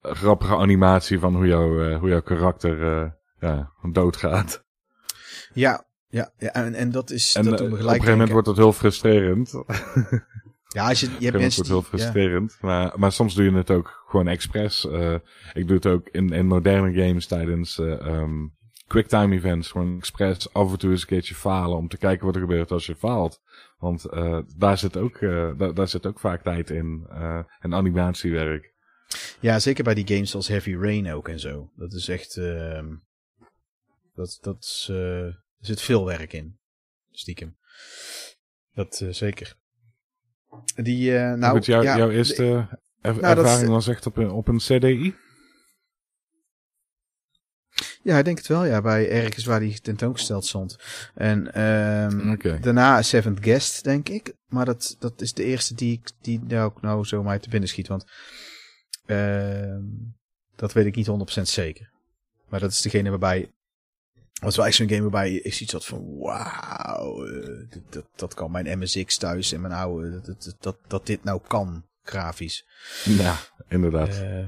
[0.00, 4.64] grappige animatie van hoe, jouw eh, hoe jouw karakter eh, ja, doodgaat.
[5.52, 7.34] ja, ja, ja, en, en dat is...
[7.34, 9.52] En dat op een gegeven moment wordt dat heel frustrerend.
[10.68, 12.12] Ja, als je, je hebt mensen wordt het heel die- ja.
[12.12, 12.58] frustrerend.
[12.60, 14.84] Maar, maar soms doe je het ook gewoon expres.
[15.52, 18.46] Ik doe het ook in, in moderne games tijdens eh ehm,
[18.86, 19.70] quicktime events.
[19.70, 21.76] Gewoon expres af en toe eens een keertje falen.
[21.76, 23.40] Om te kijken wat er gebeurt als je faalt.
[23.78, 27.06] Want eh, daar, zit ook, eh, daar, daar zit ook vaak tijd in.
[27.10, 28.74] eh, en animatiewerk.
[29.40, 31.70] Ja, zeker bij die games als Heavy Rain ook en zo.
[31.76, 32.36] Dat is echt...
[32.36, 32.86] ehm,
[34.14, 36.58] dat, dat is, er zit veel werk in.
[37.10, 37.56] Stiekem.
[38.74, 39.56] Dat zeker.
[40.74, 41.54] Die, nou...
[41.56, 42.68] Goed, jou, ja, jouw eerste
[43.00, 45.14] er- Nou, dat ervaring was echt op een, op een CDI?
[48.06, 48.80] Ja, ik denk het wel, ja.
[48.80, 50.78] Bij ergens waar die tentoongesteld stond.
[51.14, 51.48] En
[52.32, 52.58] Oké.
[52.60, 54.34] daarna Seventh Guest, denk ik.
[54.48, 57.68] Maar dat, dat is de eerste die ik die nou, nou zo mij te binnen
[57.68, 57.88] schiet.
[57.88, 58.04] Want
[59.06, 59.82] ehm,
[60.56, 61.90] dat weet ik niet 100% zeker.
[62.48, 63.52] Maar dat is degene waarbij...
[64.40, 66.18] was wel echt zo'n game waarbij ik zoiets had van...
[66.18, 70.10] Wauw, eh, dat, dat kan mijn MSX thuis en mijn oude...
[70.10, 72.66] Dat, dat, dat, dat dit nou kan, grafisch.
[73.04, 73.38] Ja,
[73.68, 74.08] inderdaad.
[74.08, 74.38] Eh,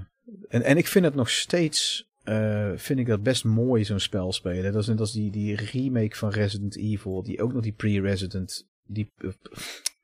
[0.48, 4.32] en, en ik vind het nog steeds, eh, vind ik dat best mooi zo'n spel
[4.32, 4.72] spelen.
[4.72, 8.68] Dat is net als die, die remake van Resident Evil, die ook nog die pre-resident,
[8.84, 9.30] die eh,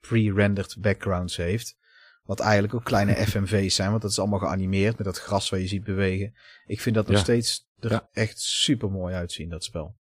[0.01, 1.77] pre-rendered backgrounds heeft.
[2.22, 5.61] Wat eigenlijk ook kleine FMV's zijn, want dat is allemaal geanimeerd met dat gras waar
[5.61, 6.35] je ziet bewegen.
[6.66, 7.22] Ik vind dat nog Ja.
[7.22, 8.09] steeds er Ja.
[8.12, 9.97] echt super mooi uitzien, dat spel.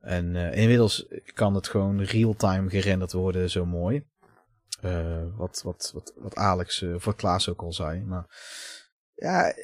[0.00, 4.04] En eh, inmiddels kan het gewoon real-time gerenderd worden, zo mooi.
[5.36, 8.00] Wat, wat, wat, wat Alex, of wat Klaas ook al zei.
[8.04, 8.26] Maar
[9.14, 9.54] ja,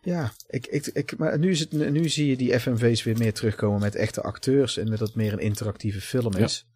[0.00, 3.32] ja ik, ik, ik, maar nu, is het, nu zie je die FMV's weer meer
[3.34, 6.44] terugkomen met echte acteurs en dat het meer een interactieve film Ja.
[6.44, 6.66] is.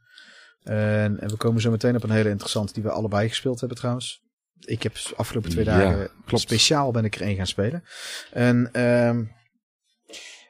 [0.62, 3.78] En, en we komen zo meteen op een hele interessante die we allebei gespeeld hebben
[3.78, 4.22] trouwens.
[4.60, 6.42] Ik heb de afgelopen twee Ja, dagen klopt.
[6.42, 7.84] speciaal ben ik er één gaan spelen.
[8.30, 9.24] En ehm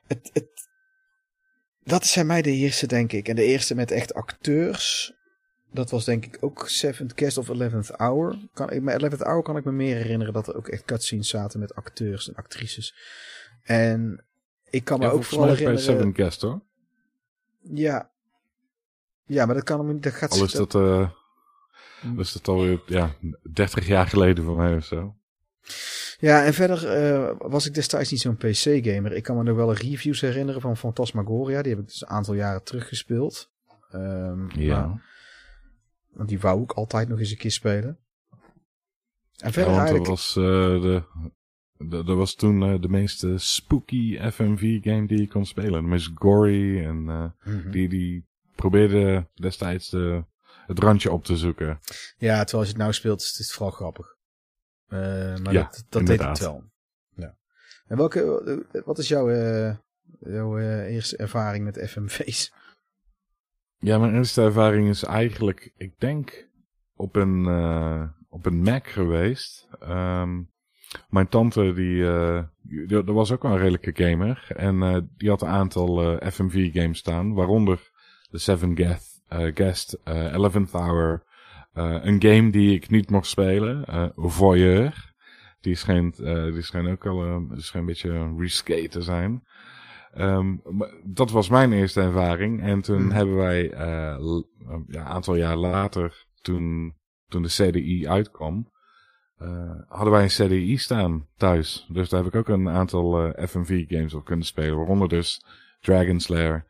[0.07, 0.48] het, het,
[1.82, 3.28] dat zijn mij de eerste, denk ik.
[3.28, 5.12] En de eerste met echt acteurs.
[5.74, 8.38] Dat was denk ik ook Seventh Guest of Eleventh Hour.
[8.52, 11.28] Kan, ik- met Eleventh Hour kan ik me meer herinneren dat er ook echt cutscenes
[11.28, 12.94] zaten met acteurs en actrices.
[13.62, 14.24] En
[14.70, 15.84] ik kan me Ja, ook vooral bij herinneren...
[15.84, 16.60] Seven Guest hoor.
[17.60, 18.10] Ja.
[19.26, 20.00] Ja, maar dat kan hem...
[20.00, 21.08] Dat gaat, Al is dat, eh
[22.16, 23.14] is dat alweer ja,
[23.52, 25.14] 30 jaar geleden voor mij of zo.
[26.18, 29.12] Ja, en verder eh, was ik destijds niet zo'n PC-gamer.
[29.12, 31.62] Ik kan me nog wel reviews herinneren van Phantasmagoria.
[31.62, 33.50] Die heb ik dus een aantal jaren teruggespeeld.
[33.90, 34.86] Ehm, Ja.
[34.86, 35.12] maar-
[36.14, 37.98] want die wou ik altijd nog eens een keer spelen.
[39.36, 41.02] En Ja, verder want dat was, eh, de,
[41.76, 45.82] de, dat was toen eh, de meest eh, spooky FMV-game die je kon spelen.
[45.82, 47.02] De meest gory en
[47.44, 47.70] Mhm.
[47.70, 50.24] die, die probeerde destijds de,
[50.66, 51.78] het randje op te zoeken.
[52.16, 54.16] Ja, terwijl als je het nou speelt is het vooral grappig.
[54.89, 56.64] Maar Ja, dat, dat deed het wel.
[57.16, 57.36] Ja.
[57.86, 59.30] En welke, wat is jouw,
[60.20, 62.52] jouw eerste ervaring met FMV's?
[63.85, 66.48] Ja, mijn eerste ervaring is eigenlijk, ik denk,
[66.97, 69.69] op een, eh, op een Mac geweest.
[69.81, 70.43] Ehm,
[71.09, 74.47] mijn tante, die, dat was ook wel een redelijke gamer.
[74.48, 77.90] En eh, die had een aantal FMV-games staan, waaronder
[78.31, 78.97] de Seven eh,
[79.55, 81.23] Guest Eleventh Hour.
[81.73, 83.85] een game die ik niet mocht spelen,
[84.16, 85.15] Voyeur.
[85.61, 89.43] Die schijnt, die schijnt ook al die schijnt een beetje risqué te zijn.
[90.15, 90.57] Ehm,
[91.05, 92.62] dat was mijn eerste ervaring.
[92.62, 93.11] En toen Hmm.
[93.11, 94.43] hebben wij eh, eh,
[94.86, 96.95] ja, een aantal jaar later, toen,
[97.28, 98.69] toen de CDI uitkwam,
[99.36, 101.86] eh, hadden wij een CDI staan thuis.
[101.89, 104.77] Dus daar heb ik ook een aantal eh, FMV-games op kunnen spelen.
[104.77, 105.45] Waaronder dus
[105.81, 106.66] Dragon's Lair.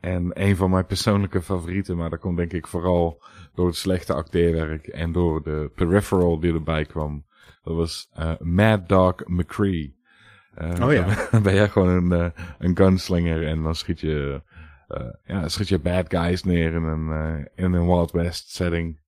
[0.00, 3.22] En een van mijn persoonlijke favorieten, maar dat komt denk ik vooral
[3.54, 7.26] door het slechte acteerwerk en door de peripheral die erbij kwam.
[7.62, 9.97] Dat was Mad Dog McCree.
[10.54, 11.28] Eh, Oh ja.
[11.30, 14.42] Dan ben jij gewoon een, eh, een gunslinger en dan schiet je,
[14.88, 19.00] eh, ja, schiet je bad guys neer in een, in een Wild West setting.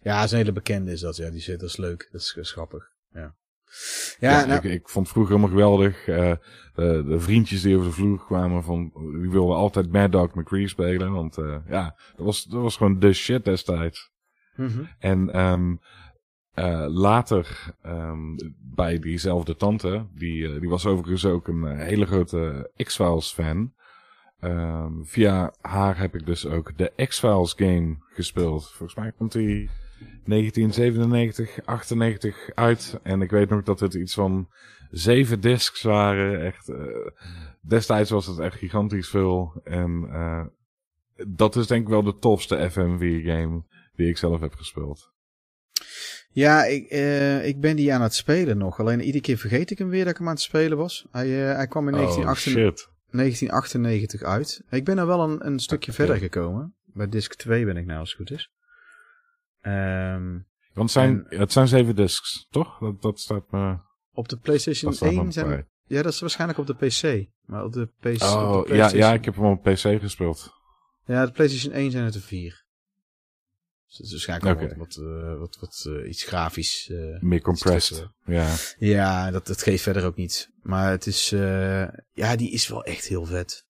[0.00, 1.16] Ja, is een hele bekende is dat.
[1.16, 2.08] Ja, die zit, dat is leuk.
[2.12, 2.88] Dat is, dat is grappig.
[3.12, 3.34] Ja.
[4.18, 6.04] Ja, Ja, nou, ik, ik vond vroeger helemaal geweldig.
[6.04, 10.68] de, de vriendjes die over de vloer kwamen, van, die wilden altijd Mad Dog McCree
[10.68, 11.12] spelen.
[11.12, 11.36] Want
[11.68, 14.10] ja, dat was, dat was gewoon de shit destijds.
[14.56, 14.84] mhm.
[14.98, 15.74] En ehm
[16.56, 18.36] eh, later ehm,
[18.74, 23.72] bij diezelfde tante, die, eh, die was overigens ook een eh, hele grote X-Files fan.
[24.40, 28.70] Ehm, via haar heb ik dus ook de X-Files game gespeeld.
[28.70, 29.70] Volgens mij komt die
[30.24, 33.00] 1997, 98 uit.
[33.02, 34.48] En ik weet nog dat het iets van
[34.90, 36.44] zeven discs waren.
[36.44, 36.72] Echt,
[37.60, 39.60] destijds was het echt gigantisch veel.
[39.64, 40.08] En
[41.26, 43.62] dat is denk ik wel de tofste FMV game
[43.94, 45.14] die ik zelf heb gespeeld.
[46.36, 48.80] Ja, ik, eh, ik ben die aan het spelen nog.
[48.80, 51.06] Alleen iedere keer vergeet ik hem weer dat ik hem aan het spelen was.
[51.10, 52.88] Hij, eh, hij kwam in Oh 1998, shit.
[53.10, 54.62] 1998 uit.
[54.70, 56.00] Ik ben er wel een, een stukje Oké.
[56.00, 56.74] verder gekomen.
[56.84, 58.50] Bij disc 2 ben ik nou, als het goed is.
[59.60, 60.30] Ehm,
[60.72, 62.78] Want het zijn, het zijn zeven discs, toch?
[62.78, 63.78] Dat, dat staat me,
[64.12, 65.48] op de PlayStation dat staat me 1 zijn...
[65.48, 65.66] bij.
[65.86, 67.28] Ja, dat is waarschijnlijk op de PC.
[67.44, 70.50] Maar op de, PC, op de Oh, ja, ja, ik heb hem op PC gespeeld.
[71.04, 72.65] Ja, de PlayStation 1 zijn het er vier.
[73.86, 74.72] Dus het is waarschijnlijk Oké.
[74.72, 76.88] al wat, wat, eh, wat, wat eh, iets grafisch.
[76.90, 78.08] eh, Meer compressed.
[78.24, 78.54] Ja.
[78.78, 80.50] Ja, dat, dat geeft verder ook niet.
[80.62, 83.64] Maar het is, eh, ja, die is wel echt heel vet.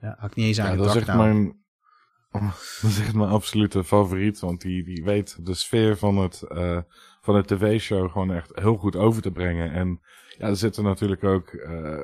[0.00, 1.18] Ja, had ik niet eens aan ja, dat is echt nou.
[1.18, 1.64] mijn,
[2.30, 2.52] oh,
[2.82, 4.40] dat is echt mijn absolute favoriet.
[4.40, 6.80] Want die, die weet de sfeer van het, eh,
[7.20, 9.72] van het tv-show gewoon echt heel goed over te brengen.
[9.72, 10.00] En
[10.38, 12.02] ja, er zitten natuurlijk ook eh,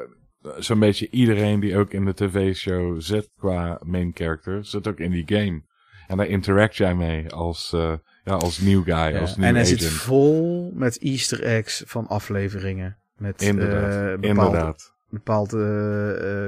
[0.58, 5.10] zo'n beetje iedereen die ook in de tv-show zit qua main character, zit ook in
[5.10, 5.62] die game.
[6.06, 9.54] En daar interact jij mee als, eh, ja, als new guy, Ja, als new en
[9.54, 9.80] hij agent.
[9.82, 12.96] zit vol met easter eggs van afleveringen.
[13.16, 14.94] Met Inderdaad, eh, bepaalde, inderdaad.
[15.08, 15.58] bepaalde,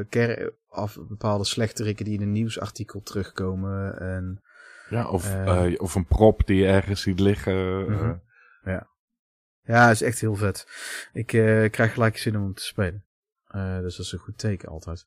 [0.03, 4.01] eh, ker- af, bepaalde slechterikken die in een nieuwsartikel terugkomen.
[4.01, 4.43] En,
[4.89, 5.35] Ja, of,
[5.77, 7.55] of een prop die je ergens ziet liggen.
[7.55, 8.15] eh, Mhm.
[9.67, 10.67] ja, is echt heel vet.
[11.13, 13.05] Ik eh, krijg gelijk zin om hem te spelen.
[13.55, 15.07] Eh, dus dat is een goed teken altijd.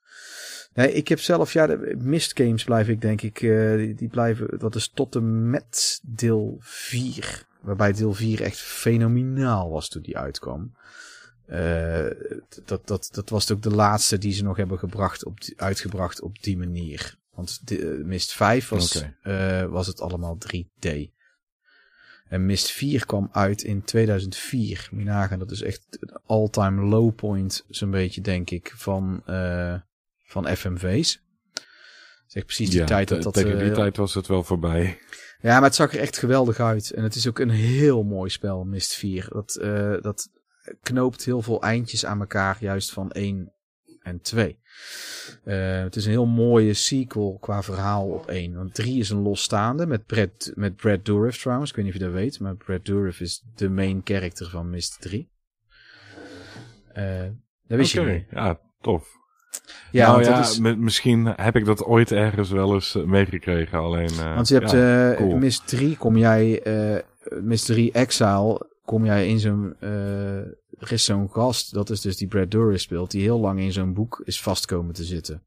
[0.74, 4.08] Nee, ik heb zelf, ja, de Mist Games blijf ik denk ik, eh, die, die
[4.08, 7.46] blijven, dat is tot en met deel 4.
[7.62, 10.76] Waarbij deel 4 echt fenomenaal was toen die uitkwam.
[11.46, 12.06] Eh,
[12.66, 16.44] dat, dat, dat was ook de laatste die ze nog hebben gebracht op uitgebracht op
[16.44, 17.18] die manier.
[17.34, 19.04] Want de, Mist 5 was,
[19.70, 21.17] was het allemaal 3D.
[22.30, 24.88] En Mist 4 kwam uit in 2004.
[24.92, 29.22] Moet je nagaan, dat is echt een all-time low point, zo'n beetje, denk ik, van,
[29.26, 29.76] eh,
[30.24, 31.26] van FMV's.
[32.28, 33.34] Echt precies die ja, tijd dat dat...
[33.34, 35.00] tegen die eh, tijd was het wel voorbij.
[35.42, 36.92] ja, maar het zag er echt geweldig uit.
[36.92, 39.28] En het is ook een heel mooi spel, Mist 4.
[39.30, 40.30] Dat, eh, dat
[40.82, 43.54] knoopt heel veel eindjes aan elkaar, juist van 1
[44.08, 44.60] en 2.
[45.44, 48.56] Eh, het is een heel mooie sequel qua verhaal op 1.
[48.56, 51.70] Want 3 is een losstaande met Brad, met Brad Dourif trouwens.
[51.70, 54.70] Ik weet niet of je dat weet, maar Brad Dourif is de main character van
[54.70, 55.30] Mist 3.
[56.94, 57.22] Eh
[57.68, 58.26] dat wist je niet.
[58.32, 59.16] Ja, tof.
[59.92, 63.80] Ja, nou ja, is, mi- misschien heb ik dat ooit ergens wel eens eh, meegekregen.
[63.80, 65.38] Alleen, Want je hebt ja, cool.
[65.38, 66.64] Mist 3, kom jij,
[67.42, 69.76] Mist 3 Exile, kom jij in zo'n,
[70.78, 73.72] er is zo'n gast, dat is dus die Brad Dourif speelt, die heel lang in
[73.72, 75.44] zo'n boek is vastkomen te zitten.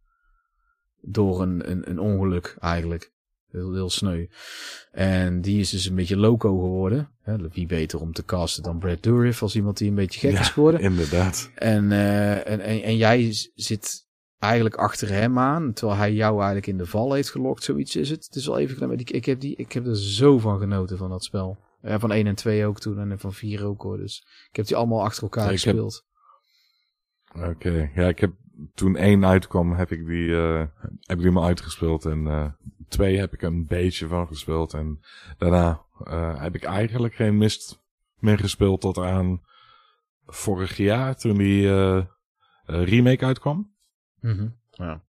[1.01, 3.13] Door een, een, een ongeluk eigenlijk.
[3.51, 4.27] Heel, heel sneu.
[4.93, 7.11] En die is dus een beetje loco geworden.
[7.53, 10.41] Wie beter om te casten dan Brad Dourif als iemand die een beetje gek Ja,
[10.41, 10.81] is geworden.
[10.81, 11.51] Inderdaad.
[11.55, 14.07] En, eh, en, en, en jij zit
[14.39, 17.65] eigenlijk achter hem aan, terwijl hij jou eigenlijk in de val heeft gelokt.
[17.65, 18.25] Zoiets is het.
[18.25, 21.25] Het is wel even ik, heb die, ik heb er zo van genoten van dat
[21.25, 21.59] spel.
[21.83, 23.97] Ja, van 1 en 2 ook toen en van 4 ook hoor.
[23.97, 26.07] Dus ik heb die allemaal achter elkaar Ja, ik heb- gespeeld.
[27.35, 28.33] Oké, ja, ik heb
[28.75, 30.65] toen één uitkwam, heb ik die, eh,
[31.01, 32.05] heb ik die maar uitgespeeld.
[32.05, 32.51] En eh,
[32.89, 34.75] twee heb ik een beetje van gespeeld.
[34.75, 35.01] En
[35.39, 37.83] daarna eh, heb ik eigenlijk geen mist
[38.19, 39.43] meer gespeeld tot aan
[40.27, 42.05] vorig jaar, toen die eh, eh,
[42.67, 43.75] remake uitkwam.
[44.21, 45.03] Mhm, Ja,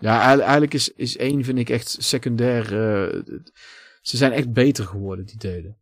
[0.00, 2.62] ja eigenlijk- is, is één vind ik echt secundair.
[2.64, 3.22] eh,
[4.00, 5.76] ze zijn echt beter geworden, die delen.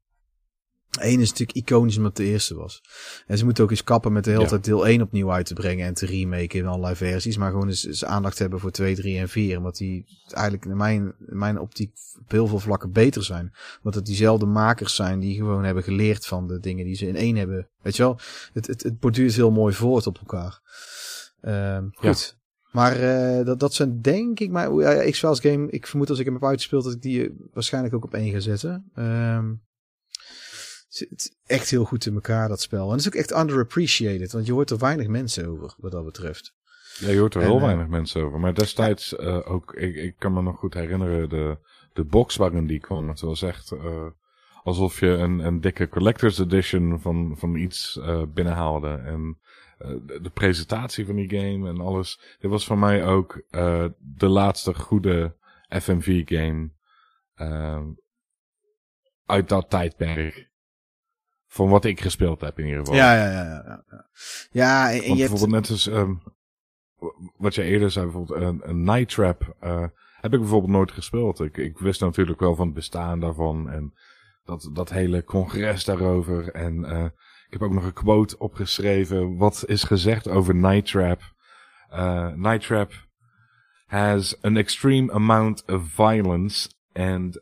[1.00, 2.82] Eén is natuurlijk iconisch omdat het de eerste was.
[3.26, 4.48] En ze moeten ook eens kappen met de hele Ja.
[4.48, 7.36] tijd deel 1 opnieuw uit te brengen en te remaken in allerlei versies.
[7.36, 9.56] Maar gewoon eens, eens aandacht hebben voor 2, 3 en 4.
[9.56, 13.52] Omdat die eigenlijk in mijn, in mijn optiek op heel veel vlakken beter zijn.
[13.76, 17.16] Omdat het diezelfde makers zijn die gewoon hebben geleerd van de dingen die ze in
[17.16, 17.68] één hebben.
[17.82, 18.18] Weet je wel?
[18.52, 20.60] Het, het, het borduurt heel mooi voort op elkaar.
[21.40, 22.36] Ehm, goed.
[22.72, 25.70] Maar eh, dat, dat zijn denk ik maar ja, X-Files game.
[25.70, 28.32] Ik vermoed als ik hem heb uitgespeeld dat ik die eh, waarschijnlijk ook op één
[28.32, 28.90] ga zetten.
[28.94, 29.52] Ehm,
[30.96, 32.84] zit echt heel goed in elkaar dat spel.
[32.84, 36.04] En het is ook echt underappreciated, want je hoort er weinig mensen over wat dat
[36.04, 36.54] betreft.
[36.98, 38.40] Ja, je hoort er En, heel eh, weinig mensen over.
[38.40, 41.58] Maar destijds eh, ook, ik, ik kan me nog goed herinneren, de,
[41.92, 43.08] de box waarin die kwam.
[43.08, 44.06] Het was echt, eh,
[44.62, 48.88] alsof je een, een dikke collector's edition van, van iets binnenhaalde.
[48.88, 49.38] En
[49.78, 52.36] de, de presentatie van die game en alles.
[52.38, 53.42] Dit was voor mij ook
[53.98, 55.36] de laatste goede
[55.68, 56.70] FMV-game
[57.34, 57.86] eh,
[59.26, 60.50] uit dat tijdperk.
[61.56, 62.94] Van wat ik gespeeld heb in ieder geval.
[62.94, 63.44] Ja, ja, ja.
[63.44, 64.04] Ja, ja.
[64.50, 65.16] ja en, je hebt...
[65.16, 66.14] bijvoorbeeld net als ehm,
[67.36, 69.84] wat je eerder zei, bijvoorbeeld een, een Night Trap, eh,
[70.20, 71.40] heb ik bijvoorbeeld nooit gespeeld.
[71.40, 73.94] Ik, ik wist natuurlijk wel van het bestaan daarvan en
[74.44, 76.50] dat, dat hele congres daarover.
[76.52, 77.04] En eh,
[77.46, 79.36] ik heb ook nog een quote opgeschreven.
[79.36, 81.20] Wat is gezegd over Night Trap?
[81.88, 82.92] Eh, Night Trap
[83.86, 87.40] has an extreme amount of violence and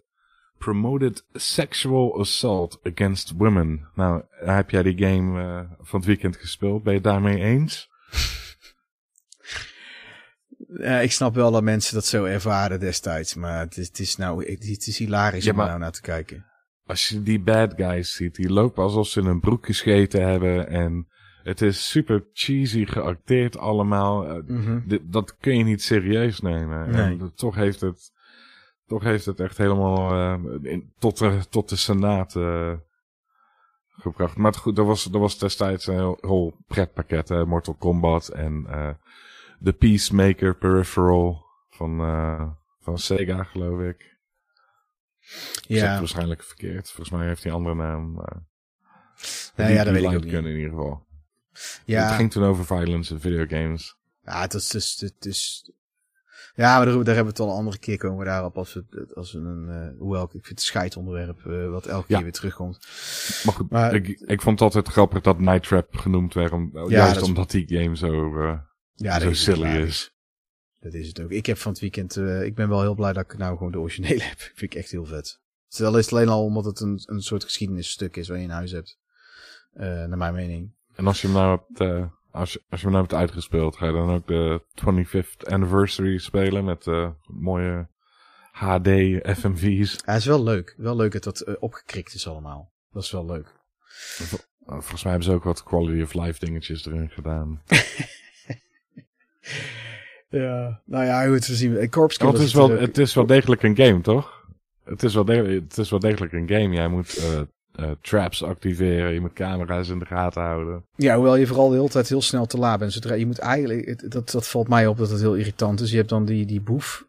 [0.65, 3.89] promoted sexual assault against women.
[3.95, 6.83] Nou, heb jij die game eh, van het weekend gespeeld?
[6.83, 7.89] Ben je het daarmee eens?
[11.03, 14.51] Ik snap wel dat mensen dat zo ervaren destijds, maar het is, het is nou,
[14.51, 16.47] het is hilarisch Ja, om nou naar te kijken.
[16.87, 20.69] Als je die bad guys ziet, die lopen alsof ze in een broek gescheten hebben
[20.69, 21.09] en
[21.43, 24.29] het is super cheesy geacteerd allemaal.
[24.29, 24.81] Eh, Mhm.
[25.03, 26.91] dat kun je niet serieus nemen.
[26.91, 27.19] Nee.
[27.19, 28.13] En toch heeft het,
[28.87, 32.73] toch heeft het echt helemaal eh, in, tot, de, tot de Senaat eh,
[33.89, 34.37] gebracht.
[34.37, 37.29] Maar het goed, er was, er was destijds een heel, heel pretpakket.
[37.29, 37.47] hè.
[37.47, 38.91] Mortal Kombat en eh
[39.59, 41.97] de Peacemaker Peripheral van,
[42.81, 44.17] van Sega, geloof ik.
[45.21, 46.91] Het Ja, waarschijnlijk verkeerd.
[46.91, 48.13] Volgens mij heeft hij een andere naam.
[48.13, 48.43] Maar
[49.55, 50.33] Nou die, ja, dat weet ik ook niet.
[50.33, 51.07] kunnen in ieder geval.
[51.53, 53.97] Het ja, ging toen over violence in videogames.
[54.25, 55.71] ja het is, het is, het is,
[56.55, 58.75] ja, maar daar, daar hebben we het al een andere keer komen we daarop als
[58.75, 62.15] we, als we een, eh, hoewel ik, vind het scheitonderwerp eh, wat elke Ja.
[62.15, 62.79] keer weer terugkomt.
[63.45, 66.53] Maar goed, Maar- ik, ik vond het altijd grappig dat Night Trap genoemd werd.
[66.53, 68.59] Om, juist is- omdat die game zo, eh,
[68.95, 70.13] Ja, zo is silly is.
[70.81, 71.31] Dat is het ook.
[71.31, 73.79] Ik heb van het weekend, ik ben wel heel blij dat ik nou gewoon de
[73.79, 74.39] originele heb.
[74.39, 75.41] Vind ik echt heel vet.
[75.69, 78.51] Stel is het alleen al omdat het een, een soort geschiedenisstuk is waar je in
[78.51, 78.99] huis hebt.
[79.73, 80.73] Naar mijn mening.
[80.95, 83.87] En als je hem nou hebt, als je, als je hem nou hebt uitgespeeld, ga
[83.87, 87.89] je dan ook de 25th anniversary spelen met eh, mooie
[88.53, 88.89] HD
[89.39, 89.93] FMV's.
[89.93, 90.75] Ja, het is wel leuk.
[90.77, 92.73] Wel leuk dat dat eh, opgekrikt is allemaal.
[92.93, 93.47] Dat is wel leuk.
[94.21, 94.29] Uh,
[94.67, 97.63] Volgens mij hebben ze ook wat quality of life dingetjes erin gedaan.
[100.29, 101.91] Ja, nou ja, goed, we zien.
[101.91, 104.47] Corpse het is, wel, het is wel degelijk een game, toch?
[104.85, 106.75] Het is wel, degelijk, het is wel degelijk een game.
[106.75, 107.41] Jij moet eh,
[107.75, 110.85] eh, traps activeren, je moet camera's in de gaten houden.
[110.97, 112.93] Ja, hoewel je vooral de hele tijd heel snel te laat bent.
[112.93, 115.91] Zodra je moet eigenlijk, het- dat, dat valt mij op dat het heel irritant is.
[115.91, 117.07] Je hebt dan die, die boef.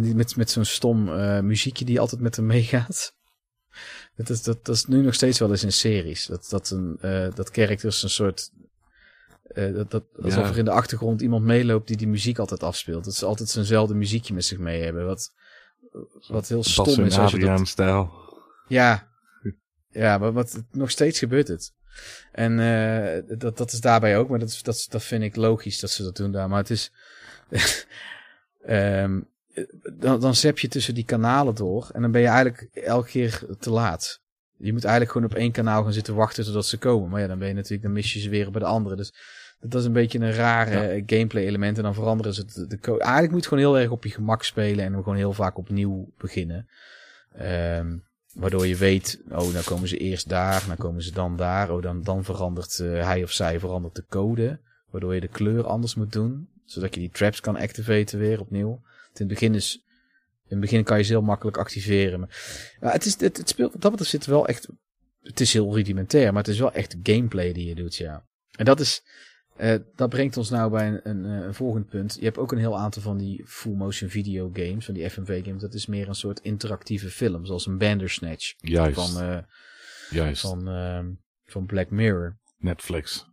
[0.00, 1.04] die met, met zo'n stom
[1.46, 3.14] muziekje die altijd met hem meegaat.
[4.16, 6.26] Dat is, dat, dat is nu nog steeds wel eens in series.
[6.26, 6.98] Dat, dat, een,
[7.34, 8.50] dat characters een soort.
[9.54, 10.50] dat, dat, alsof Ja.
[10.50, 13.04] er in de achtergrond iemand meeloopt die die muziek altijd afspeelt.
[13.04, 15.06] Dat ze altijd zijnzelfde muziekje met zich mee hebben.
[15.06, 15.32] Wat,
[16.28, 18.10] wat heel stom is als je dat Adriaan-stijl.
[18.68, 19.05] ja,
[19.96, 21.72] ja maar wat, nog steeds gebeurt het.
[22.32, 25.80] En eh, dat, dat is daarbij ook, maar dat, is- dat, dat vind ik logisch
[25.80, 26.48] dat ze dat doen daar.
[26.48, 26.92] Maar het is.
[28.64, 29.20] ehm,
[29.98, 33.42] dan, dan zap je tussen die kanalen door en dan ben je eigenlijk elke keer
[33.58, 34.20] te laat.
[34.56, 37.10] Je moet eigenlijk gewoon op één kanaal gaan zitten wachten totdat ze komen.
[37.10, 38.96] Maar ja, dan ben je natuurlijk, dan mis je ze weer bij de andere.
[38.96, 39.14] Dus
[39.60, 41.76] dat is een beetje een rare gameplay element.
[41.76, 43.00] En dan veranderen ze de, de code.
[43.00, 46.12] Eigenlijk moet je gewoon heel erg op je gemak spelen en gewoon heel vaak opnieuw
[46.18, 46.68] beginnen.
[47.32, 47.96] Ehm,
[48.36, 51.70] waardoor je weet, oh, dan komen ze eerst daar, dan komen ze dan daar.
[51.70, 54.58] Oh, dan, dan verandert eh, hij of zij verandert de code.
[54.90, 56.48] Waardoor je de kleur anders moet doen.
[56.64, 58.70] Zodat je die traps kan activaten weer opnieuw.
[58.70, 59.84] In het begin is.
[60.48, 62.20] In het begin kan je ze heel makkelijk activeren.
[62.20, 64.68] Maar, het, is, het, het speelt, wat dat zit wel echt.
[65.22, 68.24] Het is heel rudimentair, maar het is wel echt gameplay die je doet, ja.
[68.56, 69.02] En dat is.
[69.56, 72.16] Eh, dat brengt ons nou bij een, een, eh, een volgend punt.
[72.18, 75.44] Je hebt ook een heel aantal van die full motion video games, van die FMV
[75.44, 75.60] games.
[75.60, 79.38] Dat is meer een soort interactieve film, zoals een Bandersnatch Juist, van, eh,
[80.10, 80.40] juist.
[80.40, 81.10] van, ehm,
[81.44, 82.36] van Black Mirror.
[82.58, 83.26] Netflix.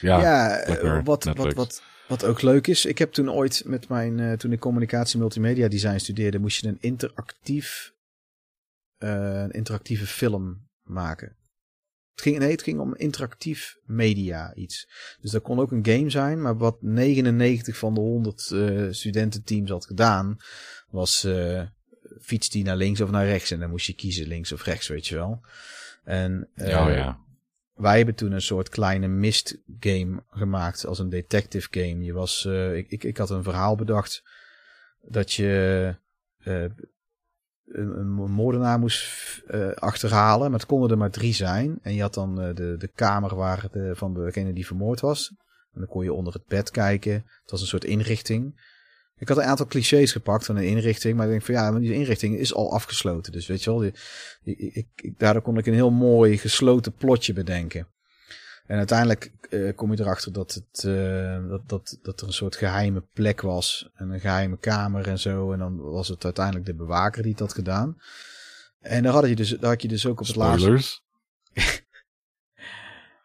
[0.00, 1.54] Ja, Ja, Mirror, wat, wat, Netflix.
[1.54, 2.84] wat, wat ook leuk is.
[2.84, 6.78] Ik heb toen ooit met mijn, toen ik communicatie multimedia design studeerde, moest je een
[6.80, 7.92] interactief,
[8.98, 11.36] een interactieve film maken.
[12.12, 14.88] Het ging, nee, het ging om interactief media iets.
[15.20, 19.70] Dus dat kon ook een game zijn, maar wat 99 van de 100 eh, studententeams
[19.70, 20.36] had gedaan,
[20.90, 21.62] was eh
[22.20, 23.50] fiets die naar links of naar rechts.
[23.50, 25.40] En dan moest je kiezen links of rechts, weet je wel.
[26.04, 27.18] En, eh, oh ja.
[27.74, 32.04] wij hebben toen een soort kleine mist game gemaakt als een detective game.
[32.04, 34.22] Je was, eh, ik, ik, ik had een verhaal bedacht
[35.02, 35.94] dat je
[36.38, 36.64] eh,
[37.72, 41.78] een, moordenaar moest eh, achterhalen, maar het konden er maar drie zijn.
[41.82, 45.34] En je had dan eh, de, de kamer waar de, van degene die vermoord was.
[45.72, 47.12] En dan kon je onder het bed kijken.
[47.12, 48.70] Het was een soort inrichting.
[49.16, 51.94] Ik had een aantal clichés gepakt van een inrichting, maar ik denk van ja, die
[51.94, 53.32] inrichting is al afgesloten.
[53.32, 53.90] Dus weet je wel,
[54.42, 57.86] ik, daardoor kon ik een heel mooi gesloten plotje bedenken.
[58.72, 62.56] En uiteindelijk uh, kom je erachter dat, het, uh, dat, dat, dat er een soort
[62.56, 63.90] geheime plek was.
[63.94, 65.52] En een geheime kamer en zo.
[65.52, 67.96] En dan was het uiteindelijk de bewaker die het had gedaan.
[68.80, 71.02] En daar had je dus, daar had je dus ook op het Spoilers.
[71.52, 71.80] laatste...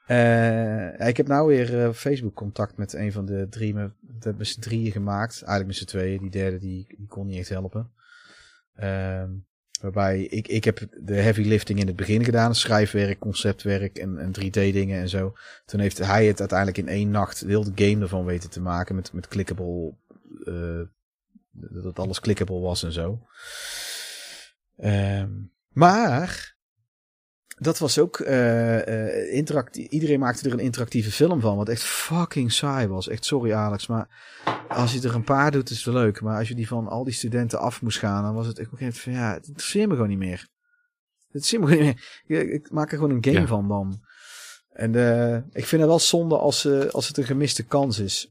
[0.08, 3.74] Uh, ik heb nou weer Facebook contact met een van de drie.
[3.74, 5.34] We hebben met z'n drieën gemaakt.
[5.34, 6.20] Eigenlijk met z'n tweeën.
[6.20, 7.92] Die derde die, die kon niet echt helpen.
[8.80, 9.24] Uh,
[9.82, 12.56] waarbij ik, ik heb de heavy lifting in het begin gedaan.
[12.56, 15.34] Schrijfwerk, conceptwerk en, en 3D dingen en zo.
[15.66, 18.96] Toen heeft hij het uiteindelijk in één nacht heel de game ervan weten te maken.
[18.96, 19.94] Met, met clickable.
[20.44, 20.82] Uh,
[21.84, 23.22] dat alles clickable was en zo.
[24.78, 26.57] Um, maar
[27.60, 29.88] dat was ook uh, uh, interactief.
[29.88, 31.58] Iedereen maakte er een interactieve film van.
[31.58, 33.08] Wat echt fucking saai was.
[33.08, 33.88] Echt sorry Alex.
[33.88, 34.08] Maar
[34.68, 36.22] als je er een paar doet, is het leuk.
[36.22, 38.70] Maar als je die van al die studenten af moest gaan, dan was het echt
[38.78, 40.48] een van ja, het interesseert me gewoon niet meer.
[41.28, 42.54] Het interesseert me gewoon niet meer.
[42.54, 43.48] Ik maak er gewoon een game ja.
[43.48, 44.00] van dan.
[44.74, 48.30] En uh, ik vind het wel zonde als, uh, als het een gemiste kans is.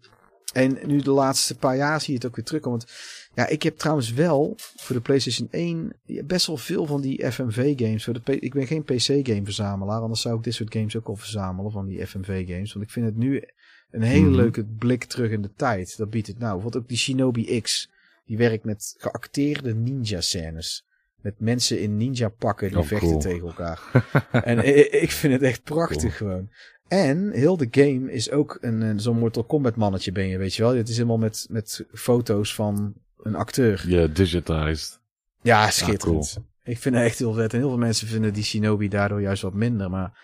[0.52, 2.78] En nu de laatste paar jaar zie je het ook weer terugkomen.
[2.78, 2.90] Want
[3.36, 5.92] ja, ik heb trouwens wel voor de PlayStation 1
[6.24, 8.08] best wel veel van die FMV-games.
[8.24, 12.06] Ik ben geen PC-game-verzamelaar, anders zou ik dit soort games ook al verzamelen van die
[12.06, 12.72] FMV-games.
[12.72, 13.42] Want ik vind het nu
[13.90, 14.36] een hele mm -hmm.
[14.36, 15.96] leuke blik terug in de tijd.
[15.96, 16.62] Dat biedt het nou.
[16.62, 17.90] Wat ook die Shinobi X.
[18.26, 20.86] Die werkt met geacteerde ninja-scènes.
[21.20, 23.20] Met mensen in ninja-pakken die oh, vechten cool.
[23.20, 23.80] tegen elkaar.
[24.44, 26.30] en ik, ik vind het echt prachtig cool.
[26.30, 26.48] gewoon.
[26.88, 30.62] En heel de game is ook een, zo'n Mortal Kombat mannetje ben je, weet je
[30.62, 30.74] wel.
[30.74, 32.94] Het is helemaal met, met foto's van
[33.26, 33.84] een acteur.
[33.86, 35.00] Ja, yeah, digitized.
[35.42, 36.28] Ja, schitterend.
[36.28, 36.46] Ja, cool.
[36.64, 37.52] Ik vind het echt heel vet.
[37.52, 39.90] En heel veel mensen vinden die Shinobi daardoor juist wat minder.
[39.90, 40.18] Maar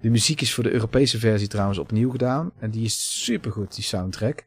[0.00, 2.52] de muziek is voor de Europese versie trouwens opnieuw gedaan.
[2.58, 4.46] En die is supergoed, die soundtrack.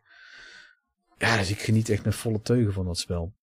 [1.17, 3.33] Ja, dus ik geniet echt met volle teugen van dat spel.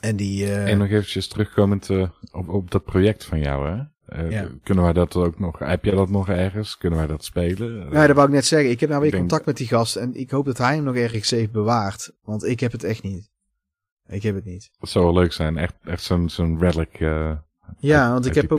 [0.00, 0.44] En die...
[0.44, 0.70] Uh...
[0.70, 3.82] En nog eventjes terugkomend uh, op, op dat project van jou, hè?
[4.08, 4.48] Uh, ja.
[4.62, 6.78] Kunnen wij dat ook nog, heb jij dat nog ergens?
[6.78, 7.88] Kunnen wij dat spelen?
[7.88, 8.70] Nee, dat wou ik net zeggen.
[8.70, 9.22] Ik heb nou weer denk...
[9.22, 12.12] contact met die gast en ik hoop dat hij hem nog ergens heeft bewaard.
[12.22, 13.30] Want ik heb het echt niet.
[14.08, 14.70] Ik heb het niet.
[14.78, 15.56] Dat zou wel leuk zijn.
[15.56, 17.00] Echt, echt zo'n zo'n relic.
[17.00, 17.32] Uh,
[17.78, 18.58] ja, want ik heb ook,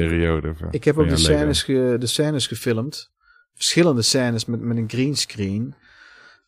[0.57, 3.11] van, ik heb ook de scènes, ge, de scènes gefilmd.
[3.53, 5.76] Verschillende scènes met, met een greenscreen.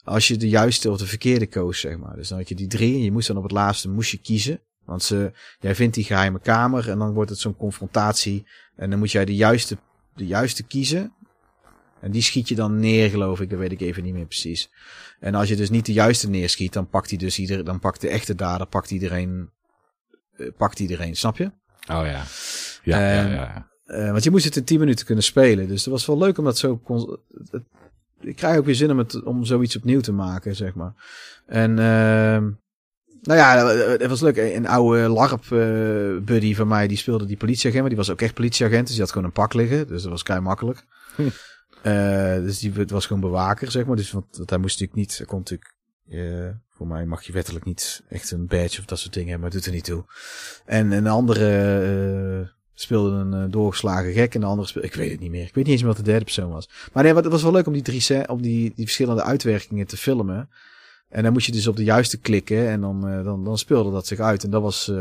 [0.04, 2.16] Als je de juiste of de verkeerde koos, zeg maar.
[2.16, 4.18] Dus dan had je die drie en je moest dan op het laatste moest je
[4.18, 4.62] kiezen.
[4.86, 8.48] Want ze, jij vindt die geheime kamer en dan wordt het zo'n confrontatie.
[8.76, 9.78] En dan moet jij de juiste,
[10.16, 11.14] de juiste kiezen.
[12.02, 13.50] En die schiet je dan neer, geloof ik.
[13.50, 14.70] Dat weet ik even niet meer precies.
[15.20, 18.02] En als je dus niet de juiste neerschiet, dan pakt hij dus ieder, dan pakt
[18.02, 19.50] de echte dader, pakt iedereen,
[20.38, 21.16] uh, pakt iedereen.
[21.16, 21.46] Snap je?
[21.90, 22.24] Oh ja.
[22.84, 23.68] Ja, uh, ja, ja.
[23.88, 25.68] Uh, want je moest het in 10 minuten kunnen spelen.
[25.68, 26.82] Dus het was wel leuk om dat zo.
[28.20, 30.94] Ik krijg ook weer zin om, het, om zoiets opnieuw te maken, zeg maar.
[31.46, 32.44] En uh,
[33.22, 34.38] nou ja, het was leuk.
[34.38, 37.82] Een oude LARP-buddy van mij, die speelde die politieagent.
[37.82, 39.88] Maar die was ook echt politieagent, dus die had gewoon een pak liggen.
[39.88, 40.84] Dus dat was kei makkelijk.
[41.84, 43.96] Uh, dus die was gewoon bewaker, zeg maar.
[43.96, 45.74] Dus want, want hij moest natuurlijk niet, kon natuurlijk,
[46.10, 49.50] uh, voor mij mag je wettelijk niet echt een badge of dat soort dingen hebben,
[49.50, 50.06] maar doet er niet toe.
[50.66, 55.20] En een andere uh, speelde een doorgeslagen gek en de andere speelde, ik weet het
[55.20, 55.46] niet meer.
[55.46, 56.70] Ik weet niet eens meer wat de derde persoon was.
[56.94, 59.98] Maar nee, het was wel leuk om die drie, om die, die verschillende uitwerkingen te
[59.98, 60.50] filmen.
[61.10, 64.08] En dan moest je dus op de juiste klikken en dan, dan, dan speelde dat
[64.08, 64.44] zich uit.
[64.44, 64.92] En dat was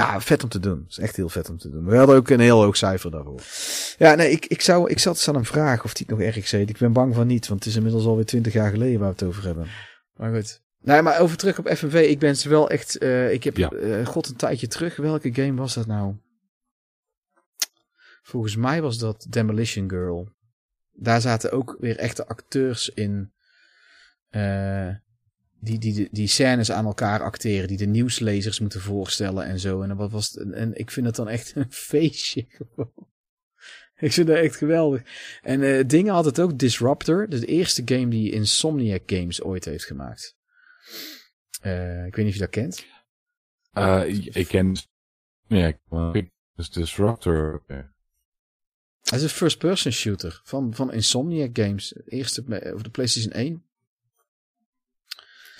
[0.00, 0.78] ja, vet om te doen.
[0.78, 1.84] Dat is echt heel vet om te doen.
[1.84, 3.40] We hadden ook een heel hoog cijfer daarvoor.
[3.98, 6.48] Ja, nee, ik, ik, zou, ik zat aan hem vragen of hij het nog erg
[6.48, 6.64] zei.
[6.64, 9.14] Ik ben bang van niet, want het is inmiddels alweer twintig jaar geleden waar we
[9.14, 9.66] het over hebben.
[10.16, 10.62] Maar goed.
[10.82, 12.06] Nee, maar over terug op FNV.
[12.08, 13.02] Ik ben ze wel echt...
[13.02, 13.72] Uh, ik heb, ja.
[13.72, 14.96] uh, god, een tijdje terug.
[14.96, 16.14] Welke game was dat nou?
[18.22, 20.28] Volgens mij was dat Demolition Girl.
[20.92, 23.32] Daar zaten ook weer echte acteurs in.
[24.30, 24.88] Uh,
[25.60, 29.82] die, die, die scènes aan elkaar acteren, die de nieuwslezers moeten voorstellen en zo.
[29.82, 33.08] En, wat was het, en ik vind het dan echt een feestje gewoon.
[33.96, 35.02] Ik vind dat echt geweldig.
[35.42, 39.84] En uh, dingen had het ook Disruptor, de eerste game die Insomniac Games ooit heeft
[39.84, 40.36] gemaakt.
[41.62, 42.86] Uh, ik weet niet of je dat kent.
[43.72, 44.76] Uh, ik ken...
[45.46, 45.72] Ja,
[46.54, 47.62] dus Disruptor.
[49.00, 51.94] Het is een first-person shooter van, van Insomniac Games.
[52.04, 52.42] Eerste
[52.72, 53.69] over de PlayStation 1.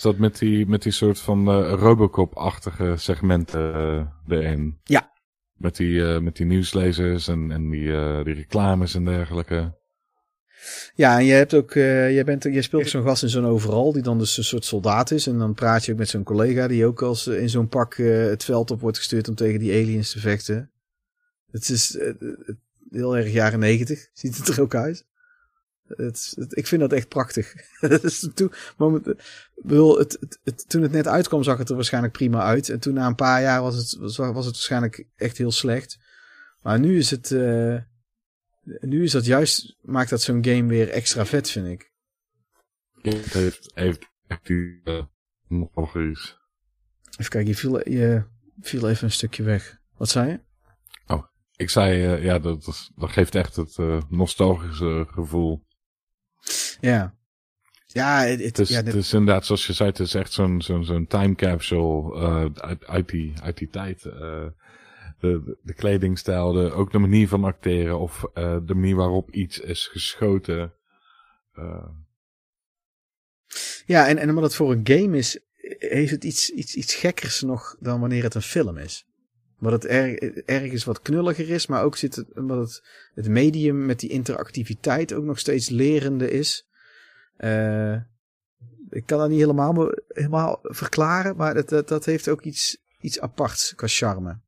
[0.01, 3.75] Is dat met die, met die soort van uh, Robocop-achtige segmenten
[4.27, 4.79] uh, erin?
[4.83, 5.11] Ja.
[5.53, 7.85] Met die, uh, met die nieuwslezers en, en die,
[8.23, 9.77] die reclames en dergelijke.
[10.95, 14.01] Ja, en je hebt ook, je, bent, je speelt zo'n gast in zo'n overal, die
[14.01, 15.27] dan dus een soort soldaat is.
[15.27, 18.43] En dan praat je ook met zo'n collega die ook als in zo'n pak het
[18.43, 20.71] veld op wordt gestuurd om tegen die aliens te vechten.
[21.51, 21.97] Het is
[22.89, 25.05] heel erg jaren negentig, ziet het er ook uit.
[25.97, 27.53] Het, het- ik vind dat echt prachtig.
[28.33, 29.05] Toen, moment,
[29.55, 32.69] bedoel, het, het, toen het net uitkwam zag het er waarschijnlijk prima uit.
[32.69, 35.99] En toen na een paar jaar was het, was, was het waarschijnlijk echt heel slecht.
[36.61, 37.31] Maar nu is het...
[37.31, 37.77] eh,
[38.63, 39.77] nu is dat juist...
[39.81, 41.91] Maakt dat zo'n game weer extra vet, vind ik.
[43.01, 45.03] Het heeft, heeft echt die uh,
[45.47, 46.37] nostalgisch.
[47.17, 48.23] Even kijken, je viel, je
[48.59, 49.77] viel even een stukje weg.
[49.97, 50.39] Wat zei je?
[51.55, 52.65] Ik zei, eh, ja, dat,
[52.95, 55.65] dat, geeft echt het eh, nostalgische gevoel.
[56.79, 57.15] Ja.
[57.85, 60.85] Ja, het, het- ja, het is inderdaad, zoals je zei, het is echt zo'n zo'n
[60.85, 64.05] zo'n time capsule eh, uit, uit, die, uit die tijd.
[64.05, 64.45] eh.
[65.19, 69.59] de, de, kledingstijl, de, ook de manier van acteren of eh, de manier waarop iets
[69.59, 70.73] is geschoten.
[73.85, 75.39] Ja, en, en omdat het voor een game is,
[75.77, 79.05] heeft het iets, iets, iets gekkers nog dan wanneer het een film is.
[79.61, 82.83] Omdat het erg, ergens wat knulliger is, maar ook zit het, omdat het,
[83.13, 86.67] het medium met die interactiviteit ook nog steeds lerende is.
[87.37, 87.93] Eh,
[88.89, 93.19] ik kan dat niet helemaal, helemaal verklaren, maar dat, dat, dat heeft ook iets, iets
[93.19, 94.39] aparts qua charme.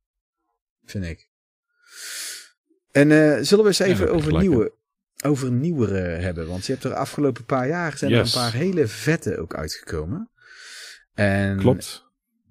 [0.86, 1.28] Vind ik.
[2.92, 4.74] En eh, zullen we eens even over nieuwe,
[5.26, 6.48] over nieuwere hebben?
[6.48, 9.56] Want je hebt er de afgelopen paar jaar zijn er een paar hele vette ook
[9.56, 10.30] uitgekomen.
[11.14, 12.06] En klopt.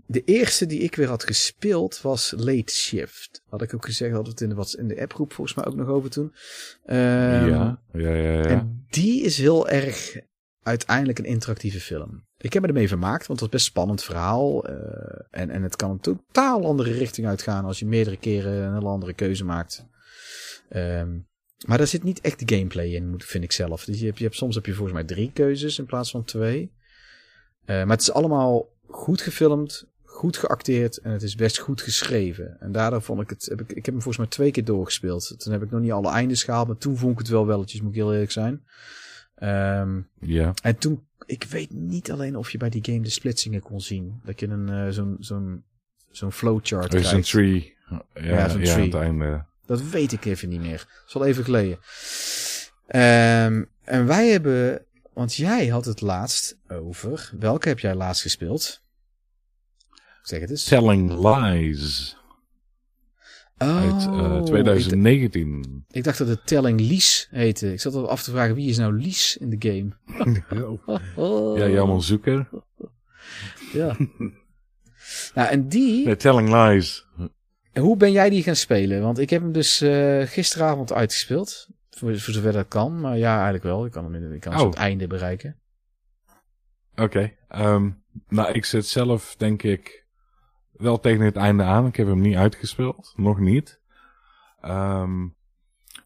[0.06, 3.42] De eerste die ik weer had gespeeld was Late Shift.
[3.48, 5.66] Had ik ook gezegd, hadden we het in de, wat, in de appgroep volgens mij
[5.66, 6.32] ook nog over toen.
[6.84, 6.98] Ehm,
[7.48, 8.44] ja, ja, ja, ja.
[8.44, 10.16] En die is heel erg
[10.62, 12.24] uiteindelijk een interactieve film.
[12.38, 14.66] Ik heb me ermee vermaakt, want het was best een spannend verhaal.
[14.66, 18.74] eh, en, en het kan een totaal andere richting uitgaan als je meerdere keren een
[18.74, 19.86] hele andere keuze maakt.
[20.68, 21.18] Ehm,
[21.66, 23.84] maar daar zit niet echt gameplay in, vind ik zelf.
[23.84, 26.24] Dus je hebt, je hebt, soms heb je volgens mij drie keuzes in plaats van
[26.24, 26.72] twee.
[27.64, 29.86] Eh, maar het is allemaal goed gefilmd,
[30.22, 32.56] goed geacteerd en het is best goed geschreven.
[32.60, 35.34] En daardoor vond ik het, heb ik, ik heb hem volgens mij twee keer doorgespeeld.
[35.38, 37.80] Toen heb ik nog niet alle eindes gehaald, maar toen vond ik het wel welletjes,
[37.80, 38.64] moet ik heel eerlijk zijn.
[39.34, 40.52] Ehm, ja.
[40.62, 44.20] en toen, ik weet niet alleen of je bij die game de splitsingen kon zien.
[44.24, 45.64] Dat je een, eh, zo'n, zo'n,
[46.10, 47.28] zo'n flowchart Er is een krijgt.
[47.30, 47.76] tree.
[47.90, 49.02] Ja, Ja, ja, zo'n aan tree.
[49.02, 49.44] einde.
[49.66, 50.78] Dat weet ik even niet meer.
[50.78, 51.78] Dat is al even geleden.
[52.86, 58.80] Ehm, en wij hebben, want jij had het laatst over, welke heb jij laatst gespeeld?
[60.22, 60.64] Zeg het eens.
[60.64, 62.16] Telling Lies.
[63.56, 65.84] Uit eh, Oh, 2019.
[65.90, 67.72] Ik, dacht dat het Telling Lies heette.
[67.72, 69.90] Ik zat al af te vragen wie is nou Lies in de game.
[71.16, 72.48] Oh, ja, jammer zoeken.
[73.72, 73.96] Ja.
[75.34, 77.06] nou, en die, Nee, Telling Lies.
[77.72, 79.02] hoe ben jij die gaan spelen?
[79.02, 81.68] Want ik heb hem dus eh, gisteravond uitgespeeld.
[81.90, 83.00] Voor, voor zover dat kan.
[83.00, 83.84] Maar ja, eigenlijk wel.
[83.84, 84.66] Ik kan hem in, ik kan Oh.
[84.66, 85.56] het einde bereiken.
[86.96, 87.32] Oké.
[87.48, 87.90] ehm,
[88.28, 90.01] nou, ik zit zelf, denk ik,
[90.82, 91.86] wel tegen het einde aan.
[91.86, 93.12] Ik heb hem niet uitgespeeld.
[93.16, 93.80] Nog niet.
[94.60, 95.26] Ehm,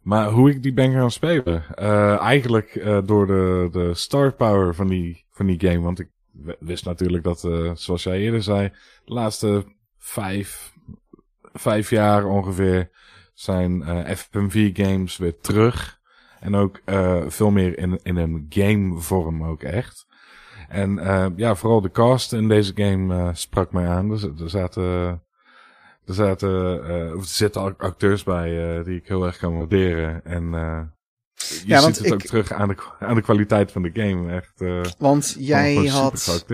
[0.02, 1.76] maar hoe ik die ben gaan spelen?
[1.76, 5.80] Eh, eigenlijk eh, door de, de star power van die, van die game.
[5.80, 6.08] Want ik
[6.58, 8.72] wist natuurlijk dat, eh, zoals jij eerder zei,
[9.04, 9.64] de laatste
[9.98, 10.72] vijf,
[11.52, 12.90] vijf jaar ongeveer
[13.34, 13.82] zijn
[14.16, 16.00] FMV games weer terug.
[16.40, 16.82] En ook
[17.26, 20.05] veel meer in, in een game vorm ook echt.
[20.68, 24.10] En eh, ja, vooral de cast in deze game eh, sprak mij aan.
[24.10, 24.82] Er, er zaten,
[26.04, 30.24] er zaten, eh, of er zitten acteurs bij eh, die ik heel erg kan waarderen.
[30.24, 30.80] En eh,
[31.34, 34.32] je Ja, ziet het ook terug aan de, aan de kwaliteit van de game.
[34.32, 36.44] Echt, eh Want jij had,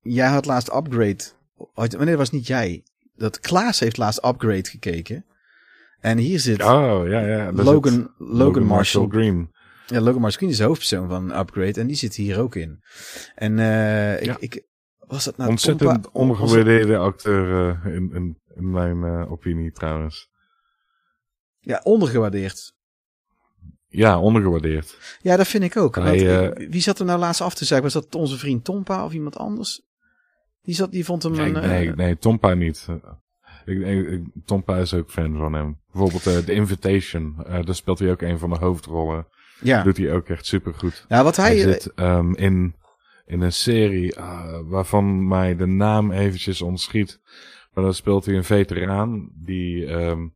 [0.00, 1.24] jij had laatst upgrade.
[1.74, 2.82] Wanneer was niet jij.
[3.14, 5.24] Dat Klaas heeft laatst upgrade gekeken.
[6.00, 7.52] En hier zit Oh, ja, ja.
[7.52, 9.08] Logan, Logan, Marshall.
[9.08, 9.50] Green.
[9.90, 11.80] Ja, Logan Marshall is de hoofdpersoon van Upgrade.
[11.80, 12.82] En die zit hier ook in.
[13.34, 14.36] En eh, ik, Ja.
[14.38, 14.62] ik,
[14.98, 20.28] was dat nou Ontzettend ondergewaardeerde acteur eh, in, in, in mijn eh, opinie trouwens.
[21.58, 22.76] Ja, ondergewaardeerd.
[23.86, 25.18] Ja, ondergewaardeerd.
[25.22, 25.94] Ja, dat vind ik ook.
[25.96, 27.82] Hij, Want, ik- wie zat er nou laatst af te zeggen?
[27.92, 29.82] Was dat onze vriend Tompa of iemand anders?
[30.62, 31.68] Die, zat, die vond hem Nee, een...
[31.68, 32.86] nee, nee, Tompa niet.
[33.64, 35.80] Ik, Tompa is ook fan van hem.
[35.92, 37.36] Bijvoorbeeld The Invitation.
[37.46, 39.26] daar speelt hij ook een van de hoofdrollen.
[39.60, 39.82] Ja.
[39.82, 41.04] Doet hij ook echt supergoed.
[41.08, 41.56] ja, wat hij...
[41.56, 42.74] Hij zit ehm, in,
[43.26, 47.20] in een serie ah, waarvan mij de naam eventjes ontschiet.
[47.72, 50.26] Maar dan speelt hij een veteraan die ehm,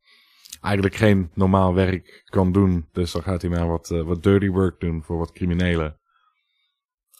[0.60, 2.86] eigenlijk geen normaal werk kan doen.
[2.92, 5.96] Dus dan gaat hij maar wat, eh, wat dirty work doen voor wat criminelen.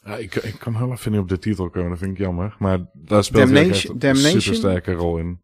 [0.05, 2.57] Ja, ik, ik kan heel even niet op de titel komen, dat vind ik jammer.
[2.59, 5.41] Maar daar speelt hij echt een supersterke rol in.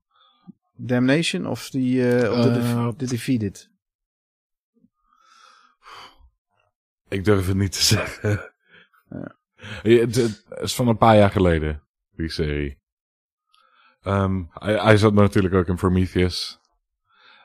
[0.77, 2.09] Damnation of die...
[2.09, 3.71] eh of de, Eh, de Defeated?
[7.09, 8.53] Ik durf het niet te zeggen.
[9.11, 9.37] Ja.
[9.83, 11.83] Het, is van een paar jaar geleden,
[12.17, 12.79] die serie.
[14.03, 16.61] Ehm, hij, hij zat natuurlijk ook in Prometheus.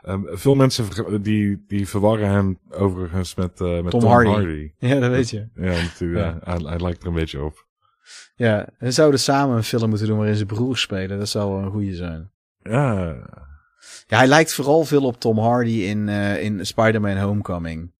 [0.02, 0.86] Ehm, veel mensen
[1.22, 4.30] die, die verwarren hem overigens met, eh, met Tom Tom, Hardy.
[4.30, 4.72] Hardy.
[4.78, 5.50] Ja, dat weet je.
[5.56, 6.26] Ja, natuurlijk.
[6.26, 6.40] Ja.
[6.52, 7.68] Hij, hij lijkt er een beetje op.
[8.36, 11.20] Ja, ze zouden samen een film moeten doen waarin ze broers spelen.
[11.20, 12.32] Dat zou wel een goede zijn.
[12.62, 13.16] Ja,
[14.08, 17.92] Ja, hij lijkt vooral veel op Tom Hardy in, eh, in Spider-Man Homecoming.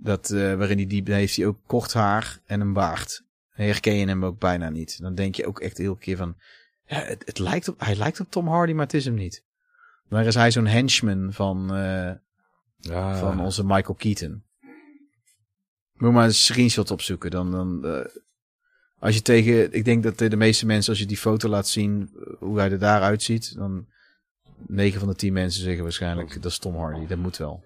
[0.00, 3.22] Dat, eh, waarin hij die heeft hij ook kort haar en een baard.
[3.56, 5.00] Dan herken je hem ook bijna niet.
[5.00, 6.36] Dan denk je ook echt heel keer van...
[6.86, 9.44] Ja, het, het lijkt op, hij lijkt op Tom Hardy, maar het is hem niet.
[10.08, 12.12] Maar is hij zo'n henchman van, eh,
[12.76, 13.18] ja.
[13.18, 14.42] van onze Michael Keaton.
[15.92, 17.30] Moet maar een screenshot opzoeken.
[17.30, 18.04] Dan, dan, eh,
[18.98, 22.10] als je tegen, ik denk dat de, meeste mensen, als je die foto laat zien,
[22.38, 23.86] hoe hij er daaruit ziet, dan
[24.66, 27.64] 9 van de 10 mensen zeggen waarschijnlijk, dat is Tom Hardy, dat moet wel.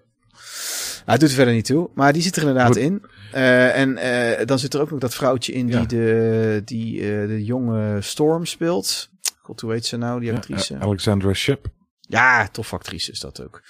[1.05, 2.77] Hij doet er verder niet toe, maar die zit er inderdaad Goed.
[2.77, 3.05] in.
[3.31, 5.85] Eh, en eh, dan zit er ook nog dat vrouwtje in die, Ja.
[5.85, 9.09] de, die eh, de jonge Storm speelt.
[9.41, 10.77] God, hoe heet ze nou, die actrice?
[10.79, 11.67] Alexandra Ship.
[11.99, 13.61] Ja, tof actrice is dat ook.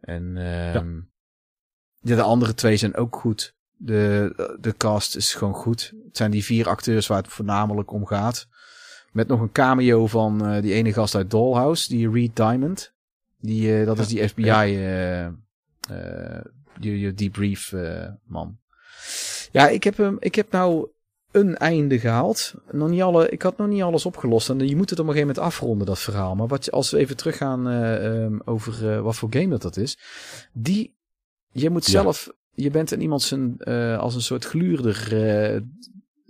[0.00, 0.94] En ehm
[2.00, 2.14] ja.
[2.16, 3.54] de andere twee zijn ook goed.
[3.76, 5.92] De, de cast is gewoon goed.
[6.06, 8.46] Het zijn die vier acteurs waar het voornamelijk om gaat.
[9.12, 12.92] Met nog een cameo van die ene gast uit Dollhouse, die Reed Diamond.
[13.38, 14.76] Die, dat is die FBI,
[16.80, 18.58] die, die debrief eh, man.
[19.52, 20.88] Ja, ik heb, hem, ik heb nou
[21.30, 22.54] een einde gehaald.
[22.70, 24.50] Nog niet alle, ik had nog niet alles opgelost.
[24.50, 26.34] En je moet het op een gegeven moment afronden, dat verhaal.
[26.34, 29.98] Maar wat, als we even teruggaan ehm, over eh, wat voor game dat, dat is.
[30.52, 30.96] Die,
[31.52, 31.90] je moet Ja.
[31.90, 33.58] zelf, je bent in iemand zijn,
[33.98, 35.08] als een soort gluurder.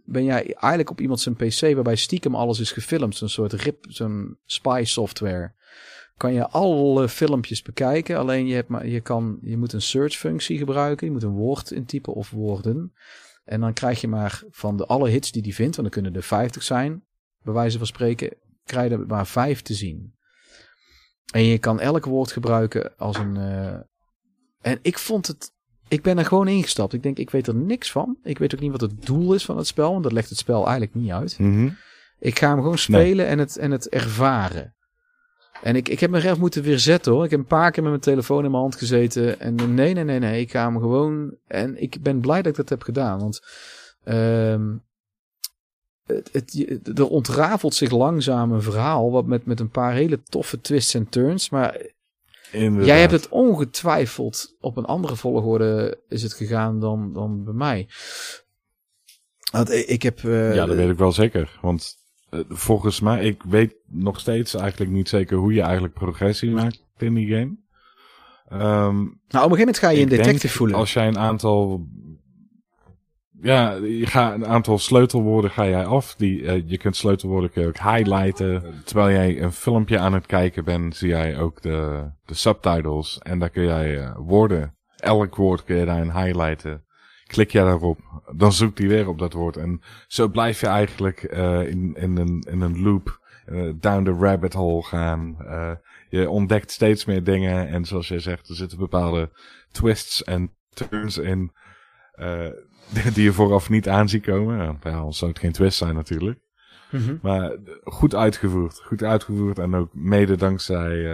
[0.05, 3.17] ben jij eigenlijk op iemand zijn PC waarbij stiekem alles is gefilmd.
[3.17, 5.55] Zo'n soort rip, zo'n spy software.
[6.21, 8.19] Kan je alle filmpjes bekijken.
[8.19, 11.07] Alleen je, hebt maar, je, kan, je moet een search functie gebruiken.
[11.07, 12.93] Je moet een woord intypen of woorden.
[13.45, 16.21] En dan krijg je maar van de alle hits die die vindt, want dan kunnen
[16.21, 17.05] er 50 zijn,
[17.43, 18.35] bij wijze van spreken,
[18.65, 20.15] krijg je er maar vijf te zien.
[21.33, 23.37] En je kan elk woord gebruiken als een.
[23.37, 23.75] eh,
[24.61, 25.53] En ik vond het.
[25.89, 26.93] Ik ben er gewoon ingestapt.
[26.93, 28.19] Ik denk, ik weet er niks van.
[28.23, 30.39] Ik weet ook niet wat het doel is van het spel, want dat legt het
[30.39, 31.39] spel eigenlijk niet uit.
[31.39, 31.69] Mhm.
[32.19, 34.75] Ik ga hem gewoon spelen en, het, en het ervaren.
[35.63, 37.25] En ik, ik heb me even moeten weer zetten hoor.
[37.25, 39.41] Ik heb een paar keer met mijn telefoon in mijn hand gezeten.
[39.41, 40.41] En nee, nee, nee, nee.
[40.41, 41.35] Ik ga hem gewoon.
[41.47, 43.19] En ik ben blij dat ik dat heb gedaan.
[43.19, 43.41] Want
[44.05, 44.73] ehm,
[46.07, 49.11] het, het, er ontrafelt zich langzaam een verhaal.
[49.11, 51.51] Wat met, met een paar hele toffe twists en turns.
[51.51, 51.81] Maar
[52.53, 52.87] Inderdaad.
[52.87, 57.89] jij hebt het ongetwijfeld op een andere volgorde is het gegaan dan, dan bij mij.
[59.53, 60.25] Want ik, ik heb.
[60.25, 61.59] eh, Ja, dat weet ik wel zeker.
[61.63, 61.97] Want
[62.31, 66.85] eh, volgens mij, ik weet nog steeds eigenlijk niet zeker hoe je eigenlijk progressie maakt
[66.99, 67.57] in die game.
[68.49, 70.77] Ehm, Nou, op een gegeven moment ga je een detective voelen.
[70.77, 71.87] Als jij een aantal.
[73.43, 76.15] Ja, je gaat een aantal sleutelwoorden ga jij af.
[76.15, 78.63] Die, eh, je kunt sleutelwoorden kun je ook highlighten.
[78.85, 83.19] Terwijl jij een filmpje aan het kijken bent, zie jij ook de, de subtitles.
[83.19, 84.75] En daar kun jij eh, woorden.
[84.97, 86.85] Elk woord kun je daarin highlighten.
[87.31, 87.99] Klik jij daarop,
[88.37, 89.57] dan zoekt hij weer op dat woord.
[89.57, 94.17] En zo blijf je eigenlijk eh, in, in, een, in een loop eh, down the
[94.21, 95.37] rabbit hole gaan.
[95.39, 95.73] Eh,
[96.09, 97.69] je ontdekt steeds meer dingen.
[97.69, 99.31] En zoals jij zegt, er zitten bepaalde
[99.71, 101.53] twists en turns in.
[103.15, 104.79] die je vooraf niet aan ziet komen.
[104.83, 106.39] Ja, anders zou het geen twist zijn natuurlijk.
[106.91, 107.17] Mhm.
[107.23, 108.81] Maar goed uitgevoerd.
[108.85, 109.59] Goed uitgevoerd.
[109.59, 111.05] En ook mede dankzij,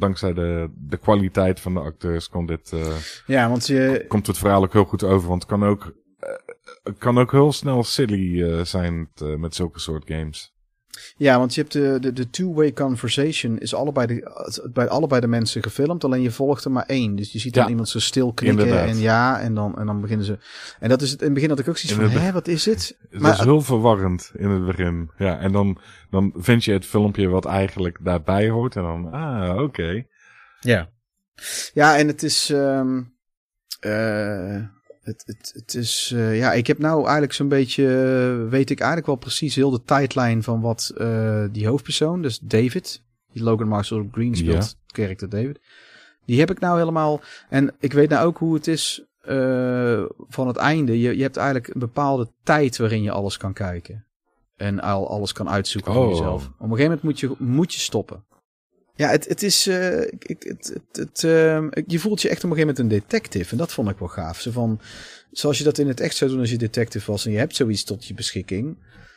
[0.00, 2.96] dankzij de, de kwaliteit van de acteurs komt dit, eh,
[3.26, 5.28] Ja, want je, komt het verhaal ook heel goed over.
[5.28, 9.08] Want het kan ook, eh, kan ook heel snel silly eh, zijn
[9.38, 10.54] met zulke soort games.
[11.16, 15.26] Ja, want je hebt de, de, de two-way conversation is allebei de, bij allebei de
[15.26, 16.04] mensen gefilmd.
[16.04, 17.16] Alleen je volgt er maar één.
[17.16, 18.88] Dus je ziet dan Ja, iemand zo stil knikken inderdaad.
[18.88, 19.40] en ja.
[19.40, 20.38] En dan, en dan beginnen ze.
[20.80, 21.18] En dat is het.
[21.20, 22.96] In het begin had ik ook zoiets van, hè, wat is het?
[23.10, 25.10] Het Maar- is heel verwarrend in het begin.
[25.18, 25.78] Ja, en dan,
[26.10, 28.76] dan vind je het filmpje wat eigenlijk daarbij hoort.
[28.76, 30.04] En dan, ah, oké.
[30.60, 30.88] Ja.
[31.72, 32.50] Ja, en het is.
[32.50, 33.00] ehm
[33.80, 34.56] eh,
[35.02, 36.12] het, het, het is.
[36.14, 37.84] eh, ja, ik heb nou eigenlijk zo'n beetje.
[38.44, 42.38] eh, weet ik eigenlijk wel precies heel de tijdlijn van wat eh, die hoofdpersoon, dus
[42.38, 43.02] David,
[43.32, 45.60] die Logan Marshall Green speelt, character David.
[46.24, 47.20] Die heb ik nou helemaal.
[47.48, 49.04] En ik weet nou ook hoe het is
[50.28, 51.00] van het einde.
[51.00, 54.04] Je, je hebt eigenlijk een bepaalde tijd waarin je alles kan kijken.
[54.56, 56.10] En al alles kan uitzoeken voor Oh.
[56.10, 56.44] jezelf.
[56.46, 58.24] Op een gegeven moment moet je, moet je stoppen.
[59.00, 59.66] Ja, het, het is.
[59.66, 63.00] ik, ik- het, het, het, ehm, je voelt je echt op een gegeven moment een
[63.00, 63.50] detective.
[63.52, 64.40] En dat vond ik wel gaaf.
[64.40, 64.80] Zo van,
[65.30, 67.26] zoals je dat in het echt zou doen als je detective was.
[67.26, 68.76] En je hebt zoiets tot je beschikking.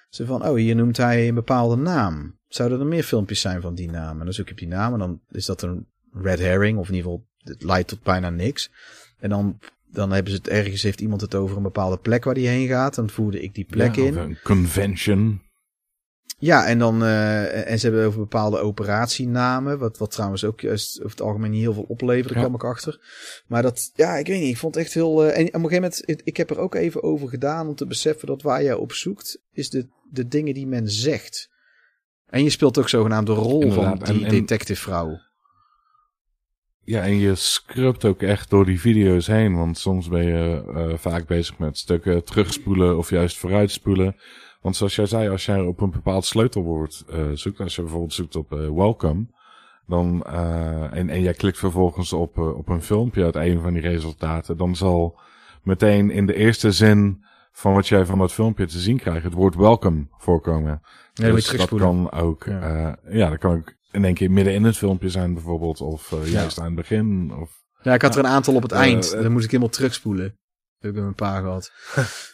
[0.10, 2.38] Zo van, oh, hier noemt hij een bepaalde naam.
[2.48, 4.20] Zouden er meer filmpjes zijn van die naam?
[4.20, 4.94] En dan zoek je op die naam.
[4.94, 6.78] En dan is dat een red herring.
[6.78, 8.72] Of in ieder geval, het leidt tot bijna niks.
[9.20, 9.60] En dan,
[9.92, 12.68] dan hebben ze het ergens, heeft iemand het over een bepaalde plek waar die heen
[12.68, 12.96] gaat.
[12.96, 14.18] Dan voerde ik die plek Ja, in.
[14.18, 15.42] Een convention.
[16.44, 20.98] Ja, en dan eh, en ze hebben over bepaalde operatienamen, wat, wat trouwens ook juist
[21.00, 22.44] over het algemeen niet heel veel opleveren, Ja.
[22.44, 23.00] kwam ik achter.
[23.48, 25.24] Maar dat, ja, ik weet niet, ik vond het echt heel.
[25.24, 27.76] eh, en op een gegeven moment, ik, ik heb er ook even over gedaan om
[27.76, 31.50] te beseffen dat waar jij op zoekt, is de, de dingen die men zegt.
[32.26, 35.18] En je speelt ook zogenaamd de rol Inderdaad, van die en- en- detective vrouw.
[36.86, 39.56] Ja, en je scrubt ook echt door die video's heen.
[39.56, 44.16] Want soms ben je eh, vaak bezig met stukken terugspoelen of juist vooruitspoelen.
[44.64, 48.14] Want zoals jij zei, als jij op een bepaald sleutelwoord eh, zoekt, als je bijvoorbeeld
[48.14, 49.26] zoekt op eh, welcome,
[49.88, 53.82] dan, eh, en, en jij klikt vervolgens op, op een filmpje uit een van die
[53.82, 55.20] resultaten, dan zal
[55.64, 59.34] meteen in de eerste zin van wat jij van dat filmpje te zien krijgt, het
[59.34, 60.82] woord welcome voorkomen.
[61.14, 62.78] Ja, dus dat kan ook, Ja.
[62.78, 62.98] ja.
[63.10, 66.60] ja, dat kan ook in één keer midden in het filmpje zijn bijvoorbeeld, of juist
[66.60, 69.12] aan het begin, of Ja, ik had er een aantal op het eind.
[69.12, 70.24] Dan moest ik helemaal terugspoelen.
[70.24, 70.36] Dat
[70.80, 71.72] heb ik met een paar gehad.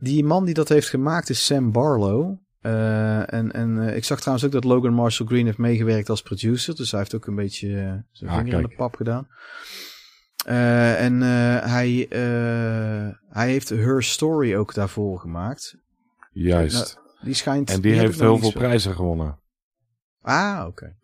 [0.00, 2.38] die man die dat heeft gemaakt is Sam Barlow.
[2.60, 6.22] Eh, en en eh, ik zag trouwens ook dat Logan Marshall Green heeft meegewerkt als
[6.22, 6.76] producer.
[6.76, 9.28] Dus hij heeft ook een beetje eh, zijn Ah, vinger in de pap gedaan.
[10.44, 12.06] En hij,
[13.28, 15.76] hij heeft Her Story ook daarvoor gemaakt.
[16.32, 16.98] juist.
[17.22, 17.70] Die schijnt...
[17.70, 19.38] en die, heeft heel veel prijzen gewonnen.
[20.20, 20.96] Ah, oké.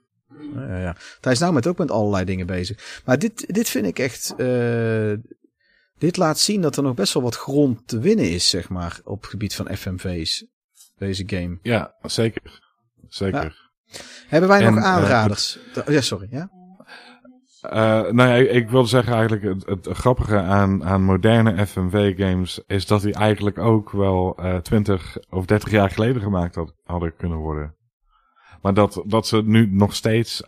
[0.54, 0.96] Ja, ja, ja.
[1.20, 3.02] Hij is nou met ook met allerlei dingen bezig.
[3.04, 4.34] Maar dit, dit vind ik echt.
[5.98, 9.00] Dit laat zien dat er nog best wel wat grond te winnen is, zeg maar,
[9.04, 10.46] op het gebied van FMV's.
[10.98, 11.58] Deze game.
[11.62, 12.60] Ja, zeker.
[13.08, 13.70] Zeker.
[14.26, 15.58] Hebben wij En, nog eh, aanraders?
[15.86, 16.26] Ja, sorry.
[16.30, 16.50] Ja?
[17.60, 22.62] Eh, nou ja, ik, ik wilde zeggen eigenlijk, het, het grappige aan, aan moderne FMV-games
[22.66, 27.16] is dat die eigenlijk ook wel eh 20 of 30 jaar geleden gemaakt had, hadden
[27.16, 27.74] kunnen worden.
[28.62, 30.42] Maar dat, dat ze nu nog steeds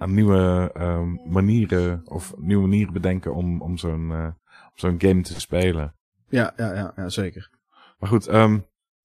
[0.00, 4.26] aan nieuwe ehm, manieren of nieuwe manieren bedenken om, om zo'n eh,
[4.74, 5.94] zo'n game te spelen.
[6.28, 7.50] Ja, ja, ja, ja, zeker.
[7.98, 8.58] Maar goed, ehm,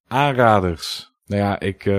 [0.08, 1.14] aanraders.
[1.26, 1.94] Nou ja, ik, eh,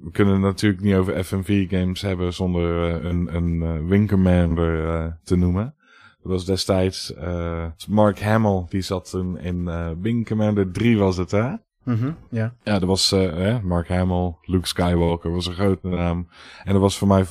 [0.00, 5.74] we kunnen het natuurlijk niet over FMV-games hebben zonder eh, een, een eh, te noemen.
[6.22, 9.70] Dat was destijds eh, Mark Hamill, die zat toen in
[10.00, 11.54] Wing Commander 3 was het, hè?
[11.84, 12.54] Mhm, ja.
[12.62, 16.28] Ja, dat was eh, Mark Hamill, Luke Skywalker was een grote naam.
[16.64, 17.24] En dat was voor mij,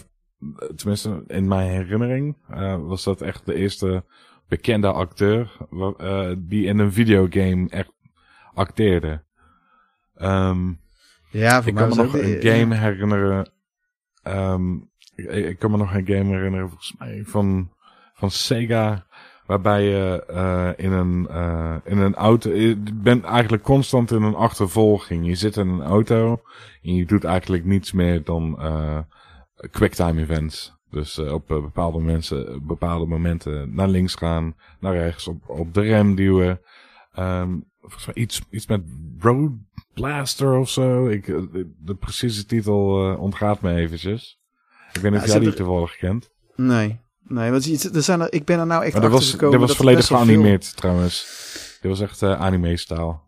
[0.75, 4.03] tenminste in mijn herinnering, eh, was dat echt de eerste
[4.47, 5.57] bekende acteur
[5.97, 7.91] eh, die in een videogame echt
[8.53, 9.23] acteerde.
[10.15, 10.71] Ehm,
[11.29, 13.51] Ja, voor ik mij kan me nog een game herinneren.
[14.23, 14.73] ehm,
[15.15, 17.71] ik, ik kan me nog een game herinneren, volgens mij, van,
[18.13, 19.05] van Sega.
[19.45, 21.27] Waarbij je eh, in, een,
[21.83, 22.49] in een auto.
[22.51, 25.25] Je bent eigenlijk constant in een achtervolging.
[25.25, 26.41] Je zit in een auto.
[26.83, 28.59] En je doet eigenlijk niets meer dan
[29.71, 30.73] quicktime events.
[30.89, 35.73] Dus eh, op eh, bepaalde, mensen, bepaalde momenten naar links gaan, naar rechts, op, op
[35.73, 36.61] de rem duwen.
[37.13, 38.81] Ehm, volgens mij iets, iets met
[39.19, 39.51] Road
[39.93, 41.07] Blaster of zo.
[41.07, 44.39] Ik, eh, de, de precieze titel eh, ontgaat me eventjes.
[44.93, 46.31] Ik weet niet Ja, of jij die hebben- toevallig kent.
[46.55, 49.51] Nee, nee, want er zijn er, ik ben er nou echt Maar achter was, gekomen.
[49.51, 51.41] dat was er volledig veel- geanimeerd trouwens.
[51.81, 53.23] Dit was echt anime-staal.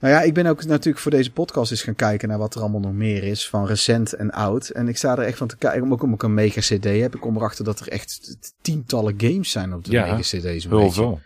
[0.00, 2.60] Nou ja, ik ben ook natuurlijk voor deze podcast eens gaan kijken naar wat er
[2.60, 4.68] allemaal nog meer is van recent en oud.
[4.68, 7.14] En ik sta er echt van te kijken, ook omdat ik een mega CD heb,
[7.14, 10.64] ik kom erachter dat er echt tientallen games zijn op de Ja, mega CD's.
[10.64, 11.20] een Heel.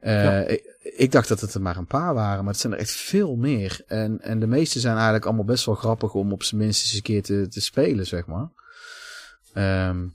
[0.00, 2.78] Eh, ik, ik dacht dat het er maar een paar waren, maar het zijn er
[2.78, 3.80] echt veel meer.
[3.86, 6.94] En, en de meeste zijn eigenlijk allemaal best wel grappig om op zijn minst eens
[6.94, 8.48] een keer te, te spelen, zeg maar.
[9.52, 10.06] Ehm,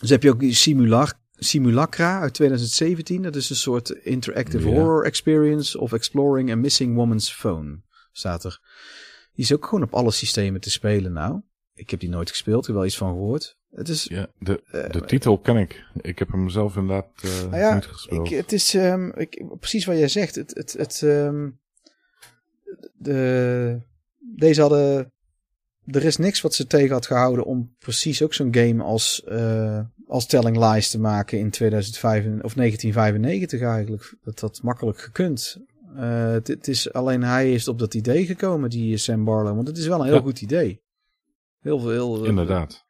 [0.00, 3.22] dus heb je ook die Simulac Simulacra uit 2017.
[3.22, 4.74] Dat is een soort interactive Ja.
[4.74, 7.80] horror experience of exploring a missing woman's phone.
[8.12, 8.60] Staat er.
[9.34, 11.40] Die is ook gewoon op alle systemen te spelen nou.
[11.74, 13.56] Ik heb die nooit gespeeld, ik heb er wel iets van gehoord.
[13.70, 15.84] Het is Ja, de, Eh, de titel ken ik.
[16.00, 17.06] Ik heb hem zelf inderdaad
[17.50, 18.30] ja, niet gespeeld.
[18.30, 20.34] Ik, het is ehm, ik, precies wat jij zegt.
[20.34, 21.48] Het, het, het, ehm,
[22.92, 23.80] de,
[24.36, 25.12] deze hadden.
[25.86, 29.80] Er is niks wat ze tegen had gehouden om precies ook zo'n game als, eh,
[30.06, 34.14] als Telling Lies te maken in 2005 en- of 1995 eigenlijk.
[34.22, 35.56] Dat had makkelijk gekund.
[35.96, 39.54] Eh, het, het is alleen hij is op dat idee gekomen, die Sam Barlow.
[39.54, 40.20] Want het is wel een heel Ja.
[40.20, 40.82] goed idee.
[41.60, 41.90] Heel veel.
[41.90, 42.84] Heel, Inderdaad.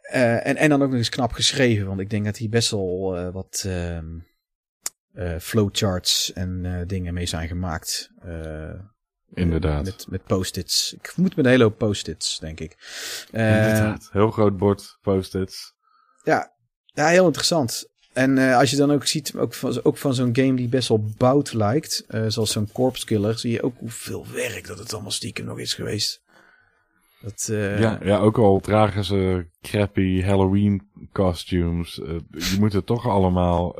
[0.00, 2.70] eh, en, en dan ook nog eens knap geschreven, want ik denk dat hier best
[2.70, 4.06] wel eh, wat ehm,
[5.12, 8.10] eh, flowcharts en eh, dingen mee zijn gemaakt.
[9.34, 9.84] Eh, Inderdaad.
[9.84, 10.92] Met, met post-its.
[11.00, 12.76] Ik moet met een hele hoop post-its, denk ik.
[13.32, 14.08] Eh, Inderdaad.
[14.12, 15.72] Heel groot bord, post-its.
[16.24, 16.52] ja,
[16.84, 17.86] ja, heel interessant.
[18.12, 20.88] En eh, als je dan ook ziet, ook van, ook van zo'n game die best
[20.88, 25.10] wel bout lijkt, zoals zo'n Corpse Killer, zie je ook hoeveel werk dat het allemaal
[25.10, 26.22] stiekem nog is geweest.
[27.20, 31.94] Dat, ja, ja, ook al dragen ze crappy Halloween costumes.
[31.94, 33.76] je moet het toch allemaal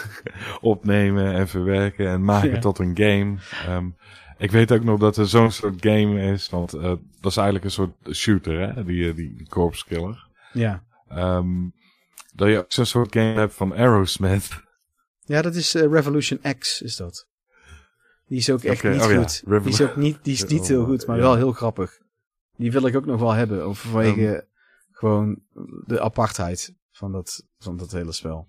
[0.60, 2.58] opnemen en verwerken en maken Ja.
[2.58, 3.36] tot een game.
[3.66, 3.86] Ehm,
[4.38, 6.82] Ik weet ook nog dat er zo'n soort game is, want eh,
[7.20, 8.84] dat is eigenlijk een soort shooter, hè?
[8.84, 10.28] Die, eh, die, corpse killer.
[10.52, 10.84] Ja.
[11.08, 11.68] Ehm,
[12.34, 14.48] dat je ook zo'n soort game hebt van Aerosmith.
[15.28, 17.28] Ja, dat is eh, Revolution X, is dat.
[18.26, 19.42] Die is ook echt niet oh ja, goed.
[19.46, 21.22] Die is ook niet, die is niet heel goed, maar ja.
[21.22, 21.98] wel heel grappig.
[22.56, 24.46] Die wil ik ook nog wel hebben, vanwege
[24.90, 25.42] gewoon
[25.86, 28.48] de apartheid van dat, van dat hele spel.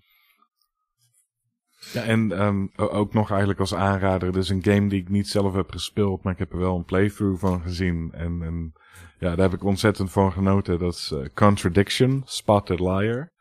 [1.92, 5.54] Ja, en ehm, ook nog eigenlijk als aanrader, dus een game die ik niet zelf
[5.54, 8.12] heb gespeeld, maar ik heb er wel een playthrough van gezien.
[8.12, 8.72] En, en
[9.18, 10.78] ja, daar heb ik ontzettend van genoten.
[10.78, 13.32] Dat is eh, Contradiction, Spotted Liar.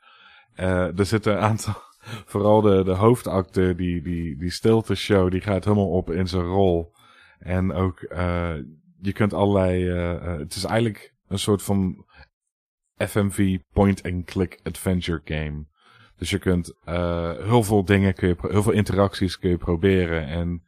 [0.53, 1.73] Eh, er zitten een aantal,
[2.31, 6.45] vooral de, de hoofdacteur, die, die, die stilte show, die gaat helemaal op in zijn
[6.45, 6.93] rol.
[7.39, 8.55] En ook, eh,
[9.01, 9.89] je kunt allerlei,
[10.39, 12.05] het is eigenlijk een soort van
[12.97, 15.65] FMV point-and-click adventure game.
[16.17, 20.27] Dus je kunt eh, heel veel dingen, kun je, heel veel interacties kun je proberen.
[20.27, 20.63] En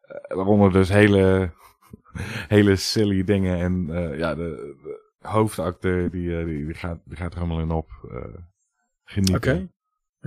[0.00, 1.52] eh, waaronder dus hele,
[2.56, 3.58] hele silly dingen.
[3.58, 4.76] En eh, ja, de,
[5.18, 7.88] de hoofdacteur die, die, die, gaat, die gaat er helemaal in op.
[9.04, 9.36] genieten.
[9.36, 9.68] Oké.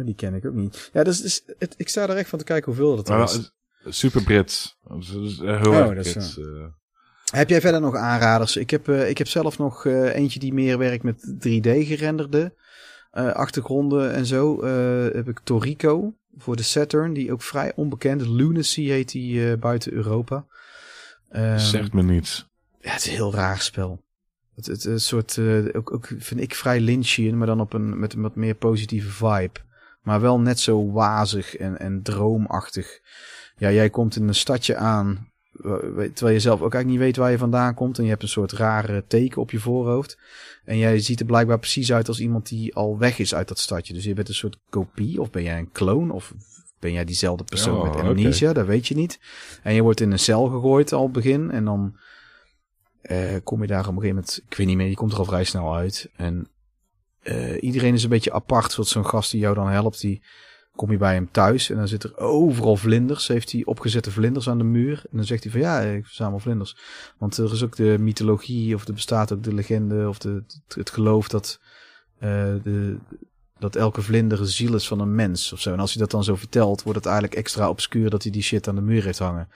[0.04, 0.90] Die ken ik ook niet.
[0.94, 3.52] Ja, dus, dus het, ik sta er echt van te kijken hoeveel dat is.
[3.86, 4.78] super Brits.
[4.98, 6.40] Dus, heel Oh, erg Brits.
[7.32, 8.58] Heb jij verder nog aanraders?
[8.58, 12.54] Ik heb, ik heb zelf nog eentje die meer werkt met 3D gerenderde
[13.12, 14.62] eh, achtergronden en zo.
[14.62, 18.28] Eh, heb ik Torico voor de Saturn, die ook vrij onbekend.
[18.28, 20.46] Lunacy heet die eh, buiten Europa.
[21.30, 22.50] Ehm, Zegt me niets.
[22.80, 24.04] Ja, het is een heel raar spel.
[24.56, 25.40] Het, het, een soort,
[25.74, 29.10] ook, ook vind ik vrij Lynchian, maar dan op een, met een wat meer positieve
[29.10, 29.60] vibe.
[30.02, 33.00] Maar wel net zo wazig en, en droomachtig.
[33.56, 35.31] Ja, jij komt in een stadje aan,
[36.14, 37.98] terwijl je zelf ook eigenlijk niet weet waar je vandaan komt.
[37.98, 40.18] En je hebt een soort rare teken op je voorhoofd.
[40.66, 43.60] En jij ziet er blijkbaar precies uit als iemand die al weg is uit dat
[43.60, 43.94] stadje.
[43.94, 46.34] Dus je bent een soort kopie, of ben jij een kloon, of
[46.80, 49.20] ben jij diezelfde persoon Oh, met amnesia, dat weet je niet.
[49.64, 51.52] En je wordt in een cel gegooid al begin.
[51.52, 51.98] En dan
[53.02, 55.18] eh, kom je daar op een gegeven moment, ik weet niet meer, je komt er
[55.18, 56.10] al vrij snel uit.
[56.16, 56.48] En
[57.22, 60.22] eh, iedereen is een beetje apart, zoals zo'n gast die jou dan helpt, die
[60.82, 63.28] kom je bij hem thuis en dan zit er overal vlinders.
[63.28, 65.02] Heeft hij opgezette vlinders aan de muur.
[65.12, 66.78] En dan zegt hij van ja, ik verzamel vlinders.
[67.18, 70.90] Want er is ook de mythologie, of er bestaat ook de legende, of de, het,
[70.90, 71.60] geloof dat,
[72.20, 72.30] eh,
[72.64, 72.98] de,
[73.60, 75.74] dat elke vlinder een ziel is van een mens of zo.
[75.74, 78.44] En als hij dat dan zo vertelt, wordt het eigenlijk extra obscuur dat hij die
[78.44, 79.50] shit aan de muur heeft hangen.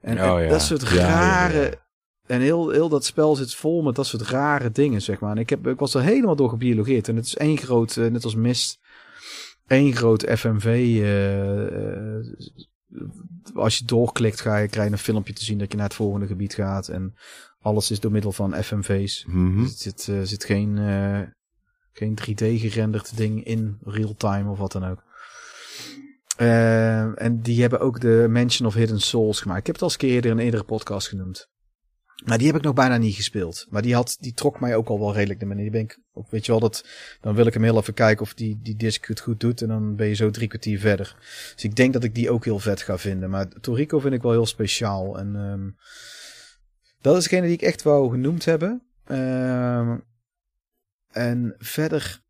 [0.00, 0.48] En, Oh, en ja.
[0.48, 1.62] dat soort ja, rare...
[1.62, 1.80] ja.
[2.26, 5.30] En heel, heel dat spel zit vol met dat soort rare dingen, zeg maar.
[5.30, 7.08] En ik, heb, ik was er helemaal door gebiologeerd.
[7.08, 8.78] En het is één groot, eh, net als Mist,
[9.72, 10.64] één groot FMV.
[10.64, 12.24] eh, eh,
[13.54, 15.94] als je doorklikt, ga je, krijg je een filmpje te zien dat je naar het
[15.94, 16.88] volgende gebied gaat.
[16.88, 17.14] En
[17.60, 19.24] alles is door middel van FMV's.
[19.26, 19.62] Mhm.
[19.62, 20.76] Dus er zit, eh, zit geen,
[21.92, 25.02] geen 3D gerenderd ding in real time of wat dan ook.
[27.16, 29.60] En die hebben ook de Mansion of Hidden Souls gemaakt.
[29.60, 31.50] Ik heb het al eens een keer eerder in een eerdere podcast genoemd.
[32.24, 33.66] Maar die heb ik nog bijna niet gespeeld.
[33.70, 35.62] Maar die, had, die trok mij ook al wel redelijk de manier.
[35.62, 36.84] Die ben ik ook, weet je wel, dat,
[37.20, 39.62] dan wil ik hem heel even kijken of die, die disc het goed doet.
[39.62, 41.16] En dan ben je zo drie kwartier verder.
[41.54, 43.30] Dus ik denk dat ik die ook heel vet ga vinden.
[43.30, 45.18] Maar Toriko vind ik wel heel speciaal.
[45.18, 45.70] En ehm,
[47.00, 48.82] dat is degene die ik echt wou genoemd hebben.
[49.04, 49.96] Ehm,
[51.10, 52.22] en verder,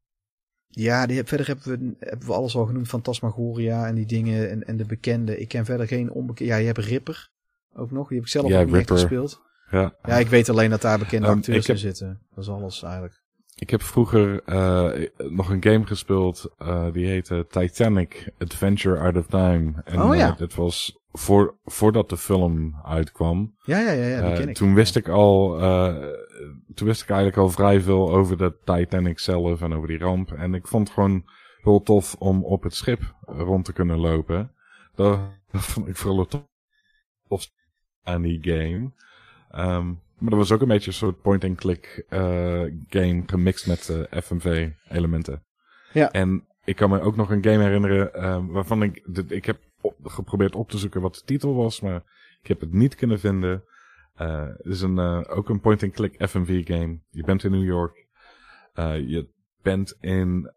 [0.68, 2.88] ja, die, verder hebben we, hebben we alles al genoemd.
[2.88, 5.38] Fantasmagoria en die dingen en, en de bekende.
[5.38, 6.52] Ik ken verder geen onbekende.
[6.52, 7.30] Ja, je hebt Ripper
[7.74, 8.08] ook nog.
[8.08, 9.50] Die heb ik zelf Ja, ook niet echt gespeeld.
[9.72, 9.94] Ja.
[10.04, 12.20] Ja, ik weet alleen dat daar bekende Um, acteurs heb- in zitten.
[12.34, 13.20] Dat is alles eigenlijk.
[13.54, 19.26] Ik heb vroeger eh, nog een game gespeeld, eh, die heette Titanic Adventure Out of
[19.26, 19.72] Time.
[19.84, 20.30] En Oh, ja.
[20.32, 23.54] eh, dat was voor, voordat de film uitkwam.
[23.64, 24.54] Ja, ja, ja, ja die ken ik.
[24.54, 25.58] Toen wist ik al,
[26.74, 30.32] toen wist ik eigenlijk al vrij veel over de Titanic zelf en over die ramp.
[30.32, 31.24] En ik vond het gewoon
[31.62, 34.52] heel tof om op het schip rond te kunnen lopen.
[34.94, 35.18] Dat,
[35.52, 36.26] dat vond ik vooral
[37.28, 37.46] tof
[38.02, 38.92] aan die game.
[39.52, 39.86] Ehm,
[40.18, 42.20] maar dat was ook een beetje een soort point-and-click eh,
[42.88, 45.42] game gemixt met eh, FMV-elementen.
[45.92, 46.10] Ja.
[46.10, 49.02] En ik kan me ook nog een game herinneren ehm, waarvan ik...
[49.04, 52.02] de- ik heb op- geprobeerd op te zoeken wat de titel was, maar
[52.42, 53.64] ik heb het niet kunnen vinden.
[54.14, 56.98] Eh, het is een, eh, ook een point-and-click FMV-game.
[57.10, 58.06] Je bent in New York.
[58.74, 59.28] Eh, je
[59.62, 60.50] bent in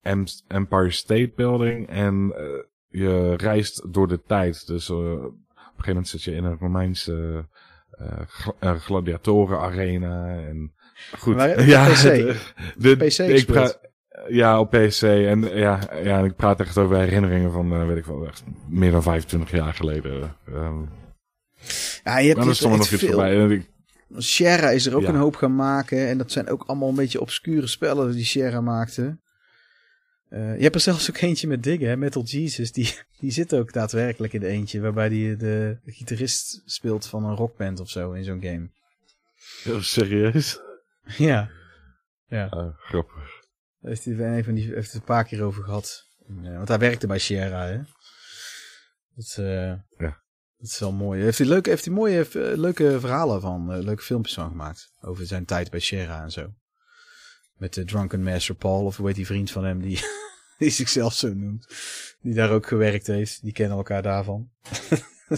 [0.00, 2.44] het Empire State Building en eh,
[2.88, 4.66] je reist door de tijd.
[4.66, 7.46] Dus eh, op een gegeven moment zit je in een Romeinse
[7.98, 10.28] eh gla- eh, gladiatoren-arena.
[10.48, 10.72] En
[11.18, 11.36] goed.
[11.36, 12.36] Maar op PC?
[12.76, 13.80] de, PC ik praat,
[14.28, 15.02] ja, op PC.
[15.02, 18.42] En ja, ja, en ik praat echt over herinneringen van, eh, weet ik wel, echt
[18.68, 20.36] meer dan 25 jaar geleden.
[20.46, 20.80] Ehm
[22.04, 23.12] Ja, je hebt, er stond nog iets veel.
[23.12, 23.66] voorbij.
[24.16, 25.08] Sierra is er ook Ja.
[25.08, 26.08] een hoop gaan maken.
[26.08, 29.18] En dat zijn ook allemaal een beetje obscure spellen die Sierra maakte.
[30.28, 31.96] Eh, je hebt er zelfs ook eentje met Diggen, hè?
[31.96, 32.72] Metal Jesus.
[32.72, 34.80] Die, die zit ook daadwerkelijk in de eentje.
[34.80, 38.70] Waarbij hij de, de gitarist speelt van een rockband of zo in zo'n game.
[39.62, 40.60] Heel serieus?
[41.16, 41.50] Ja.
[42.26, 42.46] Ja.
[42.46, 43.46] Ah, grappig.
[43.80, 46.06] Daar heeft hij een van die heeft het een paar keer over gehad.
[46.28, 47.80] Eh, want hij werkte bij Sierra, hè?
[49.14, 50.22] Dat, eh, Ja.
[50.56, 51.22] dat is wel mooi.
[51.22, 54.92] Heeft hij leuke, heeft hij mooie, eh, leuke verhalen van, leuke filmpjes van gemaakt.
[55.00, 56.52] Over zijn tijd bij Sierra en zo.
[57.58, 60.00] Met de Drunken Master Paul, of hoe heet die vriend van hem die,
[60.58, 61.66] die zichzelf zo noemt.
[62.20, 63.42] Die daar ook gewerkt heeft.
[63.42, 64.48] Die kennen elkaar daarvan.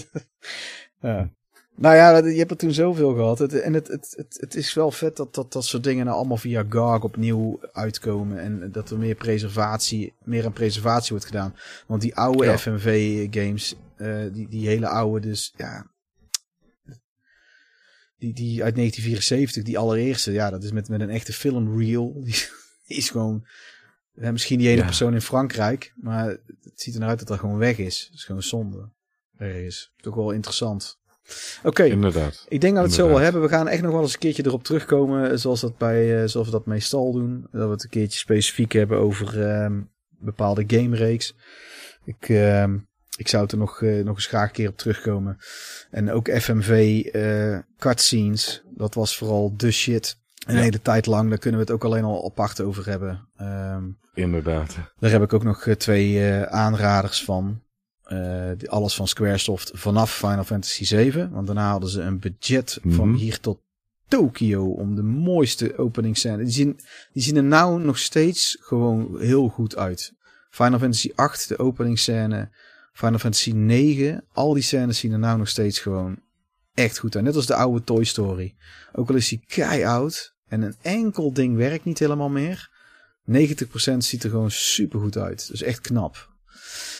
[1.00, 1.30] ja.
[1.76, 3.38] Nou ja, je hebt er toen zoveel gehad.
[3.38, 6.16] Het, en het, het, het, het is wel vet dat, dat dat soort dingen nou
[6.16, 8.38] allemaal via GARG opnieuw uitkomen.
[8.38, 11.54] En dat er meer preservatie, meer aan preservatie wordt gedaan.
[11.86, 12.58] Want die oude Ja.
[12.58, 15.86] FMV-games, eh, die, die hele oude, dus ja.
[18.20, 22.12] Die, die uit 1974, die allereerste, ja, dat is met, met een echte filmreel.
[22.24, 22.34] Die,
[22.86, 23.46] die is gewoon.
[24.14, 24.84] ja, misschien die ene Ja.
[24.84, 26.26] persoon in Frankrijk, maar
[26.62, 28.04] het ziet er naar uit dat dat gewoon weg is.
[28.10, 28.88] Het is gewoon zonde.
[29.36, 29.92] Er is.
[29.96, 30.98] Toch wel interessant.
[31.62, 32.46] Oké, Inderdaad.
[32.48, 33.42] ik denk dat we het zo wel hebben.
[33.42, 35.38] We gaan echt nog wel eens een keertje erop terugkomen.
[35.38, 37.46] Zoals, dat bij, eh, zoals we dat meestal doen.
[37.52, 41.34] Dat we het een keertje specifiek hebben over ehm, bepaalde gamereeks.
[42.04, 42.78] Ik, ehm,
[43.20, 45.36] ik zou het er nog, eh, nog eens graag een keer op terugkomen.
[45.90, 48.62] En ook FMV eh, cutscenes.
[48.74, 50.18] Dat was vooral de shit.
[50.46, 50.60] Een Ja.
[50.60, 51.28] hele tijd lang.
[51.28, 53.28] Daar kunnen we het ook alleen al apart over hebben.
[53.36, 53.84] Ehm,
[54.14, 54.76] Inderdaad.
[54.98, 57.60] daar heb ik ook nog eh, twee aanraders van.
[58.56, 61.30] Die- alles van Squaresoft vanaf Final Fantasy 7.
[61.30, 63.18] Want daarna hadden ze een budget van Mhm.
[63.18, 63.60] hier tot
[64.08, 66.36] Tokio om de mooiste openingsscène.
[66.44, 66.80] Die zien,
[67.12, 70.12] die zien er nou nog steeds gewoon heel goed uit.
[70.50, 72.50] Final Fantasy 8, de openingsscène.
[72.92, 76.18] Final Fantasy 9, al die scènes zien er nou nog steeds gewoon
[76.74, 77.24] echt goed uit.
[77.24, 78.54] Net als de oude Toy Story.
[78.92, 82.70] Ook al is die kei oud en een enkel ding werkt niet helemaal meer.
[83.30, 85.48] 90% ziet er gewoon super goed uit.
[85.48, 86.28] Dus echt knap.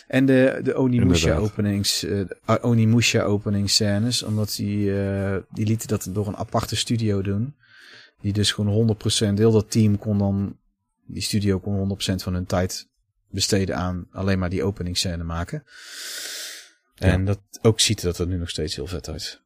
[0.07, 6.27] En de, de Onimusha openings, de Onimusha openingsscènes, omdat die, eh, die lieten dat door
[6.27, 7.55] een aparte studio doen.
[8.21, 8.97] Die dus gewoon
[9.33, 10.57] 100%, heel dat team kon dan,
[11.07, 12.90] die studio kon 100% van hun tijd
[13.31, 15.65] besteden aan alleen maar die openingsscène maken.
[16.99, 19.41] En dat ook ziet dat er nu nog steeds heel vet uit.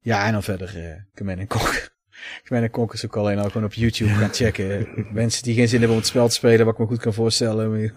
[0.00, 1.92] Ja, en dan verder eh Command Conquer.
[2.46, 4.88] Command Conquer is ook alleen al gewoon op YouTube gaan checken.
[5.12, 7.14] Mensen die geen zin hebben om het spel te spelen, wat ik me goed kan
[7.14, 7.94] voorstellen.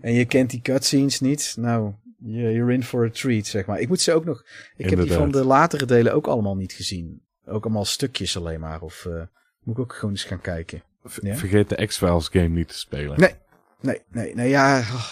[0.00, 1.54] En je kent die cutscenes niet.
[1.58, 3.80] Nou, je- you're in for a treat, zeg maar.
[3.80, 4.44] Ik moet ze ook nog...
[4.76, 7.22] Ik heb die van de latere delen ook allemaal niet gezien.
[7.46, 8.80] Ook allemaal stukjes alleen maar.
[8.80, 9.22] Of eh,
[9.62, 10.82] moet ik ook gewoon eens gaan kijken.
[11.20, 11.36] Ja?
[11.36, 13.20] Vergeet de X-Files game niet te spelen.
[13.20, 13.34] Nee.
[13.80, 14.78] Nee, nee, nee, ja.
[14.80, 15.04] oh.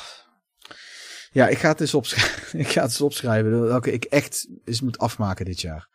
[1.33, 2.59] Ja, ik ga het eens opschrijven.
[2.61, 3.61] ik ga het eens opschrijven.
[3.61, 5.89] Welke ik echt eens moet afmaken dit jaar.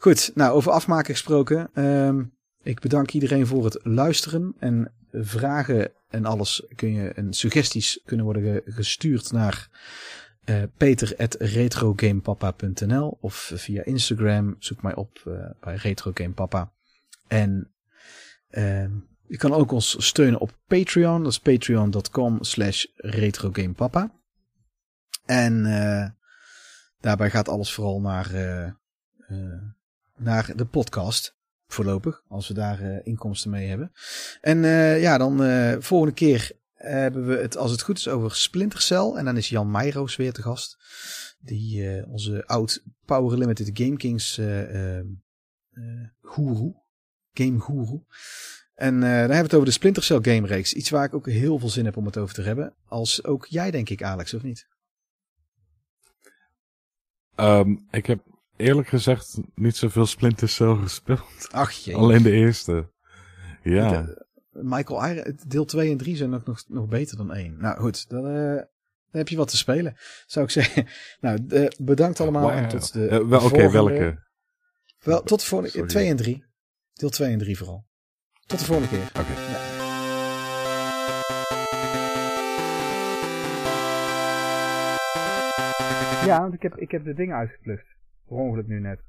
[0.00, 1.70] Goed, nou, over afmaken gesproken.
[1.74, 2.24] ehm,
[2.62, 4.54] ik bedank iedereen voor het luisteren.
[4.58, 9.68] En vragen en alles kun je, en suggesties kunnen worden ge- gestuurd naar
[10.44, 14.56] eh peter.retrogamepapa.nl of via Instagram.
[14.58, 16.72] Zoek mij op eh, bij retrogamepapa.
[17.28, 17.74] En
[18.48, 18.90] ehm,
[19.28, 21.22] je kan ook ons steunen op Patreon.
[21.22, 24.14] Dat is patreon.com slash retrogamepapa.
[25.24, 26.08] En eh,
[27.00, 28.72] daarbij gaat alles vooral naar, eh,
[30.16, 31.34] naar de podcast.
[31.68, 33.92] Voorlopig, als we daar inkomsten mee hebben.
[34.40, 34.58] En
[35.00, 35.38] ja, dan
[35.82, 39.12] volgende keer hebben we het, als het goed is, over Splinter Cell.
[39.16, 40.76] En dan is Jan Meijroos weer te gast.
[41.38, 44.40] Die onze oud Power Limited Game Kings
[46.22, 46.74] guru.
[47.32, 48.02] Game guru.
[48.76, 50.72] En eh, dan hebben we het over de Splinter Cell game reeks.
[50.74, 52.74] Iets waar ik ook heel veel zin heb om het over te hebben.
[52.88, 54.66] Als ook jij, denk ik, Alex, of niet?
[57.34, 58.20] Ehm, ik heb
[58.56, 61.48] eerlijk gezegd niet zoveel Splinter Cell gespeeld.
[61.50, 61.94] Ach jee.
[61.96, 62.90] Alleen de eerste.
[63.62, 64.02] Ja.
[64.02, 67.56] De- Michael Iron, deel 2 en 3 zijn ook nog, nog beter dan 1.
[67.58, 68.66] Nou goed, dan, eh, dan
[69.10, 69.96] heb je wat te spelen,
[70.26, 70.86] zou ik zeggen.
[71.20, 74.24] Nou, eh, bedankt allemaal en tot de Eh, wel, Oké, volgende- welke?
[75.02, 75.88] Wel, tot de volgende Sorry.
[75.88, 76.44] 2 en 3.
[76.92, 77.85] Deel 2 en 3 vooral.
[78.46, 79.10] Tot de volgende keer.
[79.20, 79.34] Oké.
[86.26, 87.86] Ja, want ik heb, ik heb de dingen uitgeplust.
[88.26, 89.00] Per ongeluk nu net.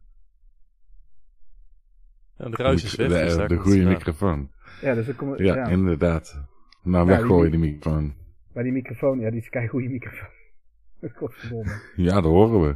[2.38, 3.08] Ja, de ruis is weg.
[3.08, 4.52] De, dus de, daar komt goede microfoon.
[4.82, 6.42] Ja, dus kom, Ja, ja, inderdaad.
[6.84, 8.14] Nou, Ja, weggooien die- die microfoon.
[8.54, 10.30] bij die microfoon, ja, die is een goede microfoon.
[11.02, 11.82] Dat kost verdomme.
[11.96, 12.76] Ja, dat horen we.